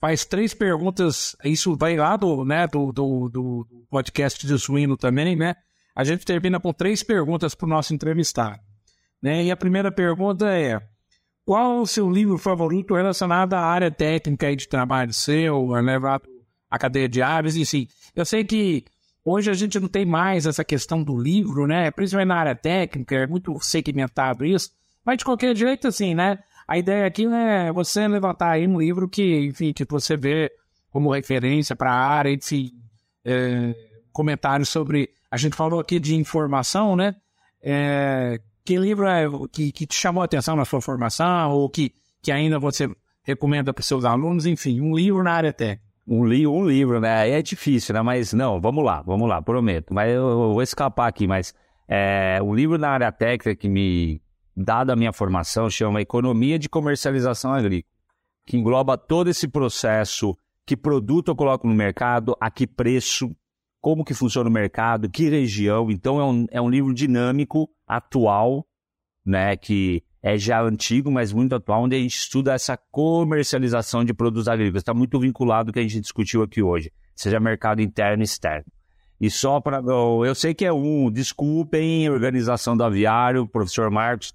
faz 0.00 0.24
três 0.24 0.54
perguntas. 0.54 1.36
Isso 1.44 1.76
vai 1.76 1.96
lá 1.96 2.16
do, 2.16 2.44
né, 2.44 2.66
do, 2.66 2.92
do, 2.92 3.28
do 3.28 3.66
podcast 3.90 4.46
de 4.46 4.58
suíno 4.58 4.96
também, 4.96 5.36
né? 5.36 5.54
A 5.94 6.04
gente 6.04 6.24
termina 6.24 6.60
com 6.60 6.72
três 6.72 7.02
perguntas 7.02 7.54
para 7.54 7.66
o 7.66 7.68
nosso 7.68 7.92
entrevistado. 7.92 8.60
Né? 9.20 9.44
E 9.44 9.50
a 9.50 9.56
primeira 9.56 9.90
pergunta 9.90 10.48
é: 10.48 10.80
qual 11.44 11.80
o 11.80 11.86
seu 11.86 12.10
livro 12.10 12.38
favorito 12.38 12.94
relacionado 12.94 13.54
à 13.54 13.60
área 13.60 13.90
técnica 13.90 14.54
de 14.54 14.68
trabalho 14.68 15.12
seu, 15.12 15.66
levado 15.72 16.28
à 16.70 16.78
cadeia 16.78 17.08
de 17.08 17.20
aves, 17.20 17.56
enfim? 17.56 17.88
Eu 18.14 18.24
sei 18.24 18.44
que 18.44 18.84
hoje 19.24 19.50
a 19.50 19.54
gente 19.54 19.80
não 19.80 19.88
tem 19.88 20.04
mais 20.04 20.46
essa 20.46 20.62
questão 20.64 21.02
do 21.02 21.18
livro, 21.18 21.66
né? 21.66 21.90
Principalmente 21.90 22.28
na 22.28 22.36
área 22.36 22.54
técnica, 22.54 23.16
é 23.16 23.26
muito 23.26 23.58
segmentado 23.60 24.44
isso. 24.44 24.70
Mas 25.04 25.18
de 25.18 25.24
qualquer 25.24 25.56
jeito, 25.56 25.88
assim, 25.88 26.14
né? 26.14 26.38
A 26.68 26.76
ideia 26.76 27.06
aqui 27.06 27.24
é 27.24 27.72
você 27.72 28.06
levantar 28.06 28.50
aí 28.50 28.66
um 28.68 28.78
livro 28.78 29.08
que, 29.08 29.46
enfim, 29.46 29.72
que 29.72 29.86
você 29.88 30.18
vê 30.18 30.52
como 30.90 31.10
referência 31.10 31.74
para 31.74 31.90
a 31.90 32.06
área, 32.06 32.30
enfim, 32.30 32.72
é, 33.24 33.74
comentários 34.12 34.68
sobre. 34.68 35.08
A 35.30 35.38
gente 35.38 35.56
falou 35.56 35.80
aqui 35.80 35.98
de 35.98 36.14
informação, 36.14 36.94
né? 36.94 37.16
É, 37.62 38.38
que 38.66 38.76
livro 38.76 39.06
é 39.06 39.24
que, 39.50 39.72
que 39.72 39.86
te 39.86 39.94
chamou 39.94 40.20
a 40.20 40.26
atenção 40.26 40.56
na 40.56 40.66
sua 40.66 40.82
formação 40.82 41.52
ou 41.52 41.70
que, 41.70 41.90
que 42.22 42.30
ainda 42.30 42.58
você 42.58 42.86
recomenda 43.22 43.72
para 43.72 43.82
seus 43.82 44.04
alunos? 44.04 44.44
Enfim, 44.44 44.78
um 44.82 44.94
livro 44.94 45.22
na 45.22 45.32
área 45.32 45.54
técnica. 45.54 45.88
Um, 46.06 46.26
li 46.26 46.46
um 46.46 46.66
livro, 46.66 47.00
né? 47.00 47.30
É 47.30 47.40
difícil, 47.40 47.94
né? 47.94 48.02
Mas 48.02 48.34
não, 48.34 48.60
vamos 48.60 48.84
lá, 48.84 49.00
vamos 49.00 49.26
lá, 49.26 49.40
prometo. 49.40 49.94
Mas 49.94 50.12
eu, 50.12 50.28
eu 50.28 50.52
vou 50.52 50.62
escapar 50.62 51.08
aqui, 51.08 51.26
mas 51.26 51.54
é, 51.88 52.38
um 52.42 52.54
livro 52.54 52.76
na 52.76 52.90
área 52.90 53.10
técnica 53.10 53.54
que 53.56 53.68
me, 53.68 54.20
dada 54.58 54.92
a 54.92 54.96
minha 54.96 55.12
formação, 55.12 55.70
chama 55.70 56.00
Economia 56.00 56.58
de 56.58 56.68
Comercialização 56.68 57.52
Agrícola, 57.52 57.94
que 58.44 58.56
engloba 58.56 58.98
todo 58.98 59.30
esse 59.30 59.46
processo, 59.46 60.36
que 60.66 60.76
produto 60.76 61.28
eu 61.28 61.36
coloco 61.36 61.68
no 61.68 61.74
mercado, 61.74 62.36
a 62.40 62.50
que 62.50 62.66
preço, 62.66 63.30
como 63.80 64.04
que 64.04 64.12
funciona 64.12 64.50
o 64.50 64.52
mercado, 64.52 65.08
que 65.08 65.28
região. 65.28 65.90
Então 65.90 66.20
é 66.20 66.24
um, 66.24 66.46
é 66.50 66.60
um 66.60 66.68
livro 66.68 66.92
dinâmico, 66.92 67.70
atual, 67.86 68.66
né, 69.24 69.56
que 69.56 70.02
é 70.20 70.36
já 70.36 70.60
antigo, 70.60 71.10
mas 71.10 71.32
muito 71.32 71.54
atual, 71.54 71.84
onde 71.84 71.94
a 71.94 71.98
gente 72.00 72.16
estuda 72.16 72.52
essa 72.52 72.76
comercialização 72.90 74.04
de 74.04 74.12
produtos 74.12 74.48
agrícolas. 74.48 74.82
Está 74.82 74.92
muito 74.92 75.20
vinculado 75.20 75.70
ao 75.70 75.72
que 75.72 75.78
a 75.78 75.82
gente 75.82 76.00
discutiu 76.00 76.42
aqui 76.42 76.60
hoje, 76.60 76.92
seja 77.14 77.38
mercado 77.38 77.80
interno 77.80 78.22
e 78.22 78.24
externo. 78.24 78.66
E 79.20 79.30
só 79.30 79.60
para. 79.60 79.80
Eu 80.24 80.34
sei 80.34 80.54
que 80.54 80.64
é 80.64 80.72
um, 80.72 81.10
desculpem, 81.10 82.08
organização 82.08 82.76
do 82.76 82.84
aviário, 82.84 83.48
professor 83.48 83.90
Marcos, 83.90 84.32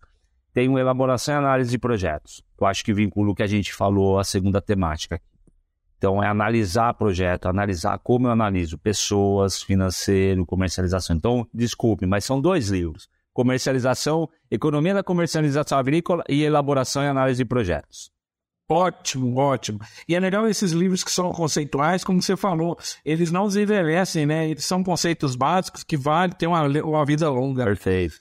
tem 0.54 0.70
uma 0.70 0.80
elaboração 0.80 1.34
e 1.34 1.38
análise 1.38 1.72
de 1.72 1.78
projetos. 1.78 2.44
Eu 2.60 2.68
acho 2.68 2.84
que 2.84 2.94
vincula 2.94 3.32
o 3.32 3.36
que 3.36 3.44
a 3.44 3.48
gente 3.48 3.74
falou, 3.74 4.20
a 4.20 4.24
segunda 4.24 4.62
temática. 4.62 5.20
Então, 5.98 6.22
é 6.22 6.28
analisar 6.28 6.94
projeto, 6.94 7.48
analisar 7.48 7.98
como 8.00 8.28
eu 8.28 8.32
analiso 8.32 8.78
pessoas, 8.78 9.64
financeiro, 9.64 10.46
comercialização. 10.46 11.16
Então, 11.16 11.48
desculpe, 11.54 12.06
mas 12.06 12.26
são 12.26 12.42
dois 12.42 12.70
livros. 12.70 13.08
Comercialização, 13.34 14.30
Economia 14.52 14.94
da 14.94 15.02
Comercialização 15.02 15.78
Agrícola 15.78 16.24
e 16.30 16.44
Elaboração 16.44 17.04
e 17.04 17.08
Análise 17.08 17.44
de 17.44 17.46
Projetos. 17.46 18.12
Ótimo, 18.70 19.38
ótimo. 19.38 19.80
E 20.08 20.16
é 20.16 20.20
legal 20.20 20.48
esses 20.48 20.72
livros 20.72 21.04
que 21.04 21.12
são 21.12 21.32
conceituais, 21.32 22.04
como 22.04 22.22
você 22.22 22.36
falou, 22.36 22.78
eles 23.04 23.32
não 23.32 23.48
envelhecem, 23.48 24.26
né? 24.26 24.50
Eles 24.50 24.66
são 24.66 24.84
conceitos 24.84 25.36
básicos 25.36 25.84
que 25.84 25.98
valem 25.98 26.36
ter 26.36 26.48
uma, 26.48 26.64
uma 26.64 27.06
vida 27.06 27.30
longa. 27.30 27.66
Perfeito. 27.66 28.16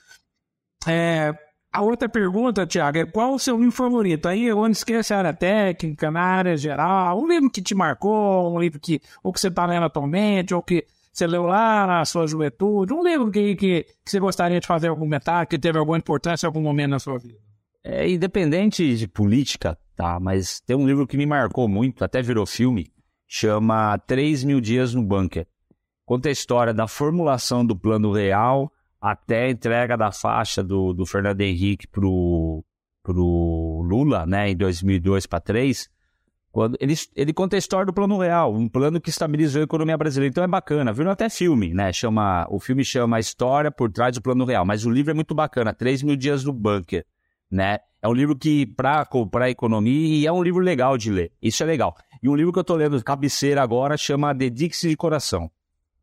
É, 0.87 1.33
a 1.73 1.81
outra 1.81 2.07
pergunta, 2.07 2.67
Tiago, 2.67 2.99
é 2.99 3.05
qual 3.05 3.33
o 3.33 3.39
seu 3.39 3.57
livro 3.57 3.71
favorito? 3.71 4.27
Aí 4.27 4.45
eu 4.45 4.57
não 4.57 4.69
esquece 4.69 5.11
a 5.11 5.17
área 5.17 5.33
técnica, 5.33 6.11
na 6.11 6.21
área 6.21 6.55
geral, 6.55 7.19
um 7.19 7.27
livro 7.27 7.49
que 7.49 7.63
te 7.63 7.73
marcou, 7.73 8.55
um 8.55 8.59
livro 8.59 8.79
que 8.79 9.01
ou 9.23 9.33
que 9.33 9.39
você 9.39 9.47
está 9.47 9.65
lendo 9.65 9.83
atualmente, 9.83 10.53
ou 10.53 10.61
que 10.61 10.85
você 11.11 11.25
leu 11.25 11.43
lá 11.43 11.87
na 11.87 12.05
sua 12.05 12.27
juventude, 12.27 12.93
um 12.93 13.03
livro 13.03 13.31
que, 13.31 13.55
que, 13.55 13.83
que 13.83 14.11
você 14.11 14.19
gostaria 14.19 14.59
de 14.59 14.67
fazer 14.67 14.89
algum 14.89 15.01
comentário, 15.01 15.47
que 15.47 15.57
teve 15.57 15.79
alguma 15.79 15.97
importância 15.97 16.45
em 16.45 16.47
algum 16.47 16.61
momento 16.61 16.91
na 16.91 16.99
sua 16.99 17.17
vida. 17.17 17.39
É 17.83 18.07
independente 18.07 18.95
de 18.95 19.07
política, 19.07 19.77
tá? 19.95 20.19
Mas 20.19 20.59
tem 20.59 20.75
um 20.75 20.87
livro 20.87 21.07
que 21.07 21.17
me 21.17 21.25
marcou 21.25 21.67
muito, 21.67 22.03
até 22.03 22.21
virou 22.21 22.45
filme, 22.45 22.91
chama 23.27 23.97
Três 23.97 24.43
Mil 24.43 24.61
Dias 24.61 24.93
no 24.93 25.03
Bunker. 25.03 25.47
Conta 26.05 26.29
a 26.29 26.31
história 26.31 26.73
da 26.73 26.87
formulação 26.87 27.65
do 27.65 27.75
plano 27.75 28.11
real 28.11 28.71
até 29.03 29.47
a 29.47 29.49
entrega 29.49 29.97
da 29.97 30.13
faixa 30.13 30.63
do, 30.63 30.93
do 30.93 31.05
Fernando 31.05 31.41
Henrique 31.41 31.85
pro, 31.85 32.63
pro 33.03 33.81
Lula, 33.85 34.25
né, 34.25 34.49
em 34.49 34.55
2002 34.55 35.25
para 35.27 35.39
2003, 35.39 35.89
quando 36.49 36.77
ele, 36.79 36.93
ele 37.13 37.33
conta 37.33 37.57
a 37.57 37.59
história 37.59 37.85
do 37.85 37.91
plano 37.91 38.17
real, 38.17 38.53
um 38.53 38.69
plano 38.69 39.01
que 39.01 39.09
estabilizou 39.09 39.59
a 39.59 39.65
economia 39.65 39.97
brasileira. 39.97 40.31
Então 40.31 40.43
é 40.43 40.47
bacana, 40.47 40.93
viu 40.93 41.09
até 41.09 41.27
filme, 41.27 41.73
né? 41.73 41.91
Chama, 41.91 42.47
o 42.49 42.59
filme 42.59 42.85
chama 42.85 43.17
A 43.17 43.19
História 43.19 43.71
por 43.71 43.91
Trás 43.91 44.15
do 44.15 44.21
Plano 44.21 44.45
Real, 44.45 44.63
mas 44.63 44.85
o 44.85 44.91
livro 44.91 45.11
é 45.11 45.13
muito 45.15 45.35
bacana, 45.35 45.73
3 45.73 46.03
mil 46.03 46.15
dias 46.15 46.45
no 46.45 46.53
bunker, 46.53 47.03
né? 47.51 47.79
É 48.01 48.07
um 48.07 48.13
livro 48.13 48.37
que, 48.37 48.67
para 48.67 49.05
a 49.41 49.49
economia, 49.49 50.15
e 50.15 50.27
é 50.27 50.31
um 50.31 50.43
livro 50.43 50.61
legal 50.61 50.97
de 50.97 51.11
ler. 51.11 51.31
Isso 51.41 51.63
é 51.63 51.65
legal. 51.65 51.95
E 52.21 52.29
um 52.29 52.35
livro 52.35 52.53
que 52.53 52.59
eu 52.59 52.61
estou 52.61 52.77
lendo 52.77 53.03
cabeceira 53.03 53.61
agora 53.63 53.97
chama 53.97 54.33
Dedique-se 54.33 54.87
de 54.87 54.95
Coração 54.95 55.49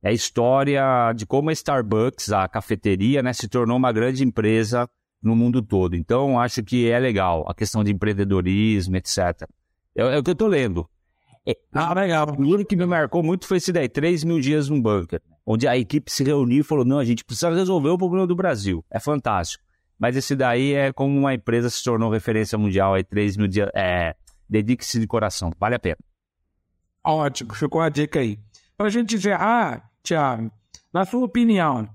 é 0.02 0.08
a 0.08 0.12
história 0.12 1.12
de 1.14 1.26
como 1.26 1.50
a 1.50 1.52
Starbucks, 1.52 2.32
a 2.32 2.48
cafeteria, 2.48 3.22
né, 3.22 3.32
se 3.32 3.48
tornou 3.48 3.76
uma 3.76 3.92
grande 3.92 4.24
empresa 4.24 4.88
no 5.22 5.36
mundo 5.36 5.60
todo. 5.60 5.94
Então, 5.94 6.40
acho 6.40 6.62
que 6.62 6.90
é 6.90 6.98
legal 6.98 7.44
a 7.48 7.54
questão 7.54 7.84
de 7.84 7.92
empreendedorismo, 7.92 8.96
etc. 8.96 9.18
É, 9.94 10.02
é 10.02 10.18
o 10.18 10.22
que 10.22 10.30
eu 10.30 10.32
estou 10.32 10.48
lendo. 10.48 10.88
É, 11.46 11.56
ah, 11.72 11.92
legal. 11.94 12.34
O 12.38 12.42
livro 12.42 12.64
que 12.64 12.76
me 12.76 12.86
marcou 12.86 13.22
muito 13.22 13.46
foi 13.46 13.58
esse 13.58 13.72
daí, 13.72 13.88
3 13.88 14.24
mil 14.24 14.40
dias 14.40 14.68
num 14.68 14.80
bunker, 14.80 15.20
onde 15.44 15.66
a 15.66 15.76
equipe 15.76 16.10
se 16.10 16.24
reuniu 16.24 16.60
e 16.60 16.64
falou, 16.64 16.84
não, 16.84 16.98
a 16.98 17.04
gente 17.04 17.24
precisa 17.24 17.50
resolver 17.50 17.90
o 17.90 17.98
problema 17.98 18.26
do 18.26 18.34
Brasil. 18.36 18.84
É 18.90 18.98
fantástico. 18.98 19.64
Mas 19.98 20.16
esse 20.16 20.34
daí 20.34 20.72
é 20.72 20.92
como 20.92 21.18
uma 21.18 21.34
empresa 21.34 21.68
se 21.68 21.82
tornou 21.84 22.10
referência 22.10 22.56
mundial, 22.56 22.94
aí 22.94 23.04
3 23.04 23.36
mil 23.36 23.46
dias, 23.46 23.68
é, 23.74 24.14
dedique-se 24.48 24.98
de 24.98 25.06
coração, 25.06 25.52
vale 25.60 25.74
a 25.74 25.78
pena. 25.78 25.98
Ótimo, 27.04 27.54
ficou 27.54 27.82
a 27.82 27.90
dica 27.90 28.20
aí. 28.20 28.38
Para 28.76 28.86
a 28.86 28.90
gente 28.90 29.10
dizer, 29.10 29.34
ah, 29.34 29.82
Tiago, 30.02 30.50
na 30.92 31.04
sua 31.04 31.24
opinião, 31.24 31.88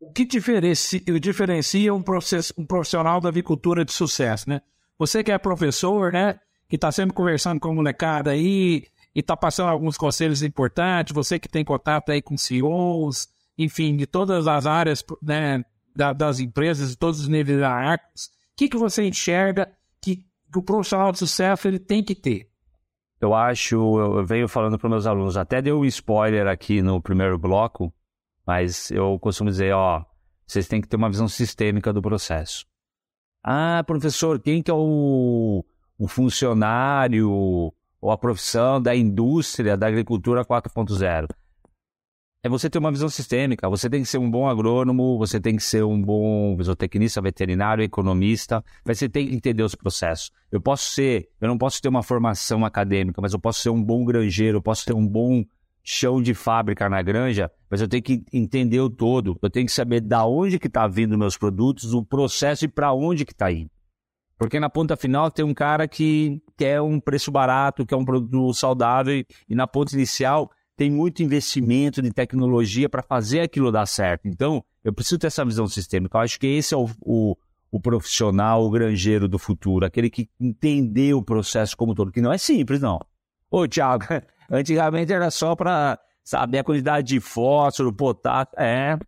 o 0.00 0.12
que 0.12 0.24
diferencia, 0.24 1.00
diferencia 1.20 1.94
um, 1.94 2.02
process, 2.02 2.52
um, 2.56 2.66
profissional 2.66 3.20
da 3.20 3.28
avicultura 3.28 3.84
de 3.84 3.92
sucesso, 3.92 4.48
né? 4.48 4.60
Você 4.98 5.22
que 5.24 5.32
é 5.32 5.38
professor, 5.38 6.12
né? 6.12 6.38
Que 6.68 6.76
está 6.76 6.90
sempre 6.92 7.14
conversando 7.14 7.60
com 7.60 7.70
a 7.70 7.74
molecada 7.74 8.30
aí 8.30 8.84
e 9.14 9.20
está 9.20 9.36
passando 9.36 9.68
alguns 9.68 9.96
conselhos 9.96 10.42
importantes, 10.42 11.14
você 11.14 11.38
que 11.38 11.48
tem 11.48 11.64
contato 11.64 12.10
aí 12.10 12.20
com 12.20 12.36
CEOs, 12.36 13.28
enfim, 13.56 13.96
de 13.96 14.06
todas 14.06 14.46
as 14.46 14.66
áreas 14.66 15.02
né, 15.22 15.64
da, 15.94 16.12
das 16.12 16.38
empresas, 16.38 16.90
de 16.90 16.96
todos 16.96 17.20
os 17.20 17.28
níveis 17.28 17.58
hierárquicos, 17.58 18.26
o 18.26 18.30
que, 18.56 18.68
que 18.68 18.76
você 18.76 19.06
enxerga 19.06 19.72
que, 20.02 20.16
que 20.16 20.58
o 20.58 20.62
profissional 20.62 21.12
de 21.12 21.18
sucesso 21.18 21.66
ele 21.66 21.78
tem 21.78 22.02
que 22.02 22.14
ter? 22.14 22.45
Eu 23.20 23.34
acho, 23.34 23.76
eu 23.76 24.26
venho 24.26 24.46
falando 24.46 24.78
para 24.78 24.88
meus 24.88 25.06
alunos, 25.06 25.36
até 25.36 25.62
deu 25.62 25.80
um 25.80 25.84
spoiler 25.86 26.46
aqui 26.46 26.82
no 26.82 27.00
primeiro 27.00 27.38
bloco, 27.38 27.92
mas 28.46 28.90
eu 28.90 29.18
costumo 29.18 29.50
dizer, 29.50 29.74
ó, 29.74 30.04
vocês 30.46 30.68
têm 30.68 30.80
que 30.80 30.88
ter 30.88 30.96
uma 30.96 31.08
visão 31.08 31.26
sistêmica 31.26 31.92
do 31.92 32.02
processo. 32.02 32.66
Ah, 33.42 33.82
professor, 33.86 34.40
quem 34.40 34.62
que 34.62 34.70
é 34.70 34.74
o, 34.74 35.64
o 35.98 36.08
funcionário 36.08 37.30
ou 37.30 38.10
a 38.10 38.18
profissão 38.18 38.80
da 38.82 38.94
indústria 38.94 39.76
da 39.76 39.86
agricultura 39.86 40.44
4.0? 40.44 41.28
É 42.46 42.48
você 42.48 42.70
ter 42.70 42.78
uma 42.78 42.92
visão 42.92 43.08
sistêmica. 43.08 43.68
Você 43.68 43.90
tem 43.90 44.02
que 44.02 44.08
ser 44.08 44.18
um 44.18 44.30
bom 44.30 44.48
agrônomo, 44.48 45.18
você 45.18 45.40
tem 45.40 45.56
que 45.56 45.62
ser 45.62 45.84
um 45.84 46.00
bom 46.00 46.56
zootecnista, 46.62 47.20
veterinário, 47.20 47.82
economista. 47.82 48.64
Você 48.84 49.08
tem 49.08 49.28
que 49.28 49.34
entender 49.34 49.62
os 49.64 49.74
processos. 49.74 50.30
Eu 50.50 50.60
posso 50.60 50.90
ser, 50.90 51.28
eu 51.40 51.48
não 51.48 51.58
posso 51.58 51.82
ter 51.82 51.88
uma 51.88 52.02
formação 52.02 52.64
acadêmica, 52.64 53.20
mas 53.20 53.32
eu 53.32 53.38
posso 53.38 53.60
ser 53.60 53.70
um 53.70 53.82
bom 53.82 54.04
granjeiro, 54.04 54.58
eu 54.58 54.62
posso 54.62 54.86
ter 54.86 54.94
um 54.94 55.06
bom 55.06 55.44
chão 55.82 56.22
de 56.22 56.34
fábrica 56.34 56.88
na 56.88 57.02
granja, 57.02 57.50
mas 57.70 57.80
eu 57.80 57.88
tenho 57.88 58.02
que 58.02 58.24
entender 58.32 58.80
o 58.80 58.90
todo. 58.90 59.36
Eu 59.42 59.50
tenho 59.50 59.66
que 59.66 59.72
saber 59.72 60.00
da 60.00 60.24
onde 60.24 60.58
que 60.58 60.68
está 60.68 60.86
vindo 60.86 61.18
meus 61.18 61.36
produtos, 61.36 61.94
o 61.94 62.04
processo 62.04 62.64
e 62.64 62.68
para 62.68 62.92
onde 62.92 63.24
que 63.24 63.32
está 63.32 63.50
indo. 63.50 63.70
Porque 64.38 64.60
na 64.60 64.68
ponta 64.68 64.96
final 64.96 65.30
tem 65.30 65.44
um 65.44 65.54
cara 65.54 65.88
que 65.88 66.40
quer 66.56 66.80
um 66.80 67.00
preço 67.00 67.32
barato, 67.32 67.86
quer 67.86 67.96
um 67.96 68.04
produto 68.04 68.52
saudável, 68.52 69.24
e 69.48 69.54
na 69.54 69.66
ponta 69.66 69.94
inicial 69.94 70.50
tem 70.76 70.90
muito 70.90 71.22
investimento 71.22 72.02
de 72.02 72.12
tecnologia 72.12 72.88
para 72.88 73.02
fazer 73.02 73.40
aquilo 73.40 73.72
dar 73.72 73.86
certo. 73.86 74.28
Então, 74.28 74.62
eu 74.84 74.92
preciso 74.92 75.18
ter 75.18 75.28
essa 75.28 75.44
visão 75.44 75.66
sistêmica. 75.66 76.18
Eu 76.18 76.22
acho 76.22 76.38
que 76.38 76.46
esse 76.46 76.74
é 76.74 76.76
o, 76.76 76.88
o, 77.00 77.36
o 77.70 77.80
profissional, 77.80 78.62
o 78.62 78.70
granjeiro 78.70 79.26
do 79.26 79.38
futuro, 79.38 79.86
aquele 79.86 80.10
que 80.10 80.28
entendeu 80.38 81.18
o 81.18 81.24
processo 81.24 81.76
como 81.76 81.94
todo, 81.94 82.12
que 82.12 82.20
não 82.20 82.32
é 82.32 82.36
simples, 82.36 82.80
não. 82.80 83.00
Ô, 83.50 83.66
Thiago, 83.66 84.04
antigamente 84.50 85.12
era 85.12 85.30
só 85.30 85.56
para 85.56 85.98
saber 86.22 86.58
a 86.58 86.64
quantidade 86.64 87.08
de 87.08 87.20
fósforo, 87.20 87.92
potássio. 87.92 88.52
É, 88.58 88.98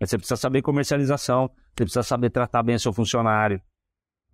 você 0.00 0.16
precisa 0.16 0.36
saber 0.36 0.62
comercialização, 0.62 1.50
você 1.76 1.84
precisa 1.84 2.02
saber 2.02 2.30
tratar 2.30 2.62
bem 2.62 2.76
o 2.76 2.80
seu 2.80 2.92
funcionário. 2.92 3.60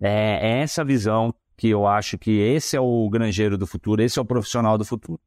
É, 0.01 0.59
é 0.59 0.61
essa 0.61 0.85
visão 0.85 1.35
que 1.57 1.69
eu 1.69 1.87
acho 1.87 2.19
que 2.19 2.39
esse 2.39 2.77
é 2.77 2.81
o 2.81 3.09
granjeiro 3.09 3.59
do 3.59 3.67
futuro, 3.67 4.03
esse 4.03 4.19
é 4.19 4.23
o 4.23 4.25
profissional 4.25 4.79
do 4.79 4.85
futuro. 4.85 5.21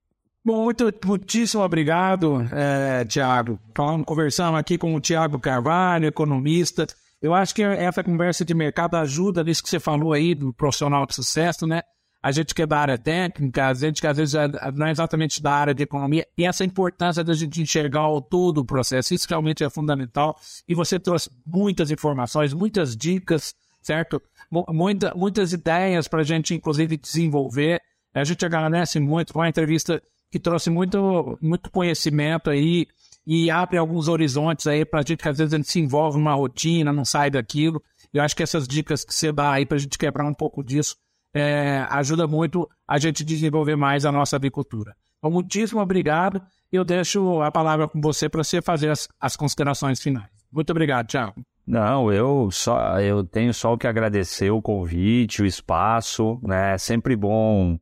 Bom, 0.43 0.63
muito, 0.63 0.93
muitíssimo 1.05 1.61
obrigado, 1.63 2.47
é, 2.53 3.03
Tiago. 3.03 3.59
Conversamos 4.05 4.59
aqui 4.59 4.77
com 4.77 4.95
o 4.95 5.01
Tiago 5.01 5.39
Carvalho, 5.39 6.07
economista. 6.07 6.87
Eu 7.21 7.33
acho 7.33 7.53
que 7.53 7.63
essa 7.63 8.03
conversa 8.03 8.45
de 8.45 8.53
mercado 8.53 8.95
ajuda 8.95 9.43
nisso 9.43 9.63
que 9.63 9.69
você 9.69 9.79
falou 9.79 10.13
aí 10.13 10.33
do 10.33 10.53
profissional 10.53 11.05
de 11.05 11.15
sucesso, 11.15 11.67
né? 11.67 11.81
A 12.21 12.31
gente 12.31 12.53
que 12.53 12.61
é 12.61 12.65
da 12.65 12.79
área 12.79 12.97
técnica, 12.97 13.67
a 13.67 13.73
gente 13.73 14.01
que 14.01 14.07
às 14.07 14.17
vezes 14.17 14.35
é, 14.35 14.47
não 14.73 14.87
é 14.87 14.91
exatamente 14.91 15.41
da 15.41 15.51
área 15.51 15.73
de 15.73 15.83
economia, 15.83 16.25
e 16.37 16.45
essa 16.45 16.63
importância 16.63 17.23
da 17.23 17.33
gente 17.33 17.61
enxergar 17.61 18.07
todo 18.29 18.59
o 18.59 18.65
processo, 18.65 19.13
isso 19.13 19.27
realmente 19.29 19.63
é 19.63 19.69
fundamental. 19.69 20.37
E 20.67 20.73
você 20.73 20.99
trouxe 20.99 21.29
muitas 21.45 21.91
informações, 21.91 22.53
muitas 22.53 22.95
dicas, 22.95 23.55
certo? 23.81 24.21
Muita, 24.49 25.13
muitas 25.15 25.53
ideias 25.53 26.07
para 26.07 26.21
a 26.21 26.23
gente, 26.23 26.53
inclusive, 26.53 26.97
desenvolver. 26.97 27.81
A 28.13 28.23
gente 28.23 28.45
agradece 28.45 28.99
muito, 28.99 29.31
foi 29.31 29.43
uma 29.43 29.49
entrevista 29.49 30.01
que 30.31 30.39
trouxe 30.39 30.69
muito, 30.69 31.37
muito 31.41 31.71
conhecimento 31.71 32.49
aí 32.49 32.87
e 33.25 33.51
abre 33.51 33.77
alguns 33.77 34.07
horizontes 34.07 34.67
aí 34.67 34.85
para 34.85 34.99
a 34.99 35.03
gente 35.03 35.17
que 35.17 35.27
às 35.27 35.37
vezes 35.37 35.53
a 35.53 35.57
gente 35.57 35.69
se 35.69 35.79
envolve 35.79 36.17
numa 36.17 36.33
rotina, 36.33 36.93
não 36.93 37.03
sai 37.03 37.29
daquilo. 37.29 37.81
Eu 38.13 38.23
acho 38.23 38.35
que 38.35 38.43
essas 38.43 38.67
dicas 38.67 39.03
que 39.03 39.13
você 39.13 39.31
dá 39.31 39.51
aí 39.51 39.65
para 39.65 39.75
a 39.75 39.79
gente 39.79 39.97
quebrar 39.97 40.25
um 40.25 40.33
pouco 40.33 40.63
disso 40.63 40.95
é, 41.33 41.85
ajuda 41.89 42.25
muito 42.25 42.69
a 42.87 42.97
gente 42.97 43.23
desenvolver 43.23 43.75
mais 43.75 44.05
a 44.05 44.11
nossa 44.11 44.35
agricultura. 44.35 44.95
Então, 45.17 45.29
muitíssimo 45.29 45.81
obrigado. 45.81 46.41
Eu 46.71 46.83
deixo 46.83 47.41
a 47.41 47.51
palavra 47.51 47.87
com 47.87 47.99
você 47.99 48.29
para 48.29 48.43
você 48.43 48.61
fazer 48.61 48.89
as, 48.89 49.07
as 49.19 49.35
considerações 49.35 50.01
finais. 50.01 50.29
Muito 50.51 50.69
obrigado, 50.69 51.07
tchau. 51.07 51.33
Não, 51.65 52.11
eu 52.13 52.49
só 52.49 52.99
eu 53.01 53.25
tenho 53.25 53.53
só 53.53 53.73
o 53.73 53.77
que 53.77 53.87
agradecer 53.87 54.49
o 54.51 54.61
convite, 54.61 55.41
o 55.41 55.45
espaço, 55.45 56.39
né? 56.41 56.75
É 56.75 56.77
sempre 56.77 57.13
bom 57.13 57.77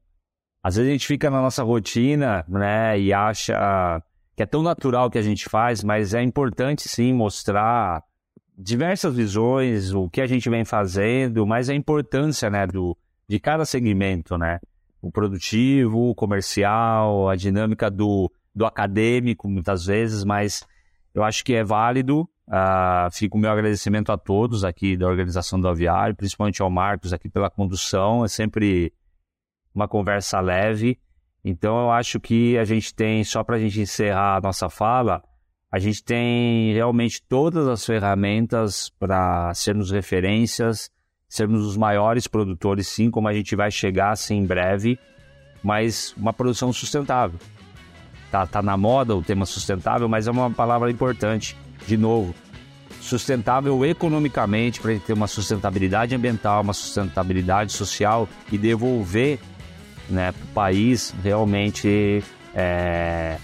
às 0.65 0.77
vezes 0.77 0.89
a 0.89 0.93
gente 0.93 1.05
fica 1.05 1.29
na 1.29 1.39
nossa 1.39 1.61
rotina, 1.61 2.43
né, 2.47 2.99
e 2.99 3.13
acha 3.13 4.01
que 4.35 4.41
é 4.41 4.47
tão 4.47 4.63
natural 4.63 5.11
que 5.11 5.17
a 5.19 5.21
gente 5.21 5.47
faz, 5.47 5.83
mas 5.83 6.15
é 6.15 6.23
importante 6.23 6.89
sim 6.89 7.13
mostrar 7.13 8.03
diversas 8.57 9.15
visões, 9.15 9.93
o 9.93 10.09
que 10.09 10.19
a 10.19 10.25
gente 10.25 10.49
vem 10.49 10.65
fazendo, 10.65 11.45
mas 11.45 11.69
a 11.69 11.75
importância, 11.75 12.49
né, 12.49 12.65
do, 12.65 12.97
de 13.27 13.39
cada 13.39 13.63
segmento, 13.63 14.39
né? 14.39 14.59
O 15.03 15.11
produtivo, 15.11 16.09
o 16.09 16.15
comercial, 16.15 17.29
a 17.29 17.35
dinâmica 17.35 17.91
do, 17.91 18.31
do 18.55 18.65
acadêmico, 18.65 19.47
muitas 19.47 19.85
vezes, 19.85 20.23
mas 20.23 20.65
eu 21.13 21.23
acho 21.23 21.45
que 21.45 21.53
é 21.53 21.63
válido. 21.63 22.27
Uh, 22.47 23.27
o 23.31 23.37
meu 23.37 23.51
agradecimento 23.51 24.11
a 24.11 24.17
todos 24.17 24.63
aqui 24.63 24.97
da 24.97 25.07
organização 25.07 25.61
do 25.61 25.67
Aviário, 25.67 26.15
principalmente 26.15 26.59
ao 26.59 26.71
Marcos 26.71 27.13
aqui 27.13 27.29
pela 27.29 27.51
condução. 27.51 28.25
É 28.25 28.27
sempre 28.27 28.91
uma 29.75 29.87
conversa 29.87 30.39
leve. 30.39 30.97
Então 31.43 31.77
eu 31.77 31.91
acho 31.91 32.19
que 32.19 32.57
a 32.57 32.63
gente 32.63 32.95
tem, 32.95 33.23
só 33.23 33.43
para 33.43 33.57
a 33.57 33.59
gente 33.59 33.81
encerrar 33.81 34.37
a 34.37 34.41
nossa 34.41 34.69
fala, 34.69 35.21
a 35.71 35.77
gente 35.77 36.03
tem 36.03 36.73
realmente 36.73 37.21
todas 37.21 37.67
as 37.67 37.85
ferramentas 37.85 38.89
para 38.97 39.53
sermos 39.53 39.91
referências, 39.91 40.89
sermos 41.27 41.65
os 41.65 41.75
maiores 41.75 42.27
produtores, 42.27 42.87
sim, 42.87 43.11
como 43.11 43.27
a 43.27 43.33
gente 43.33 43.55
vai 43.55 43.69
chegar 43.69 44.11
assim 44.11 44.37
em 44.37 44.45
breve, 44.45 44.97
mas 45.61 46.13
uma 46.17 46.31
produção 46.31 46.71
sustentável. 46.71 47.37
Tá, 48.31 48.47
tá 48.47 48.61
na 48.61 48.77
moda 48.77 49.15
o 49.15 49.21
tema 49.21 49.45
sustentável, 49.45 50.07
mas 50.07 50.27
é 50.27 50.31
uma 50.31 50.49
palavra 50.49 50.89
importante. 50.89 51.55
De 51.85 51.97
novo, 51.97 52.33
sustentável 53.01 53.85
economicamente, 53.85 54.81
para 54.81 54.97
ter 54.97 55.13
uma 55.13 55.27
sustentabilidade 55.27 56.15
ambiental, 56.15 56.61
uma 56.61 56.73
sustentabilidade 56.73 57.71
social 57.71 58.27
e 58.51 58.57
devolver 58.57 59.39
né, 60.09 60.31
para 60.31 60.43
o 60.43 60.47
país 60.47 61.13
realmente 61.23 62.23
é, 62.53 63.37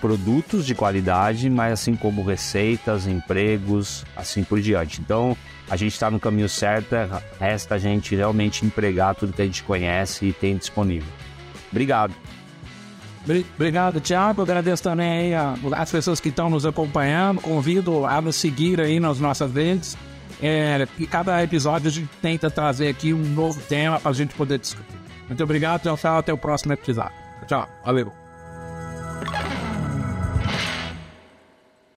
produtos 0.00 0.66
de 0.66 0.74
qualidade, 0.74 1.48
mas 1.48 1.72
assim 1.72 1.94
como 1.94 2.22
receitas, 2.22 3.06
empregos, 3.06 4.04
assim 4.16 4.42
por 4.42 4.60
diante. 4.60 5.00
Então, 5.00 5.36
a 5.68 5.76
gente 5.76 5.92
está 5.92 6.10
no 6.10 6.18
caminho 6.18 6.48
certo, 6.48 6.94
é, 6.94 7.08
resta 7.38 7.74
a 7.74 7.78
gente 7.78 8.14
realmente 8.14 8.64
empregar 8.64 9.14
tudo 9.14 9.32
que 9.32 9.42
a 9.42 9.44
gente 9.44 9.62
conhece 9.62 10.26
e 10.26 10.32
tem 10.32 10.56
disponível. 10.56 11.12
Obrigado. 11.70 12.14
Obrigado, 13.54 14.00
Tiago. 14.00 14.40
Agradeço 14.42 14.82
também 14.82 15.32
as 15.34 15.90
pessoas 15.90 16.18
que 16.18 16.30
estão 16.30 16.48
nos 16.48 16.64
acompanhando. 16.64 17.42
Convido 17.42 18.06
a 18.06 18.20
nos 18.22 18.36
seguir 18.36 18.80
aí 18.80 18.98
nas 18.98 19.20
nossas 19.20 19.52
redes. 19.52 19.98
É, 20.40 20.86
e 20.98 21.06
cada 21.06 21.42
episódio 21.42 21.88
a 21.88 21.90
gente 21.90 22.08
tenta 22.22 22.50
trazer 22.50 22.88
aqui 22.88 23.12
um 23.12 23.22
novo 23.22 23.60
tema 23.60 24.00
para 24.00 24.10
a 24.10 24.14
gente 24.14 24.34
poder 24.34 24.58
discutir. 24.58 24.97
Muito 25.28 25.44
obrigado, 25.44 25.82
tchau, 25.82 25.96
tchau. 25.96 26.18
Até 26.18 26.32
o 26.32 26.38
próximo 26.38 26.72
episódio. 26.72 27.12
Tchau, 27.46 27.68
valeu. 27.84 28.17